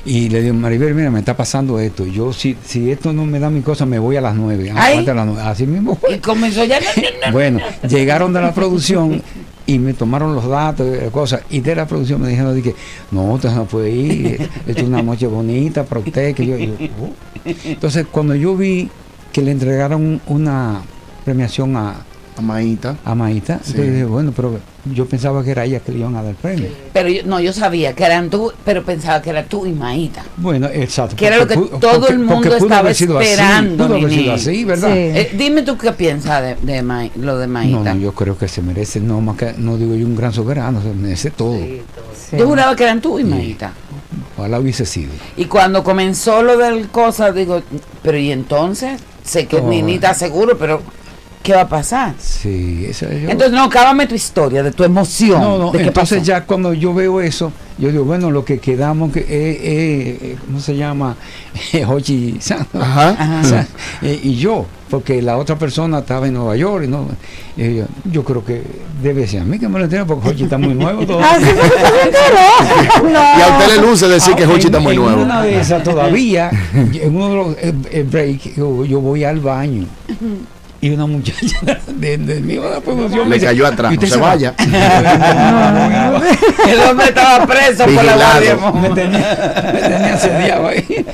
Y 0.05 0.29
le 0.29 0.41
digo, 0.41 0.53
Maribel, 0.53 0.93
mira, 0.95 1.11
me 1.11 1.19
está 1.19 1.35
pasando 1.35 1.79
esto. 1.79 2.05
Yo, 2.05 2.31
si, 2.31 2.55
si 2.65 2.89
esto 2.91 3.11
no 3.11 3.25
me 3.25 3.39
da 3.39 3.49
mi 3.49 3.61
cosa, 3.61 3.85
me 3.85 3.99
voy 3.99 4.15
a 4.15 4.21
las 4.21 4.35
nueve. 4.35 4.71
Ah, 4.71 4.75
Ay. 4.83 4.91
aguanta 4.91 5.11
a 5.11 5.15
las 5.15 5.25
nueve. 5.25 5.41
Así 5.43 5.67
mismo 5.67 5.95
fue. 5.95 6.15
Y 6.15 6.19
comenzó 6.19 6.63
ya. 6.63 6.79
Bueno, 7.33 7.59
llegaron 7.87 8.31
de 8.31 8.39
la 8.41 8.53
producción 8.53 9.21
y 9.67 9.77
me 9.79 9.93
tomaron 9.93 10.33
los 10.33 10.47
datos 10.47 10.87
y 11.05 11.09
cosas. 11.11 11.41
Y 11.49 11.59
de 11.59 11.75
la 11.75 11.85
producción 11.85 12.21
me 12.21 12.29
dijeron, 12.29 12.55
dije, 12.55 12.73
no, 13.11 13.33
usted 13.33 13.51
no 13.51 13.65
puede 13.65 13.91
ir. 13.91 14.49
Esto 14.65 14.81
es 14.81 14.87
una 14.87 15.03
noche 15.03 15.27
bonita 15.27 15.83
para 15.83 15.99
usted. 16.01 16.33
Que 16.33 16.45
yo, 16.45 16.55
"Oh". 16.55 17.09
Entonces, 17.65 18.07
cuando 18.11 18.33
yo 18.33 18.55
vi 18.55 18.89
que 19.33 19.41
le 19.41 19.51
entregaron 19.51 20.21
una 20.27 20.81
premiación 21.25 21.75
a, 21.75 21.97
A 22.37 22.41
Maíta. 22.41 22.95
a 23.03 23.15
Maíta, 23.15 23.55
Sí. 23.63 23.71
entonces 23.71 23.93
dije, 23.93 24.05
bueno, 24.05 24.31
pero 24.35 24.59
yo 24.93 25.05
pensaba 25.07 25.43
que 25.43 25.51
era 25.51 25.65
ella 25.65 25.79
que 25.79 25.91
le 25.91 25.99
iban 25.99 26.15
a 26.15 26.21
dar 26.21 26.31
el 26.31 26.35
premio. 26.37 26.67
Pero 26.93 27.09
yo, 27.09 27.21
no, 27.25 27.39
yo 27.39 27.51
sabía 27.51 27.93
que 27.93 28.03
eran 28.03 28.29
tú, 28.29 28.51
pero 28.63 28.83
pensaba 28.83 29.21
que 29.21 29.31
era 29.31 29.43
tú 29.45 29.65
y 29.65 29.71
Maíta. 29.73 30.23
Bueno, 30.37 30.67
exacto. 30.71 31.15
Que 31.15 31.27
era 31.27 31.37
lo 31.37 31.47
que 31.47 31.55
todo 31.55 31.79
porque- 31.79 32.13
el 32.13 32.19
porque 32.19 32.23
mundo 32.25 32.55
estaba 32.55 32.77
haber 32.79 32.95
sido 32.95 33.17
así, 33.19 33.27
esperando. 33.29 33.87
pudo 33.87 33.97
haber 33.97 34.11
sido 34.11 34.33
así, 34.33 34.63
¿verdad? 34.65 34.93
Sí. 34.93 34.99
Eh, 34.99 35.31
dime 35.37 35.61
tú 35.63 35.77
qué 35.77 35.91
piensas 35.93 36.41
de, 36.41 36.55
de 36.73 36.81
Ma- 36.83 37.09
lo 37.15 37.37
de 37.37 37.47
Maíta. 37.47 37.77
No, 37.79 37.95
no, 37.95 37.99
yo 38.01 38.11
creo 38.13 38.37
que 38.37 38.47
se 38.47 38.61
merece, 38.61 38.99
no 38.99 39.19
más 39.19 39.35
que, 39.37 39.53
no 39.57 39.77
digo 39.77 39.95
yo 39.95 40.05
un 40.05 40.15
gran 40.15 40.31
soberano, 40.31 40.81
se 40.81 40.93
merece 40.93 41.31
todo. 41.31 41.57
Sí. 41.57 41.81
Yo 42.37 42.45
juraba 42.47 42.75
que 42.75 42.83
eran 42.83 43.01
tú 43.01 43.17
y 43.19 43.23
Sí. 43.23 43.29
Maíta. 43.29 43.73
Ojalá 44.37 44.59
hubiese 44.59 44.85
sido. 44.85 45.11
Y 45.35 45.45
cuando 45.45 45.83
comenzó 45.83 46.43
lo 46.43 46.57
del 46.57 46.89
cosa, 46.89 47.31
digo, 47.31 47.61
pero 48.03 48.17
y 48.19 48.31
entonces, 48.31 48.99
sé 49.23 49.47
que 49.47 49.57
Oh. 49.57 49.67
Nini 49.67 49.95
está 49.95 50.13
seguro, 50.13 50.57
pero 50.57 50.81
¿qué 51.47 51.53
va 51.53 51.61
a 51.61 51.69
pasar? 51.69 52.13
Sí, 52.19 52.85
eso 52.89 53.05
yo- 53.09 53.29
Entonces, 53.29 53.51
no, 53.53 53.69
cábame 53.69 54.05
tu 54.05 54.15
historia, 54.15 54.61
de 54.63 54.71
tu 54.73 54.83
emoción. 54.83 55.39
no, 55.39 55.57
no, 55.57 55.71
de 55.71 55.77
qué 55.79 55.83
entonces 55.85 56.17
pasó. 56.19 56.27
ya 56.27 56.43
cuando 56.43 56.73
yo 56.73 56.93
veo 56.93 57.21
eso, 57.21 57.53
yo 57.77 57.89
digo, 57.89 58.03
bueno, 58.03 58.31
lo 58.31 58.43
que 58.43 58.59
quedamos, 58.59 59.13
que, 59.13 59.21
eh, 59.21 59.25
eh, 59.29 60.35
¿cómo 60.45 60.59
se 60.59 60.75
llama? 60.75 61.15
Hochi 61.87 62.35
Santos. 62.41 62.81
Ajá. 62.81 63.11
Ajá. 63.11 63.41
O 63.45 63.47
sea, 63.47 63.65
eh, 64.01 64.19
y 64.23 64.35
yo, 64.35 64.65
porque 64.89 65.21
la 65.21 65.37
otra 65.37 65.57
persona 65.57 65.99
estaba 65.99 66.27
en 66.27 66.33
Nueva 66.33 66.57
York 66.57 66.83
y 66.83 66.87
no, 66.89 67.07
y 67.55 67.77
yo, 67.77 67.85
yo 68.11 68.23
creo 68.25 68.43
que 68.43 68.63
debe 69.01 69.25
ser 69.25 69.41
a 69.41 69.45
mí 69.45 69.57
que 69.59 69.69
me 69.69 69.79
lo 69.79 69.87
tenga 69.87 70.03
porque 70.05 70.29
Hochi 70.29 70.43
está 70.43 70.57
muy 70.57 70.73
nuevo 70.73 71.05
todo. 71.05 71.21
Ah. 71.29 71.37
No. 73.03 73.09
Y 73.09 73.41
a 73.41 73.57
usted 73.57 73.75
le 73.75 73.81
luce 73.87 74.07
decir 74.07 74.35
que 74.35 74.43
Ah, 74.43 74.49
Hochi 74.49 74.65
está 74.67 74.77
en- 74.79 74.83
muy 74.83 74.95
en 74.95 75.01
nuevo. 75.01 75.21
Una 75.21 75.41
de 75.41 75.59
esas 75.61 75.81
todavía, 75.83 76.49
en 76.73 77.15
uno 77.15 77.29
de 77.29 77.35
los 77.35 77.47
eh, 77.57 77.73
eh, 77.91 78.05
break, 78.09 78.55
yo, 78.57 78.83
yo 78.85 78.99
voy 78.99 79.23
al 79.23 79.39
baño 79.39 79.85
y 80.79 80.89
una 80.91 81.05
muchacha 81.05 81.59
de, 81.87 82.17
de 82.17 82.39
mi 82.41 82.55
de 82.55 82.69
la 82.69 82.81
promoción 82.81 83.29
Le 83.29 83.39
cayó 83.39 83.65
atrás, 83.65 83.93
"¿Y 83.93 83.97
no 83.97 84.07
se 84.07 84.17
va?" 84.17 84.27
vaya. 84.29 84.53
El 86.67 86.79
hombre 86.81 87.07
estaba 87.07 87.47
preso 87.47 87.85
por 87.85 88.03
la 88.03 88.15
guardia. 88.15 88.57
me 88.73 88.89
tenía, 88.89 89.69
me 89.73 89.79
tenía 89.79 90.13
asediado 90.13 90.67
ahí. 90.67 91.05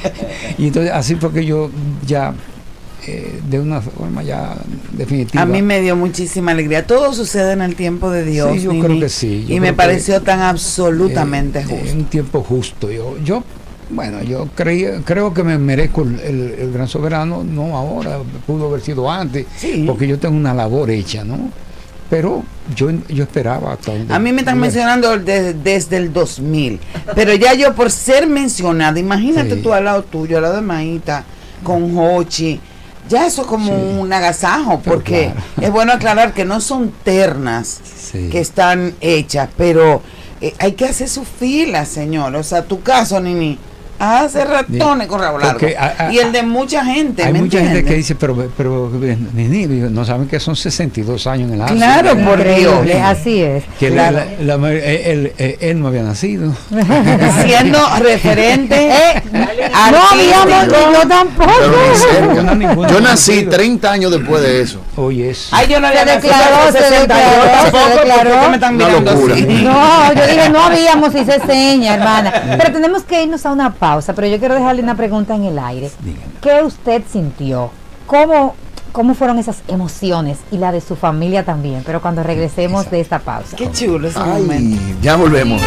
Y 0.58 0.68
entonces 0.68 0.92
así 0.92 1.16
fue 1.16 1.32
que 1.32 1.46
yo 1.46 1.70
ya, 2.06 2.34
eh, 3.08 3.40
de 3.48 3.60
una 3.60 3.82
forma 3.82 4.24
ya 4.24 4.56
definitiva. 4.92 5.42
A 5.42 5.46
mí 5.46 5.62
me 5.62 5.80
dio 5.82 5.96
muchísima 5.96 6.52
alegría. 6.52 6.86
Todo 6.86 7.14
sucede 7.14 7.54
en 7.54 7.62
el 7.62 7.76
tiempo 7.76 8.12
de 8.12 8.26
Dios. 8.26 8.52
Sí, 8.54 8.62
yo 8.64 8.74
Nini, 8.74 8.86
creo 8.86 9.00
que 9.00 9.10
sí. 9.10 9.46
Yo 9.48 9.56
y 9.56 9.60
me 9.60 9.68
que, 9.68 9.74
pareció 9.74 10.22
tan 10.22 10.42
absolutamente 10.42 11.60
eh, 11.60 11.64
justo. 11.64 11.90
En 11.90 11.98
un 12.00 12.06
tiempo 12.06 12.44
justo. 12.44 12.92
Yo, 12.92 13.16
yo 13.24 13.44
bueno, 13.94 14.22
yo 14.24 14.48
creía, 14.56 15.02
creo 15.06 15.34
que 15.34 15.44
me 15.44 15.58
merezco 15.58 16.02
el, 16.04 16.20
el- 16.20 16.56
el 16.60 16.74
gran 16.74 16.88
soberano, 16.88 17.44
no 17.44 17.78
ahora, 17.78 18.20
pudo 18.46 18.68
haber 18.68 18.82
sido 18.82 19.10
antes, 19.10 19.46
Sí. 19.58 19.84
porque 19.88 20.08
yo 20.08 20.20
tengo 20.20 20.36
una 20.36 20.54
labor 20.54 20.90
hecha, 20.92 21.24
¿no? 21.24 21.50
Pero 22.10 22.44
yo, 22.76 22.92
yo 23.10 23.24
esperaba 23.24 23.74
hasta 23.74 23.92
A 24.16 24.20
mí 24.20 24.32
me 24.32 24.42
están 24.42 24.60
mencionando 24.60 25.18
de- 25.18 25.54
desde 25.54 25.98
el 25.98 26.14
2000, 26.14 26.80
pero 27.16 27.34
ya 27.34 27.54
yo 27.54 27.74
por 27.74 27.90
ser 27.90 28.28
mencionada, 28.28 29.00
imagínate 29.00 29.56
Sí. 29.56 29.62
tú 29.62 29.74
al 29.74 29.86
lado 29.86 30.04
tuyo, 30.04 30.38
al 30.38 30.44
lado 30.44 30.56
de 30.58 30.62
Maíta, 30.62 31.24
con 31.64 31.98
Hochi, 31.98 32.60
ya 33.10 33.26
eso 33.26 33.42
es 33.42 33.48
como 33.48 33.68
Sí. 33.76 33.98
un 34.00 34.14
agasajo, 34.14 34.80
porque 34.84 35.32
claro. 35.34 35.68
es 35.68 35.72
bueno 35.72 35.94
aclarar 35.94 36.34
que 36.34 36.46
no 36.46 36.62
son 36.62 36.92
ternas 37.04 37.82
que 38.12 38.40
están 38.40 38.94
hechas, 39.02 39.50
pero 39.58 40.02
eh, 40.42 40.54
hay 40.60 40.74
que 40.74 40.86
hacer 40.86 41.08
su 41.10 41.24
fila, 41.24 41.86
señor. 41.86 42.36
O 42.36 42.44
sea, 42.44 42.64
tu 42.66 42.82
caso, 42.82 43.20
Nini, 43.22 43.58
Hace 44.00 44.44
ratones 44.46 45.08
con 45.08 45.22
rabo 45.22 45.40
largo. 45.40 45.60
y 46.12 46.18
el 46.18 46.32
de 46.32 46.44
mucha 46.44 46.84
gente. 46.84 47.24
Hay 47.24 47.34
mucha 47.34 47.60
gente 47.60 47.84
que 47.84 47.96
dice, 47.96 48.16
pero, 48.16 48.50
pero 48.58 48.90
no 48.90 50.06
saben 50.06 50.28
que 50.28 50.40
son 50.40 50.56
62 50.56 51.28
años 51.28 51.50
en 51.50 51.56
el 51.56 51.62
ASO. 51.62 51.76
Claro, 51.76 52.18
por 52.18 52.44
Dios. 52.44 52.76
Así 53.04 53.42
es. 53.42 53.64
Que 53.80 53.88
él, 53.88 55.34
él, 55.38 55.82
no 55.82 55.88
había 55.88 56.04
nacido. 56.04 56.54
Siendo 57.44 57.80
referente. 58.00 58.92
Eh, 59.34 59.92
no 59.92 60.10
habíamos, 60.12 60.68
yo 60.68 61.08
tampoco. 61.08 62.88
Yo 62.88 63.02
nací 63.02 63.44
30 63.44 63.92
años 63.92 64.12
después 64.12 64.42
de 64.42 64.62
eso. 64.62 64.82
Oye, 64.96 65.32
eso. 65.32 65.50
Ay, 65.52 65.68
yo 65.68 65.80
no 65.80 65.88
había 65.88 66.06
declarado, 66.06 66.72
se 66.72 66.82
declaró, 66.82 67.72
se 67.72 68.00
declaró. 68.00 68.50
Me 68.50 68.56
están 68.56 68.78
mirando 68.78 69.12
así? 69.12 69.44
No, 69.64 70.14
yo 70.14 70.28
dije, 70.28 70.50
no 70.50 70.64
habíamos, 70.66 71.12
se 71.12 71.26
seña, 71.46 71.96
hermana. 71.96 72.58
Pero 72.58 72.74
tenemos 72.74 73.04
que 73.04 73.24
irnos 73.24 73.46
a 73.46 73.52
una 73.52 73.74
pausa, 73.84 74.14
pero 74.14 74.28
yo 74.28 74.40
quiero 74.40 74.56
dejarle 74.56 74.82
una 74.82 74.96
pregunta 74.96 75.36
en 75.36 75.44
el 75.44 75.60
aire. 75.60 75.92
¿Qué 76.42 76.64
usted 76.64 77.04
sintió? 77.12 77.70
¿Cómo, 78.08 78.56
¿Cómo 78.94 79.14
fueron 79.14 79.40
esas 79.40 79.62
emociones 79.68 80.38
y 80.52 80.58
la 80.58 80.72
de 80.72 80.80
su 80.80 80.96
familia 80.96 81.44
también? 81.44 81.84
Pero 81.86 82.02
cuando 82.02 82.24
regresemos 82.24 82.90
de 82.90 83.02
esta 83.02 83.20
pausa. 83.20 83.58
Qué 83.58 83.70
chulo 83.74 84.08
ese 84.08 84.20
momento. 84.20 84.82
Ya 85.02 85.18
volvemos. 85.18 85.62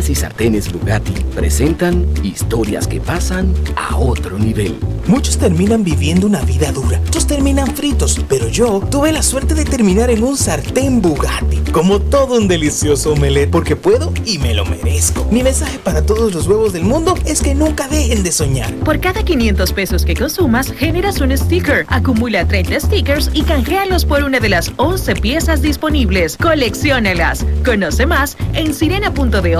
Ollas 0.00 0.08
y 0.08 0.14
sartenes 0.14 0.72
Bugatti 0.72 1.12
presentan 1.34 2.06
historias 2.22 2.86
que 2.86 3.00
pasan 3.00 3.52
a 3.76 3.98
otro 3.98 4.38
nivel. 4.38 4.78
Muchos 5.06 5.36
terminan 5.36 5.84
viviendo 5.84 6.26
una 6.26 6.40
vida 6.40 6.72
dura, 6.72 7.00
otros 7.06 7.26
terminan 7.26 7.74
fritos, 7.76 8.18
pero 8.28 8.48
yo 8.48 8.80
tuve 8.90 9.12
la 9.12 9.22
suerte 9.22 9.54
de 9.54 9.64
terminar 9.64 10.08
en 10.10 10.22
un 10.22 10.38
sartén 10.38 11.02
Bugatti. 11.02 11.58
Como 11.72 12.00
todo 12.00 12.38
un 12.38 12.48
delicioso 12.48 13.12
omelette, 13.12 13.50
porque 13.50 13.76
puedo 13.76 14.12
y 14.24 14.38
me 14.38 14.54
lo 14.54 14.64
merezco. 14.64 15.26
Mi 15.30 15.42
mensaje 15.42 15.78
para 15.78 16.00
todos 16.00 16.32
los 16.32 16.46
huevos 16.46 16.72
del 16.72 16.84
mundo 16.84 17.14
es 17.26 17.42
que 17.42 17.54
nunca 17.54 17.86
dejen 17.88 18.22
de 18.22 18.32
soñar. 18.32 18.72
Por 18.76 19.00
cada 19.00 19.22
500 19.22 19.72
pesos 19.72 20.04
que 20.06 20.14
consumas, 20.14 20.72
generas 20.72 21.20
un 21.20 21.36
sticker. 21.36 21.84
Acumula 21.88 22.46
30 22.46 22.80
stickers 22.80 23.30
y 23.34 23.42
canjealos 23.42 24.06
por 24.06 24.24
una 24.24 24.40
de 24.40 24.48
las 24.48 24.72
11 24.76 25.16
piezas 25.16 25.60
disponibles. 25.60 26.38
Colecciónalas. 26.38 27.44
Conoce 27.64 28.06
más 28.06 28.38
en 28.54 28.72
sirena.de 28.72 29.56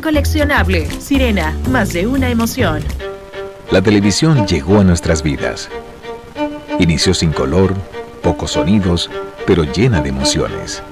coleccionable. 0.00 0.88
Sirena, 1.00 1.56
más 1.70 1.92
de 1.92 2.06
una 2.06 2.28
emoción. 2.28 2.82
La 3.70 3.80
televisión 3.80 4.46
llegó 4.46 4.80
a 4.80 4.84
nuestras 4.84 5.22
vidas. 5.22 5.70
Inició 6.78 7.14
sin 7.14 7.32
color, 7.32 7.74
pocos 8.22 8.52
sonidos, 8.52 9.10
pero 9.46 9.64
llena 9.64 10.02
de 10.02 10.10
emociones. 10.10 10.82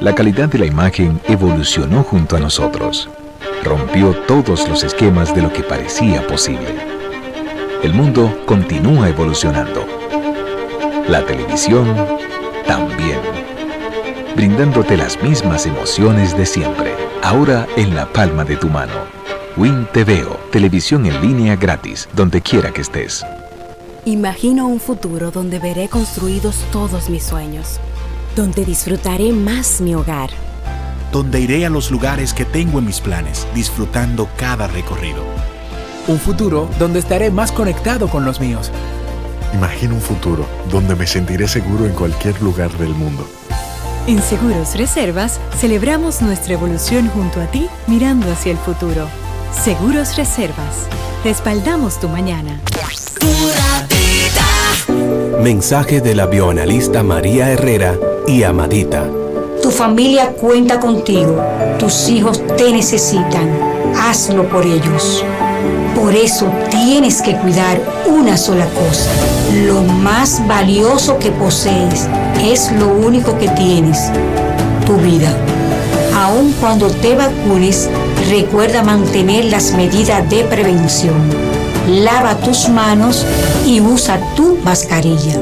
La 0.00 0.14
calidad 0.14 0.48
de 0.48 0.58
la 0.58 0.66
imagen 0.66 1.20
evolucionó 1.28 2.02
junto 2.02 2.36
a 2.36 2.40
nosotros. 2.40 3.10
Rompió 3.64 4.16
todos 4.26 4.66
los 4.68 4.82
esquemas 4.82 5.34
de 5.34 5.42
lo 5.42 5.52
que 5.52 5.62
parecía 5.62 6.26
posible. 6.26 6.74
El 7.82 7.92
mundo 7.92 8.42
continúa 8.46 9.10
evolucionando. 9.10 9.86
La 11.06 11.24
televisión 11.26 11.94
también. 12.66 13.18
Brindándote 14.34 14.96
las 14.96 15.22
mismas 15.22 15.66
emociones 15.66 16.36
de 16.36 16.46
siempre 16.46 17.09
ahora 17.22 17.66
en 17.76 17.94
la 17.94 18.06
palma 18.12 18.44
de 18.44 18.56
tu 18.56 18.68
mano. 18.68 18.92
Win 19.56 19.86
TVO, 19.92 20.38
televisión 20.50 21.06
en 21.06 21.20
línea 21.20 21.56
gratis, 21.56 22.08
donde 22.14 22.40
quiera 22.40 22.72
que 22.72 22.80
estés. 22.80 23.24
Imagino 24.04 24.66
un 24.66 24.80
futuro 24.80 25.30
donde 25.30 25.58
veré 25.58 25.88
construidos 25.88 26.56
todos 26.72 27.10
mis 27.10 27.24
sueños, 27.24 27.78
donde 28.34 28.64
disfrutaré 28.64 29.32
más 29.32 29.80
mi 29.80 29.94
hogar, 29.94 30.30
donde 31.12 31.40
iré 31.40 31.66
a 31.66 31.70
los 31.70 31.90
lugares 31.90 32.32
que 32.32 32.44
tengo 32.44 32.78
en 32.78 32.86
mis 32.86 33.00
planes, 33.00 33.46
disfrutando 33.54 34.28
cada 34.36 34.68
recorrido. 34.68 35.24
Un 36.06 36.18
futuro 36.18 36.70
donde 36.78 37.00
estaré 37.00 37.30
más 37.30 37.52
conectado 37.52 38.08
con 38.08 38.24
los 38.24 38.40
míos. 38.40 38.70
Imagino 39.52 39.94
un 39.94 40.00
futuro 40.00 40.46
donde 40.70 40.94
me 40.94 41.06
sentiré 41.06 41.46
seguro 41.48 41.84
en 41.84 41.92
cualquier 41.92 42.40
lugar 42.40 42.70
del 42.78 42.94
mundo 42.94 43.26
en 44.10 44.22
Seguros 44.22 44.74
Reservas 44.76 45.38
celebramos 45.56 46.20
nuestra 46.20 46.54
evolución 46.54 47.08
junto 47.08 47.40
a 47.40 47.46
ti 47.46 47.68
mirando 47.86 48.30
hacia 48.30 48.52
el 48.52 48.58
futuro. 48.58 49.06
Seguros 49.52 50.16
Reservas. 50.16 50.86
Respaldamos 51.22 52.00
tu 52.00 52.08
mañana. 52.08 52.60
Mensaje 55.40 56.00
de 56.00 56.14
la 56.14 56.26
bioanalista 56.26 57.02
María 57.02 57.50
Herrera 57.50 57.96
y 58.26 58.42
Amadita. 58.42 59.06
Tu 59.62 59.70
familia 59.70 60.32
cuenta 60.32 60.80
contigo. 60.80 61.40
Tus 61.78 62.08
hijos 62.08 62.42
te 62.56 62.72
necesitan. 62.72 63.48
Hazlo 63.96 64.48
por 64.48 64.66
ellos. 64.66 65.24
Por 65.94 66.14
eso 66.14 66.50
tienes 66.70 67.20
que 67.20 67.36
cuidar 67.36 67.80
una 68.06 68.36
sola 68.36 68.66
cosa. 68.66 69.10
Lo 69.66 69.82
más 69.82 70.46
valioso 70.46 71.18
que 71.18 71.30
posees 71.30 72.08
es 72.42 72.72
lo 72.72 72.88
único 72.88 73.36
que 73.38 73.48
tienes, 73.48 74.10
tu 74.86 74.96
vida. 74.96 75.34
Aun 76.14 76.52
cuando 76.60 76.88
te 76.88 77.16
vacunes, 77.16 77.88
recuerda 78.30 78.82
mantener 78.82 79.46
las 79.46 79.72
medidas 79.72 80.28
de 80.30 80.44
prevención. 80.44 81.16
Lava 81.88 82.36
tus 82.36 82.68
manos 82.68 83.26
y 83.66 83.80
usa 83.80 84.20
tu 84.36 84.56
mascarilla. 84.64 85.40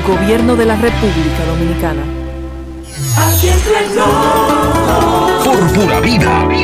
Gobierno 0.05 0.57
de 0.57 0.65
la 0.65 0.75
República 0.75 1.45
Dominicana. 1.47 2.01
Aquí 3.15 3.47
Por 5.45 5.73
pura 5.73 6.01
vida. 6.01 6.41
Aquí 6.41 6.59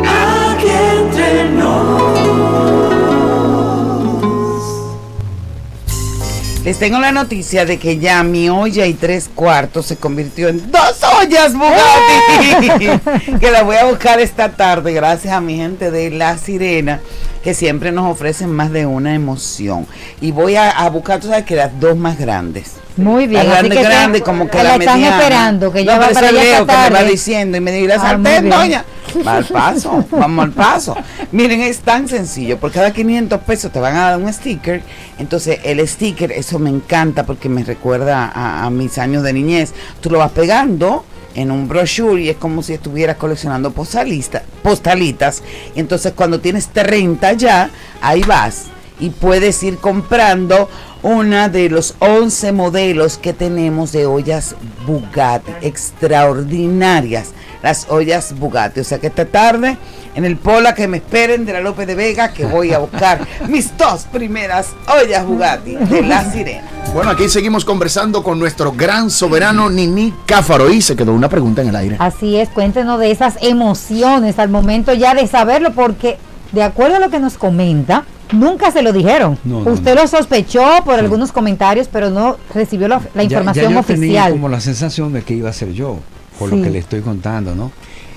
Les 6.66 6.78
tengo 6.78 7.00
la 7.00 7.14
noticia 7.14 7.64
de 7.64 7.78
que 7.78 8.00
ya 8.00 8.24
mi 8.24 8.50
olla 8.50 8.88
y 8.88 8.94
tres 8.96 9.30
cuartos 9.34 9.86
se 9.86 9.96
convirtió 9.96 10.50
en 10.50 10.70
dos 10.70 11.04
ollas 11.26 11.54
Bugatti. 11.54 13.38
que 13.40 13.52
la 13.52 13.64
voy 13.64 13.76
a 13.78 13.86
buscar 13.86 14.20
esta 14.20 14.50
tarde 14.50 14.94
gracias 14.94 15.34
a 15.34 15.42
mi 15.42 15.58
gente 15.58 15.92
de 15.92 16.12
La 16.12 16.38
Sirena 16.38 17.00
que 17.46 17.54
siempre 17.54 17.92
nos 17.92 18.12
ofrecen 18.12 18.52
más 18.52 18.72
de 18.72 18.88
una 18.88 19.14
emoción. 19.14 19.86
Y 20.20 20.32
voy 20.32 20.56
a, 20.56 20.90
buscar, 20.90 21.20
tú 21.20 21.28
sabes 21.28 21.46
que 21.46 21.56
las 21.56 21.80
dos 21.80 21.96
más 21.96 22.18
grandes. 22.18 22.78
Muy 22.98 23.28
bien. 23.28 23.48
La 23.48 23.62
grande, 23.62 23.84
grande, 23.84 24.22
como 24.22 24.50
que 24.50 24.58
la, 24.58 24.64
la 24.64 24.76
están 24.78 25.04
esperando, 25.04 25.72
que 25.72 25.86
ya 25.86 26.00
va 26.00 26.10
para 26.10 26.30
allá 26.30 26.42
que 26.42 26.66
me 26.66 26.90
va 26.90 27.04
diciendo 27.04 27.58
y 27.58 27.62
me 27.62 27.88
la 27.88 27.96
ah, 27.96 28.00
sartén, 28.00 28.50
doña, 28.50 28.84
va 29.28 29.36
al 29.36 29.46
paso, 29.46 30.04
vamos 30.10 30.46
al 30.46 30.52
paso. 30.54 30.96
Miren, 31.32 31.62
es 31.62 31.82
tan 31.82 32.08
sencillo, 32.08 32.58
por 32.58 32.72
cada 32.72 32.92
500 32.92 33.40
pesos 33.42 33.72
te 33.72 33.80
van 33.80 33.96
a 33.96 34.10
dar 34.10 34.18
un 34.18 34.32
sticker, 34.34 34.82
entonces 35.20 35.60
el 35.64 35.88
sticker, 35.88 36.32
eso 36.32 36.58
me 36.58 36.72
encanta 36.72 37.28
porque 37.28 37.48
me 37.48 37.64
recuerda 37.64 38.32
a, 38.34 38.66
a 38.66 38.70
mis 38.72 38.98
años 38.98 39.22
de 39.22 39.34
niñez. 39.34 39.74
Tú 40.02 40.10
lo 40.10 40.18
vas 40.18 40.32
pegando 40.32 41.06
en 41.36 41.52
un 41.52 41.68
brochure 41.68 42.22
y 42.22 42.30
es 42.30 42.38
como 42.38 42.64
si 42.64 42.74
estuvieras 42.74 43.18
coleccionando 43.18 43.72
postalista, 43.72 44.44
postalitas. 44.64 45.44
Entonces 45.76 46.14
cuando 46.16 46.40
tienes 46.40 46.70
30 46.70 47.34
ya, 47.34 47.70
ahí 48.02 48.22
vas 48.24 48.66
y 49.00 49.10
puedes 49.10 49.62
ir 49.64 49.78
comprando 49.78 50.70
una 51.04 51.50
de 51.50 51.70
los 51.70 51.96
11 52.00 52.52
modelos 52.54 53.18
que 53.18 53.34
tenemos 53.34 53.92
de 53.92 54.06
ollas 54.06 54.56
Bugatti, 54.88 55.52
extraordinarias, 55.62 57.32
las 57.62 57.88
ollas 57.90 58.34
Bugatti. 58.40 58.80
O 58.80 58.84
sea 58.84 59.00
que 59.00 59.08
esta 59.08 59.26
tarde 59.26 59.78
en 60.16 60.26
el 60.26 60.38
Pola 60.38 60.74
que 60.74 60.88
me 60.88 60.98
esperen 60.98 61.46
de 61.46 61.54
la 61.54 61.60
López 61.60 61.86
de 61.86 61.96
Vega 61.96 62.34
que 62.34 62.46
voy 62.46 62.74
a 62.74 62.80
buscar 62.80 63.20
mis 63.48 63.78
dos 63.78 64.06
primeras 64.12 64.70
ollas 64.88 65.26
Bugatti 65.26 65.76
de 65.76 66.02
la 66.02 66.32
Sirena. 66.32 66.68
Bueno, 66.94 67.12
aquí 67.12 67.28
seguimos 67.28 67.66
conversando 67.66 68.24
con 68.24 68.40
nuestro 68.40 68.72
gran 68.72 69.10
soberano 69.10 69.70
Nini 69.70 70.14
Cáfaro 70.26 70.72
y 70.72 70.82
se 70.82 70.96
quedó 70.96 71.14
una 71.14 71.28
pregunta 71.28 71.62
en 71.62 71.70
el 71.70 71.76
aire. 71.76 71.96
Así 72.00 72.38
es, 72.38 72.50
cuéntenos 72.50 73.00
de 73.00 73.12
esas 73.12 73.38
emociones 73.42 74.40
al 74.40 74.50
momento 74.50 74.94
ya 74.94 75.14
de 75.14 75.28
saberlo 75.28 75.74
porque 75.74 76.18
de 76.54 76.64
acuerdo 76.64 76.96
a 76.96 77.00
lo 77.00 77.10
que 77.10 77.20
nos 77.20 77.38
comenta, 77.38 78.06
Nunca 78.32 78.72
se 78.72 78.82
lo 78.82 78.92
dijeron. 78.92 79.38
Usted 79.66 79.96
lo 79.96 80.08
sospechó 80.08 80.64
por 80.84 80.96
algunos 80.96 81.32
comentarios, 81.32 81.88
pero 81.92 82.10
no 82.10 82.38
recibió 82.54 82.88
la, 82.88 83.00
información 83.24 83.68
ya, 83.68 83.72
yo 83.72 83.80
oficial. 83.80 84.00
Tenía 84.00 84.30
como 84.32 84.50
la 84.50 84.60
sensación 84.60 85.14
de 85.14 85.22
que 85.22 85.36
iba 85.36 85.50
a 85.50 85.54
ser 85.54 85.74
yo, 85.74 86.00
por 86.40 86.52
lo 86.52 86.62
que 86.62 86.72
le 86.72 86.80
estoy 86.80 87.02
contando, 87.02 87.54
¿no? 87.54 87.72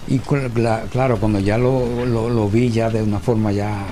Y 0.09 0.21
claro, 0.21 1.19
cuando 1.19 1.39
ya 1.39 1.59
lo, 1.59 2.07
lo, 2.07 2.49
vi 2.49 2.71
ya 2.71 2.89
de 2.89 3.03
una 3.03 3.19
forma 3.19 3.53
ya 3.53 3.85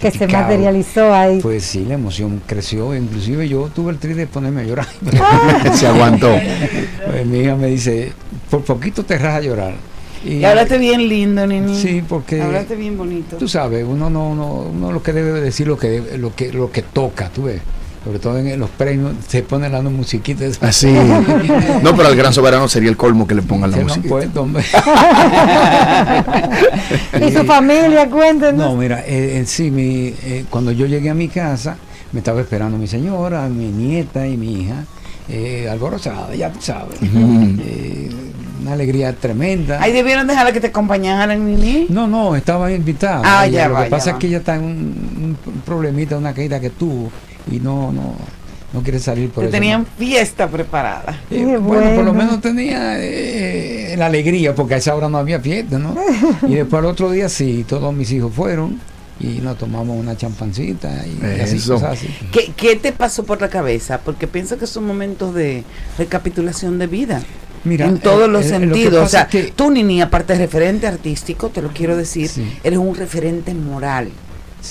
que 0.00 0.10
se 0.10 0.28
materializó 0.28 1.12
ahí. 1.12 1.40
Pues 1.40 1.64
sí, 1.64 1.84
la 1.84 1.94
emoción 1.94 2.40
creció, 2.46 2.94
inclusive 2.94 3.48
yo 3.48 3.68
tuve 3.74 3.92
el 3.92 3.98
tri 3.98 4.14
de 4.14 4.26
ponerme 4.26 4.62
a 4.62 4.64
llorar. 4.64 4.86
se 5.74 5.86
aguantó. 5.86 6.30
Pues 7.06 7.26
mi 7.26 7.40
hija 7.40 7.56
me 7.56 7.68
dice, 7.68 8.12
por 8.50 8.62
poquito 8.62 9.04
te 9.04 9.18
rajas 9.18 9.38
a 9.38 9.40
llorar. 9.40 9.74
Y, 10.24 10.44
hablaste 10.44 10.78
bien 10.78 11.08
lindo, 11.08 11.46
Nini. 11.46 11.76
Sí, 11.76 12.02
porque. 12.08 12.42
Hablaste 12.42 12.74
bien 12.76 12.96
bonito. 12.96 13.36
Tú 13.36 13.48
sabes, 13.48 13.84
uno 13.88 14.10
no, 14.10 14.34
no, 14.34 14.52
uno 14.72 14.92
lo 14.92 15.02
que 15.02 15.12
debe 15.12 15.40
decir 15.40 15.66
lo 15.68 15.78
que, 15.78 16.18
lo 16.18 16.34
que, 16.34 16.52
lo 16.52 16.70
que 16.70 16.82
toca, 16.82 17.30
tú 17.30 17.44
ves. 17.44 17.62
Sobre 18.04 18.18
todo 18.18 18.38
en 18.38 18.58
los 18.58 18.70
premios 18.70 19.12
se 19.26 19.42
pone 19.42 19.68
la 19.68 19.82
musiquita. 19.82 20.44
Así. 20.60 20.94
Ah, 20.96 21.20
no, 21.82 21.96
pero 21.96 22.08
al 22.08 22.16
gran 22.16 22.32
soberano 22.32 22.68
sería 22.68 22.90
el 22.90 22.96
colmo 22.96 23.26
que 23.26 23.34
le 23.34 23.42
pongan 23.42 23.70
la 23.70 23.78
música. 23.78 24.08
y 27.20 27.32
su 27.32 27.44
familia, 27.44 28.08
cuéntenos. 28.08 28.56
No, 28.56 28.76
mira, 28.76 29.02
eh, 29.06 29.42
sí, 29.46 29.70
mi, 29.70 30.14
eh, 30.22 30.44
cuando 30.48 30.72
yo 30.72 30.86
llegué 30.86 31.10
a 31.10 31.14
mi 31.14 31.28
casa, 31.28 31.76
me 32.12 32.20
estaba 32.20 32.40
esperando 32.40 32.78
mi 32.78 32.86
señora, 32.86 33.48
mi 33.48 33.66
nieta 33.66 34.26
y 34.26 34.36
mi 34.36 34.62
hija, 34.62 34.84
eh, 35.28 35.68
alborozada, 35.70 36.34
ya 36.34 36.50
tú 36.50 36.60
sabes. 36.60 36.98
Eh, 37.02 38.10
una 38.62 38.72
alegría 38.72 39.12
tremenda. 39.12 39.80
Ahí 39.80 39.92
debieron 39.92 40.26
dejarla 40.26 40.52
que 40.52 40.60
te 40.60 40.68
acompañaran, 40.68 41.44
Nini. 41.44 41.86
No, 41.90 42.06
no, 42.06 42.34
estaba 42.34 42.72
invitada. 42.72 43.22
Ah, 43.24 43.46
ya 43.46 43.68
Lo 43.68 43.82
que 43.82 43.90
pasa 43.90 44.12
es 44.12 44.16
que 44.16 44.26
ella 44.26 44.38
está 44.38 44.56
en 44.56 44.64
un, 44.64 45.36
problemita, 45.64 46.16
una 46.16 46.32
caída 46.32 46.60
que 46.60 46.70
tuvo 46.70 47.10
y 47.50 47.60
no, 47.60 47.92
no, 47.92 48.14
no 48.72 48.82
quiere 48.82 48.98
salir 48.98 49.30
por 49.30 49.44
Te 49.44 49.50
tenían 49.50 49.86
fiesta 49.86 50.48
preparada. 50.48 51.20
Eh, 51.30 51.58
bueno, 51.60 51.94
por 51.94 52.04
lo 52.04 52.12
menos 52.12 52.40
tenía 52.40 52.96
eh, 52.98 53.94
la 53.96 54.06
alegría, 54.06 54.54
porque 54.54 54.74
a 54.74 54.76
esa 54.78 54.94
hora 54.94 55.08
no 55.08 55.18
había 55.18 55.40
fiesta, 55.40 55.78
¿no? 55.78 55.94
y 56.46 56.54
después 56.54 56.80
al 56.80 56.86
otro 56.86 57.10
día 57.10 57.28
sí, 57.28 57.64
todos 57.68 57.94
mis 57.94 58.10
hijos 58.12 58.32
fueron 58.32 58.80
y 59.20 59.40
nos 59.40 59.58
tomamos 59.58 59.96
una 59.96 60.16
champancita 60.16 61.04
y, 61.06 61.40
así, 61.40 61.58
cosas 61.58 61.98
así. 61.98 62.08
¿Qué, 62.30 62.52
¿Qué 62.56 62.76
te 62.76 62.92
pasó 62.92 63.24
por 63.24 63.40
la 63.40 63.48
cabeza? 63.48 64.00
Porque 64.04 64.26
pienso 64.26 64.58
que 64.58 64.66
son 64.66 64.86
momentos 64.86 65.34
de 65.34 65.64
recapitulación 65.96 66.78
de 66.78 66.86
vida 66.86 67.22
en 67.64 67.98
todos 67.98 68.28
los 68.28 68.44
sentidos. 68.44 69.04
O 69.04 69.08
sea, 69.08 69.26
que 69.26 69.44
tú, 69.44 69.70
Nini, 69.70 70.00
aparte 70.00 70.34
de 70.34 70.40
referente 70.40 70.86
artístico, 70.86 71.48
te 71.48 71.62
lo 71.62 71.68
quiero 71.68 71.96
decir, 71.96 72.30
eres 72.62 72.78
un 72.78 72.94
referente 72.94 73.54
moral 73.54 74.10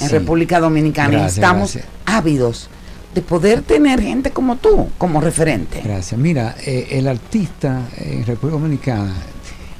en 0.01 0.09
República 0.09 0.59
Dominicana 0.59 1.19
y 1.19 1.25
estamos 1.25 1.77
ávidos 2.05 2.69
de 3.13 3.21
poder 3.21 3.61
tener 3.61 4.01
gente 4.01 4.31
como 4.31 4.57
tú 4.57 4.89
como 4.97 5.21
referente. 5.21 5.81
Gracias. 5.83 6.19
Mira, 6.19 6.55
eh, 6.65 6.87
el 6.91 7.07
artista 7.07 7.87
en 7.97 8.25
República 8.25 8.59
Dominicana 8.59 9.13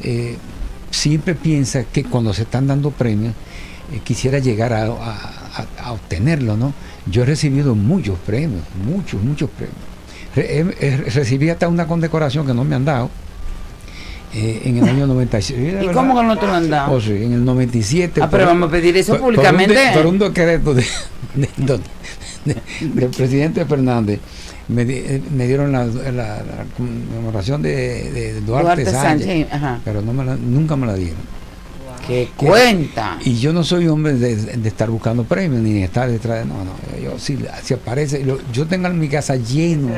eh, 0.01 0.37
siempre 0.89 1.35
piensa 1.35 1.83
que 1.83 2.03
cuando 2.03 2.33
se 2.33 2.43
están 2.43 2.67
dando 2.67 2.91
premios 2.91 3.33
eh, 3.93 3.99
quisiera 4.03 4.39
llegar 4.39 4.73
a, 4.73 4.85
a 4.85 5.91
obtenerlo, 5.91 6.57
¿no? 6.57 6.73
Yo 7.09 7.23
he 7.23 7.25
recibido 7.25 7.75
muchos 7.75 8.17
premios, 8.19 8.63
muchos, 8.85 9.21
muchos 9.21 9.49
premios 9.49 9.77
recibí 11.13 11.49
hasta 11.49 11.67
una 11.67 11.87
condecoración 11.87 12.45
que 12.45 12.53
no 12.53 12.63
me 12.63 12.75
han 12.75 12.85
dado. 12.85 13.09
Eh, 14.33 14.61
en 14.65 14.77
el 14.77 14.83
año 14.83 15.07
97. 15.07 15.85
¿Y 15.85 15.87
cómo 15.87 16.19
que 16.19 16.23
no 16.25 16.37
te 16.37 16.45
lo 16.45 16.53
han 16.53 16.69
dado? 16.69 16.93
Oh, 16.93 17.01
sí, 17.01 17.11
en 17.11 17.33
el 17.33 17.45
97. 17.45 18.21
Ah, 18.21 18.29
pero 18.29 18.45
vamos 18.45 18.67
a 18.67 18.71
pedir 18.71 18.97
eso 18.97 19.17
públicamente. 19.17 19.91
Por 19.93 20.05
un, 20.05 20.19
decreto 20.19 20.73
de, 20.73 20.85
del 22.81 23.09
presidente 23.09 23.65
Fernández. 23.65 24.19
Me, 24.67 24.81
eh, 24.81 25.21
me 25.33 25.47
dieron 25.47 25.71
la, 25.71 25.85
la, 25.85 26.43
conmemoración 26.75 27.61
de, 27.61 28.41
Duarte, 28.45 28.85
Sánchez, 28.85 29.47
pero 29.85 30.01
no 30.01 30.11
me 30.11 30.25
nunca 30.35 30.75
me 30.75 30.87
la 30.87 30.95
dieron. 30.95 31.37
¿Qué 32.05 32.29
cuenta? 32.37 33.17
Y 33.23 33.37
yo 33.37 33.51
no 33.51 33.63
soy 33.63 33.87
hombre 33.87 34.13
de, 34.13 34.67
estar 34.67 34.89
buscando 34.89 35.23
premios 35.25 35.61
ni 35.61 35.73
de 35.73 35.83
estar 35.83 36.09
detrás 36.09 36.39
de. 36.39 36.45
No, 36.45 36.63
no. 36.63 36.71
Yo, 37.01 37.19
si, 37.19 37.37
si 37.63 37.73
aparece. 37.73 38.25
yo 38.53 38.65
tengo 38.67 38.87
en 38.87 38.99
mi 38.99 39.09
casa 39.09 39.35
lleno 39.35 39.89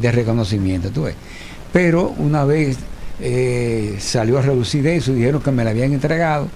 de, 0.00 0.12
reconocimiento, 0.12 0.90
tú 0.90 1.02
ves. 1.02 1.14
Pero 1.72 2.14
una 2.18 2.44
vez 2.44 2.78
eh, 3.20 3.96
salió 4.00 4.38
a 4.38 4.42
reducir 4.42 4.86
eso 4.86 5.12
y 5.12 5.16
dijeron 5.16 5.42
que 5.42 5.50
me 5.50 5.64
la 5.64 5.70
habían 5.70 5.92
entregado. 5.92 6.48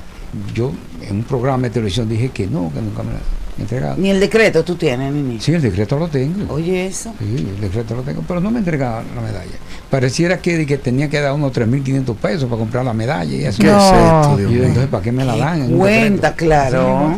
Yo 0.54 0.72
en 1.02 1.16
un 1.16 1.22
programa 1.24 1.64
de 1.64 1.70
televisión 1.70 2.08
dije 2.08 2.30
que 2.30 2.46
no, 2.46 2.70
que 2.72 2.80
nunca 2.80 3.02
me 3.02 3.12
la 3.12 3.18
entregado. 3.58 3.96
Ni 3.98 4.10
el 4.10 4.20
decreto 4.20 4.64
tú 4.64 4.76
tienes, 4.76 5.12
ni 5.12 5.40
Sí, 5.40 5.52
el 5.52 5.62
decreto 5.62 5.98
lo 5.98 6.08
tengo. 6.08 6.52
Oye, 6.52 6.86
eso. 6.86 7.12
Sí, 7.18 7.36
el 7.36 7.60
decreto 7.60 7.94
lo 7.94 8.02
tengo, 8.02 8.22
pero 8.26 8.40
no 8.40 8.50
me 8.50 8.58
entregaba 8.58 9.02
la 9.14 9.20
medalla. 9.20 9.56
Pareciera 9.90 10.38
que, 10.38 10.66
que 10.66 10.78
tenía 10.78 11.08
que 11.08 11.20
dar 11.20 11.32
unos 11.32 11.52
3.500 11.52 12.14
pesos 12.16 12.44
para 12.44 12.58
comprar 12.58 12.84
la 12.84 12.92
medalla 12.92 13.34
y 13.34 13.44
eso. 13.44 13.62
¿Qué 13.62 13.68
es 13.68 13.74
esto, 13.74 14.36
y 14.40 14.58
entonces, 14.58 14.86
¿para 14.86 15.02
qué 15.02 15.12
me 15.12 15.24
la 15.24 15.36
dan? 15.36 15.76
Cuenta, 15.76 16.34
claro. 16.34 17.16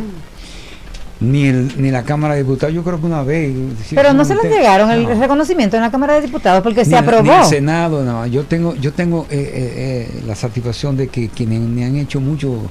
Ni, 1.20 1.46
el, 1.46 1.80
ni 1.80 1.90
la 1.90 2.02
Cámara 2.02 2.34
de 2.34 2.42
Diputados, 2.42 2.74
yo 2.74 2.82
creo 2.82 2.98
que 2.98 3.06
una 3.06 3.22
vez. 3.22 3.54
Pero 3.94 4.14
no 4.14 4.24
se 4.24 4.34
le 4.34 4.42
entregaron 4.42 4.90
el 4.90 5.18
reconocimiento 5.18 5.76
en 5.76 5.82
la 5.82 5.90
Cámara 5.90 6.14
de 6.14 6.22
Diputados 6.22 6.62
porque 6.62 6.84
se 6.84 6.96
aprobó. 6.96 7.22
Ni 7.22 7.30
el 7.30 7.44
Senado, 7.44 8.02
no. 8.04 8.26
Yo 8.26 8.44
tengo, 8.44 8.74
yo 8.76 8.92
tengo 8.92 9.26
eh, 9.30 9.38
eh, 9.38 9.74
eh, 10.14 10.22
la 10.26 10.34
satisfacción 10.34 10.96
de 10.96 11.08
que 11.08 11.28
quienes 11.28 11.60
me 11.60 11.84
han 11.84 11.96
hecho 11.96 12.20
mucho 12.20 12.70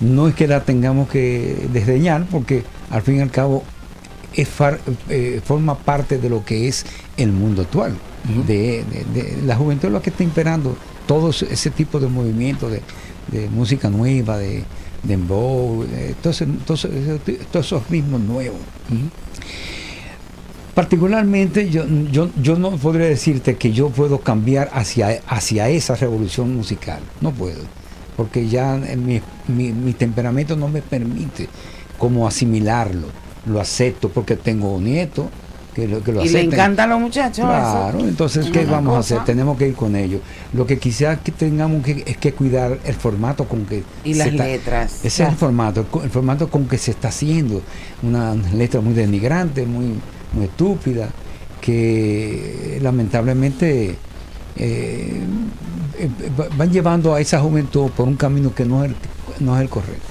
No 0.00 0.28
es 0.28 0.34
que 0.34 0.46
la 0.46 0.64
tengamos 0.64 1.08
que 1.08 1.66
desdeñar, 1.72 2.26
porque 2.30 2.62
al 2.90 3.00
fin 3.00 3.16
y 3.16 3.20
al 3.20 3.30
cabo 3.30 3.64
es 4.34 4.50
forma 5.42 5.78
parte 5.78 6.18
de 6.18 6.28
lo 6.28 6.44
que 6.44 6.68
es 6.68 6.84
el 7.16 7.32
mundo 7.32 7.62
actual. 7.62 7.96
de, 8.46 8.84
la 9.46 9.56
juventud 9.56 9.86
es 9.86 9.92
lo 9.94 10.02
que 10.02 10.10
está 10.10 10.22
imperando 10.22 10.76
todo 11.06 11.30
ese 11.30 11.70
tipo 11.70 12.00
de 12.00 12.08
movimiento 12.08 12.68
de, 12.68 12.82
música 13.50 13.90
nueva, 13.90 14.38
de, 14.38 14.64
de 15.02 16.14
todos, 16.22 16.84
esos 16.84 17.88
ritmos 17.90 18.20
nuevos. 18.20 18.60
Particularmente 20.74 21.70
yo, 21.70 21.84
yo, 22.12 22.28
yo 22.40 22.56
no 22.56 22.72
podría 22.72 23.06
decirte 23.06 23.56
que 23.56 23.72
yo 23.72 23.88
puedo 23.88 24.20
cambiar 24.20 24.70
hacia, 24.72 25.20
hacia 25.26 25.68
esa 25.70 25.96
revolución 25.96 26.54
musical, 26.54 27.00
no 27.20 27.32
puedo, 27.32 27.62
porque 28.16 28.48
ya 28.48 28.76
mi, 28.76 29.22
mi 29.48 29.92
temperamento 29.94 30.54
no 30.54 30.68
me 30.68 30.82
permite 30.82 31.48
como 31.98 32.28
asimilarlo, 32.28 33.08
lo 33.46 33.60
acepto 33.60 34.10
porque 34.10 34.36
tengo 34.36 34.74
nieto, 35.78 36.24
y 36.24 36.28
le 36.28 36.40
encantan 36.42 36.90
los 36.90 37.00
muchachos. 37.00 37.44
Claro, 37.44 38.00
entonces, 38.00 38.48
¿qué 38.50 38.64
vamos 38.64 38.96
a 38.96 38.98
hacer? 39.00 39.24
Tenemos 39.24 39.58
que 39.58 39.68
ir 39.68 39.74
con 39.74 39.96
ellos. 39.96 40.20
Lo 40.52 40.66
que 40.66 40.78
quizás 40.78 41.18
que 41.20 41.32
tengamos 41.32 41.84
que, 41.84 42.02
es 42.06 42.16
que 42.16 42.32
cuidar 42.32 42.78
el 42.84 42.94
formato 42.94 43.46
con 43.46 43.66
que... 43.66 43.82
Y 44.04 44.14
las 44.14 44.32
letras. 44.32 45.04
Ese 45.04 45.24
es 45.24 45.28
el 45.28 45.36
formato, 45.36 45.86
el, 46.02 46.10
formato 46.10 46.48
con 46.48 46.66
que 46.66 46.78
se 46.78 46.92
está 46.92 47.08
haciendo. 47.08 47.62
Una 48.02 48.34
letra 48.34 48.80
muy 48.80 48.94
denigrante, 48.94 49.66
muy, 49.66 49.94
muy 50.32 50.44
estúpida, 50.44 51.08
que 51.60 52.78
lamentablemente 52.80 53.96
eh, 54.56 55.20
eh, 55.98 56.10
van 56.56 56.70
llevando 56.70 57.14
a 57.14 57.20
esa 57.20 57.40
juventud 57.40 57.90
por 57.90 58.06
un 58.06 58.16
camino 58.16 58.54
que 58.54 58.64
no 58.64 58.84
es 58.84 58.90
el, 58.90 58.96
no 59.40 59.56
es 59.56 59.62
el 59.62 59.68
correcto, 59.68 60.08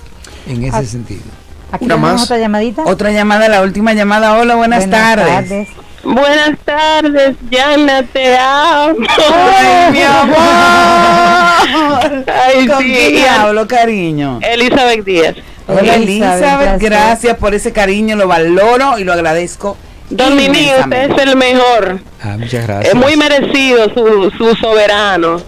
en 0.47 0.63
ese 0.63 0.77
ah. 0.77 0.83
sentido. 0.83 1.44
Aquí 1.71 1.87
tenemos 1.87 2.23
otra 2.23 2.37
llamadita. 2.37 2.83
Otra 2.85 3.11
llamada, 3.11 3.47
la 3.49 3.61
última 3.61 3.93
llamada. 3.93 4.37
Hola, 4.37 4.55
buenas, 4.55 4.89
tardes. 4.89 5.67
Buenas 6.03 6.59
tardes, 6.63 7.35
Yana, 7.49 8.03
te 8.03 8.37
amo. 8.37 8.95
Ay, 9.33 9.91
mi 9.91 10.01
amor. 10.03 10.37
Ay, 12.27 12.67
¿Con 12.67 12.83
sí. 12.83 13.25
hablo, 13.27 13.67
cariño? 13.67 14.39
Elizabeth 14.43 15.03
Díaz. 15.03 15.35
Hola, 15.67 15.95
Elizabeth, 15.95 16.79
gracias. 16.79 17.35
por 17.37 17.55
ese 17.55 17.73
cariño, 17.73 18.15
lo 18.15 18.27
valoro 18.27 18.99
y 18.99 19.03
lo 19.03 19.13
agradezco. 19.13 19.77
Don 20.11 20.37
Nini, 20.37 20.69
usted 20.79 21.11
es 21.11 21.17
el 21.23 21.35
mejor. 21.35 21.99
Ah, 22.21 22.35
muchas 22.37 22.67
gracias. 22.67 22.93
Es 22.93 22.95
muy 22.95 23.17
merecido 23.17 23.91
su, 23.91 24.31
su 24.37 24.55
soberano. 24.55 25.41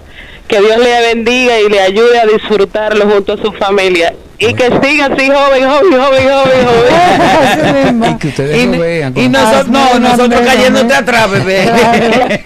Que 0.48 0.60
Dios 0.60 0.80
le 0.80 1.02
bendiga 1.14 1.60
y 1.60 1.70
le 1.70 1.82
ayude 1.82 2.20
a 2.20 2.26
disfrutarlo 2.26 3.08
junto 3.08 3.34
a 3.34 3.38
su 3.38 3.52
familia. 3.52 4.16
Y 4.40 4.54
que 4.54 4.66
siga 4.84 5.06
así 5.06 5.28
joven, 5.30 5.64
joven, 5.64 6.00
joven, 6.00 6.30
joven, 6.30 6.66
joven. 6.68 8.04
y 8.12 8.18
que 8.18 8.28
ustedes 8.28 8.66
lo 8.66 8.80
vean. 8.80 9.18
Y 9.18 9.30
nosotros, 9.30 9.68
no, 9.70 10.00
nosotros 10.00 10.42
cayéndote 10.42 10.94
atrás, 10.94 11.32
bebé. 11.32 12.42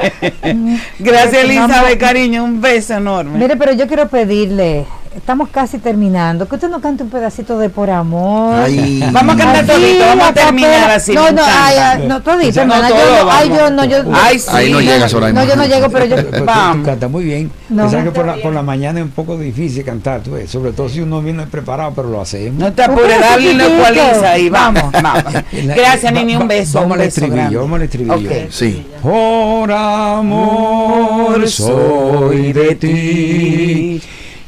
Gracias, 1.00 1.44
Elizabeth, 1.44 2.00
cariño, 2.00 2.46
un 2.46 2.62
beso 2.62 2.94
enorme. 2.94 3.38
Mire, 3.38 3.58
pero 3.58 3.74
yo 3.74 3.88
quiero 3.88 4.08
pedirle 4.08 4.86
estamos 5.16 5.50
casi 5.50 5.78
terminando. 5.80 6.48
Que 6.48 6.56
usted 6.56 6.70
nos 6.70 6.82
cante 6.82 7.04
un 7.04 7.10
pedacito 7.10 7.58
de 7.60 7.70
Por 7.70 7.90
Amor. 7.90 8.68
Vamos 9.12 9.36
a 9.36 9.38
cantar 9.38 9.66
todito, 9.66 10.06
vamos 10.06 10.28
a 10.30 10.34
terminar 10.34 10.92
así. 10.92 11.14
No, 11.14 11.32
no, 11.32 11.42
ay, 11.46 12.06
no, 12.08 12.22
todito, 12.22 12.62
hermana. 12.62 12.90
yo, 12.90 12.96
no, 12.96 13.32
ay, 13.32 13.50
yo 13.50 13.70
no, 13.70 13.86
yo. 13.86 13.98
Ay, 14.14 14.40
sí. 14.40 14.50
Ahí 14.52 14.72
no 14.72 14.82
llegas, 14.82 15.14
ahora 15.14 15.32
No, 15.32 15.44
yo 15.46 15.56
no 15.56 15.66
llego, 15.66 15.90
pero 15.90 16.06
yo. 16.06 16.16
Vamos. 16.46 16.86
Canta 16.86 17.08
muy 17.08 17.24
bien. 17.26 17.52
No. 17.70 17.90
que 17.90 18.12
por 18.12 18.26
la, 18.26 18.36
por 18.38 18.54
la 18.54 18.62
mañana 18.62 19.00
es 19.00 19.06
un 19.06 19.12
poco 19.12 19.38
difícil 19.38 19.84
cantar, 19.84 20.22
tú 20.22 20.32
ves, 20.32 20.50
sobre 20.50 20.72
todo 20.72 20.90
si 20.90 21.02
uno 21.02 21.22
viene 21.22 21.46
preparado, 21.48 21.94
pero 21.96 22.10
lo 22.10 22.22
hacemos. 22.22 22.60
No 22.60 22.74
te 22.74 22.84
apures, 22.84 23.20
dale 23.20 23.54
una 23.54 23.66
ecualiza 23.66 24.32
ahí, 24.32 24.50
vamos, 24.50 24.92
vamos. 25.02 25.24
Gracias, 25.52 26.14
Nini, 26.14 26.36
un 26.36 26.48
beso. 26.48 26.80
Vamos 26.80 26.98
al 26.98 27.06
estribillo, 27.06 27.62
vamos 27.62 27.78
al 27.78 27.84
estribillo. 27.84 28.30
Sí. 28.50 28.86
Por 29.02 29.72
amor 29.72 31.48
soy 31.50 32.54
de 32.54 32.76
ti 32.76 34.02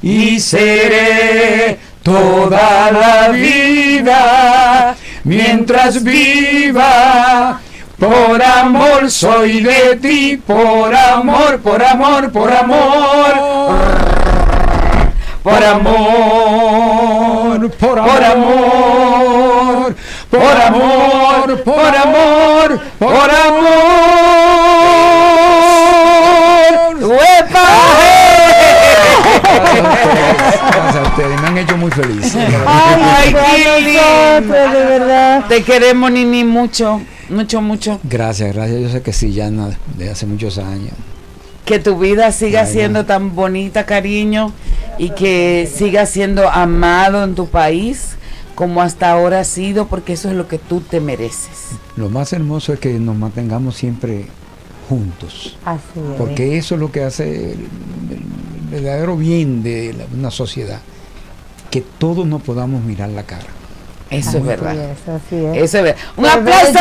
y 0.04 0.40
seré 0.40 1.80
toda 2.04 2.92
la 2.92 3.30
vida 3.30 4.96
mientras 5.24 6.04
viva. 6.04 7.62
Por 7.98 8.44
amor 8.44 9.10
soy 9.10 9.62
de 9.62 9.96
ti, 9.96 10.42
por 10.46 10.94
amor, 10.94 11.62
por 11.62 11.82
amor, 11.82 12.30
por 12.34 12.52
amor. 12.52 13.34
Por 15.42 15.64
amor, 15.64 16.10
por 17.72 18.00
amor, 18.00 19.96
por 20.30 20.62
amor, 20.62 21.64
por 21.64 21.96
amor, 21.96 22.80
por 23.00 23.30
amor. 23.30 24.54
Me 31.42 31.48
han 31.48 31.58
hecho 31.58 31.78
muy 31.78 31.92
feliz. 31.92 32.36
Ay, 32.68 33.34
qué 33.34 33.82
lindo. 33.82 34.54
de 34.54 34.86
verdad. 34.86 35.46
Te 35.48 35.64
queremos, 35.64 36.12
Nini, 36.12 36.44
mucho, 36.44 37.02
mucho, 37.30 37.62
mucho. 37.62 38.00
Gracias, 38.04 38.54
gracias. 38.54 38.82
Yo 38.82 38.90
sé 38.90 39.02
que 39.02 39.14
sí, 39.14 39.34
ya 39.34 39.50
de 39.50 40.10
hace 40.10 40.26
muchos 40.26 40.58
años. 40.58 40.94
Que 41.66 41.80
tu 41.80 41.98
vida 41.98 42.32
siga 42.32 42.66
siendo 42.66 43.06
tan 43.06 43.36
bonita, 43.36 43.86
cariño, 43.86 44.52
y 44.98 45.12
que 45.12 45.70
siga 45.74 46.06
siendo 46.06 46.50
amado 46.50 47.24
en 47.24 47.36
tu 47.36 47.48
país 47.48 48.18
como 48.56 48.82
hasta 48.82 49.12
ahora 49.12 49.40
ha 49.40 49.44
sido, 49.44 49.88
porque 49.88 50.14
eso 50.14 50.30
es 50.30 50.36
lo 50.36 50.48
que 50.48 50.58
tú 50.60 50.82
te 50.82 51.00
mereces. 51.00 51.72
Lo 51.96 52.10
más 52.10 52.34
hermoso 52.34 52.74
es 52.74 52.80
que 52.80 52.94
nos 53.00 53.16
mantengamos 53.16 53.76
siempre 53.76 54.26
juntos. 54.88 55.58
Porque 56.18 56.58
eso 56.58 56.76
es 56.76 56.82
lo 56.82 56.92
que 56.92 57.04
hace 57.04 57.54
el, 57.54 57.68
verdadero 58.74 59.16
bien 59.16 59.64
de 59.64 59.96
una 60.14 60.32
sociedad. 60.32 60.80
Que 61.70 61.82
todos 61.82 62.26
nos 62.26 62.42
podamos 62.42 62.84
mirar 62.84 63.10
la 63.10 63.24
cara. 63.24 63.48
Eso 64.10 64.38
es 64.38 64.46
verdad. 64.46 64.76
Eso 64.76 65.78
es 65.78 65.84
verdad. 65.84 65.96
Un 66.18 66.24
pues 66.24 66.36
aplauso 66.36 66.80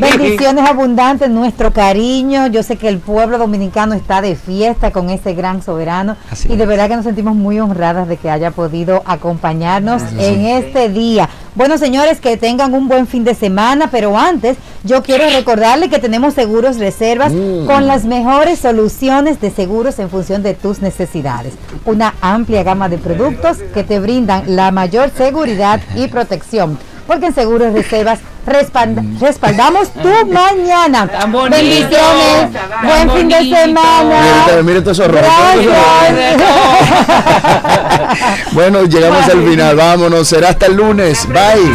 Bendiciones 0.00 0.68
abundantes, 0.68 1.30
nuestro 1.30 1.72
cariño. 1.72 2.48
Yo 2.48 2.62
sé 2.62 2.76
que 2.76 2.88
el 2.88 2.98
pueblo 2.98 3.38
dominicano 3.38 3.94
está 3.94 4.20
de 4.20 4.36
fiesta 4.36 4.90
con 4.90 5.08
este 5.08 5.34
gran 5.34 5.62
soberano. 5.62 6.16
y 6.48 6.56
de 6.56 6.66
verdad 6.66 6.88
que 6.88 6.96
nos 6.96 7.04
sentimos 7.04 7.34
muy 7.34 7.58
honradas 7.58 8.06
de 8.08 8.16
que 8.16 8.30
haya 8.30 8.50
podido 8.50 9.02
acompañarnos 9.06 10.02
en 10.18 10.44
este 10.46 10.88
día. 10.88 11.28
Bueno, 11.54 11.76
señores, 11.76 12.18
que 12.18 12.38
tengan 12.38 12.72
un 12.72 12.88
buen 12.88 13.06
fin 13.06 13.24
de 13.24 13.34
semana, 13.34 13.90
pero 13.90 14.16
antes 14.16 14.56
yo 14.84 15.02
quiero 15.02 15.28
recordarle 15.28 15.90
que 15.90 15.98
tenemos 15.98 16.32
seguros 16.32 16.78
reservas 16.78 17.30
mm. 17.30 17.66
con 17.66 17.86
las 17.86 18.06
mejores 18.06 18.58
soluciones 18.58 19.38
de 19.38 19.50
seguros 19.50 19.98
en 19.98 20.08
función 20.08 20.42
de 20.42 20.54
tus 20.54 20.80
necesidades. 20.80 21.52
Una 21.84 22.14
amplia 22.22 22.62
gama 22.62 22.88
de 22.88 22.96
productos 22.96 23.58
que 23.74 23.84
te 23.84 24.00
brindan 24.00 24.56
la 24.56 24.70
mayor 24.70 25.10
seguridad 25.14 25.80
y 25.94 26.08
protección 26.08 26.78
porque 27.06 27.26
en 27.26 27.34
Seguros 27.34 27.72
Reservas 27.72 28.18
respaldamos 28.46 29.92
tu 29.92 30.08
mañana. 30.26 31.04
Bendiciones. 31.50 32.48
Buen 32.82 33.10
fin 33.10 33.28
de 33.28 33.38
semana. 33.38 34.46
Mire, 34.62 34.80
todo 34.80 34.92
eso 34.92 35.02
bueno, 38.52 38.84
llegamos 38.84 39.28
al 39.28 39.44
final. 39.44 39.76
Vámonos. 39.76 40.28
Será 40.28 40.50
hasta 40.50 40.66
el 40.66 40.74
lunes. 40.74 41.26
Bye. 41.28 41.72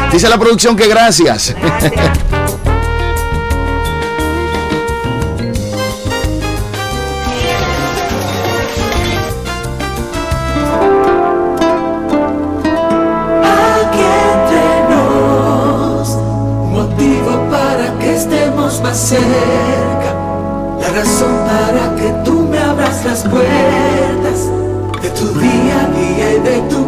Dice 0.12 0.28
la 0.28 0.36
producción 0.38 0.76
que 0.76 0.88
gracias. 0.88 1.54